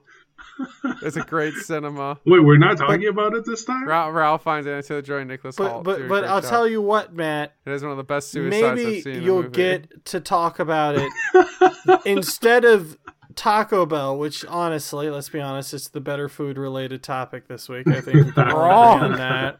it's 1.02 1.16
a 1.16 1.22
great 1.22 1.54
cinema. 1.54 2.20
Wait, 2.26 2.44
we're 2.44 2.58
not 2.58 2.78
talking 2.78 3.08
about 3.08 3.36
it 3.36 3.46
this 3.46 3.64
time. 3.64 3.88
Ralph, 3.88 4.14
Ralph 4.16 4.44
Fiennes 4.44 4.66
it 4.66 4.72
into 4.72 4.96
the 4.96 5.02
joy 5.02 5.24
Nicholas 5.24 5.56
but 5.56 5.72
Hoult. 5.72 5.84
but 5.86 6.10
but 6.10 6.26
I'll 6.26 6.42
tell 6.42 6.68
you 6.68 6.82
what, 6.82 7.14
Matt. 7.14 7.54
it 7.66 7.72
is 7.72 7.84
one 7.84 7.92
of 7.92 7.98
the 7.98 8.04
best 8.04 8.32
suicides 8.32 8.64
I've 8.66 8.76
Maybe 8.76 9.00
seen. 9.00 9.14
in 9.14 9.22
a 9.22 9.24
you'll 9.24 9.44
movie. 9.44 9.50
get 9.56 10.06
to 10.08 10.20
talk 10.20 10.60
about 10.60 10.96
it 10.98 12.02
instead 12.06 12.66
of 12.66 12.98
Taco 13.36 13.86
Bell, 13.86 14.18
which 14.18 14.46
honestly, 14.46 15.10
let's 15.10 15.30
be 15.30 15.40
honest, 15.40 15.74
it's 15.74 15.90
the 15.90 16.02
better 16.02 16.30
food 16.30 16.58
related 16.58 17.04
topic 17.04 17.48
this 17.48 17.68
week. 17.70 17.88
I 17.88 18.02
think 18.02 18.26
we 18.26 18.32
can 18.32 18.52
all 18.52 19.00
on 19.00 19.14
that. 19.14 19.58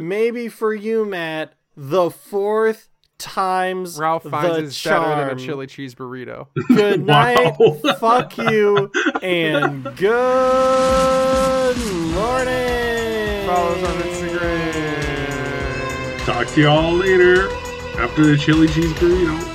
Maybe 0.00 0.48
for 0.48 0.74
you, 0.74 1.04
Matt, 1.04 1.54
the 1.76 2.10
fourth 2.10 2.88
times 3.18 3.98
Ralph 3.98 4.22
Fiennes 4.22 4.56
the 4.56 4.64
it's 4.64 4.80
charm. 4.80 5.02
better 5.04 5.26
than 5.34 5.38
a 5.38 5.40
chili 5.46 5.66
cheese 5.66 5.94
burrito. 5.94 6.46
Good 6.68 7.04
night. 7.04 7.56
Wow. 7.58 7.94
Fuck 7.98 8.38
you 8.38 8.90
and 9.22 9.84
good 9.96 11.76
morning. 11.76 13.46
Follow 13.46 13.72
us 13.74 13.84
on 13.88 14.02
Instagram. 14.02 14.98
Talk 16.26 16.46
to 16.48 16.60
y'all 16.60 16.92
later 16.92 17.50
after 17.98 18.24
the 18.24 18.36
chili 18.36 18.68
cheese 18.68 18.92
burrito. 18.94 19.47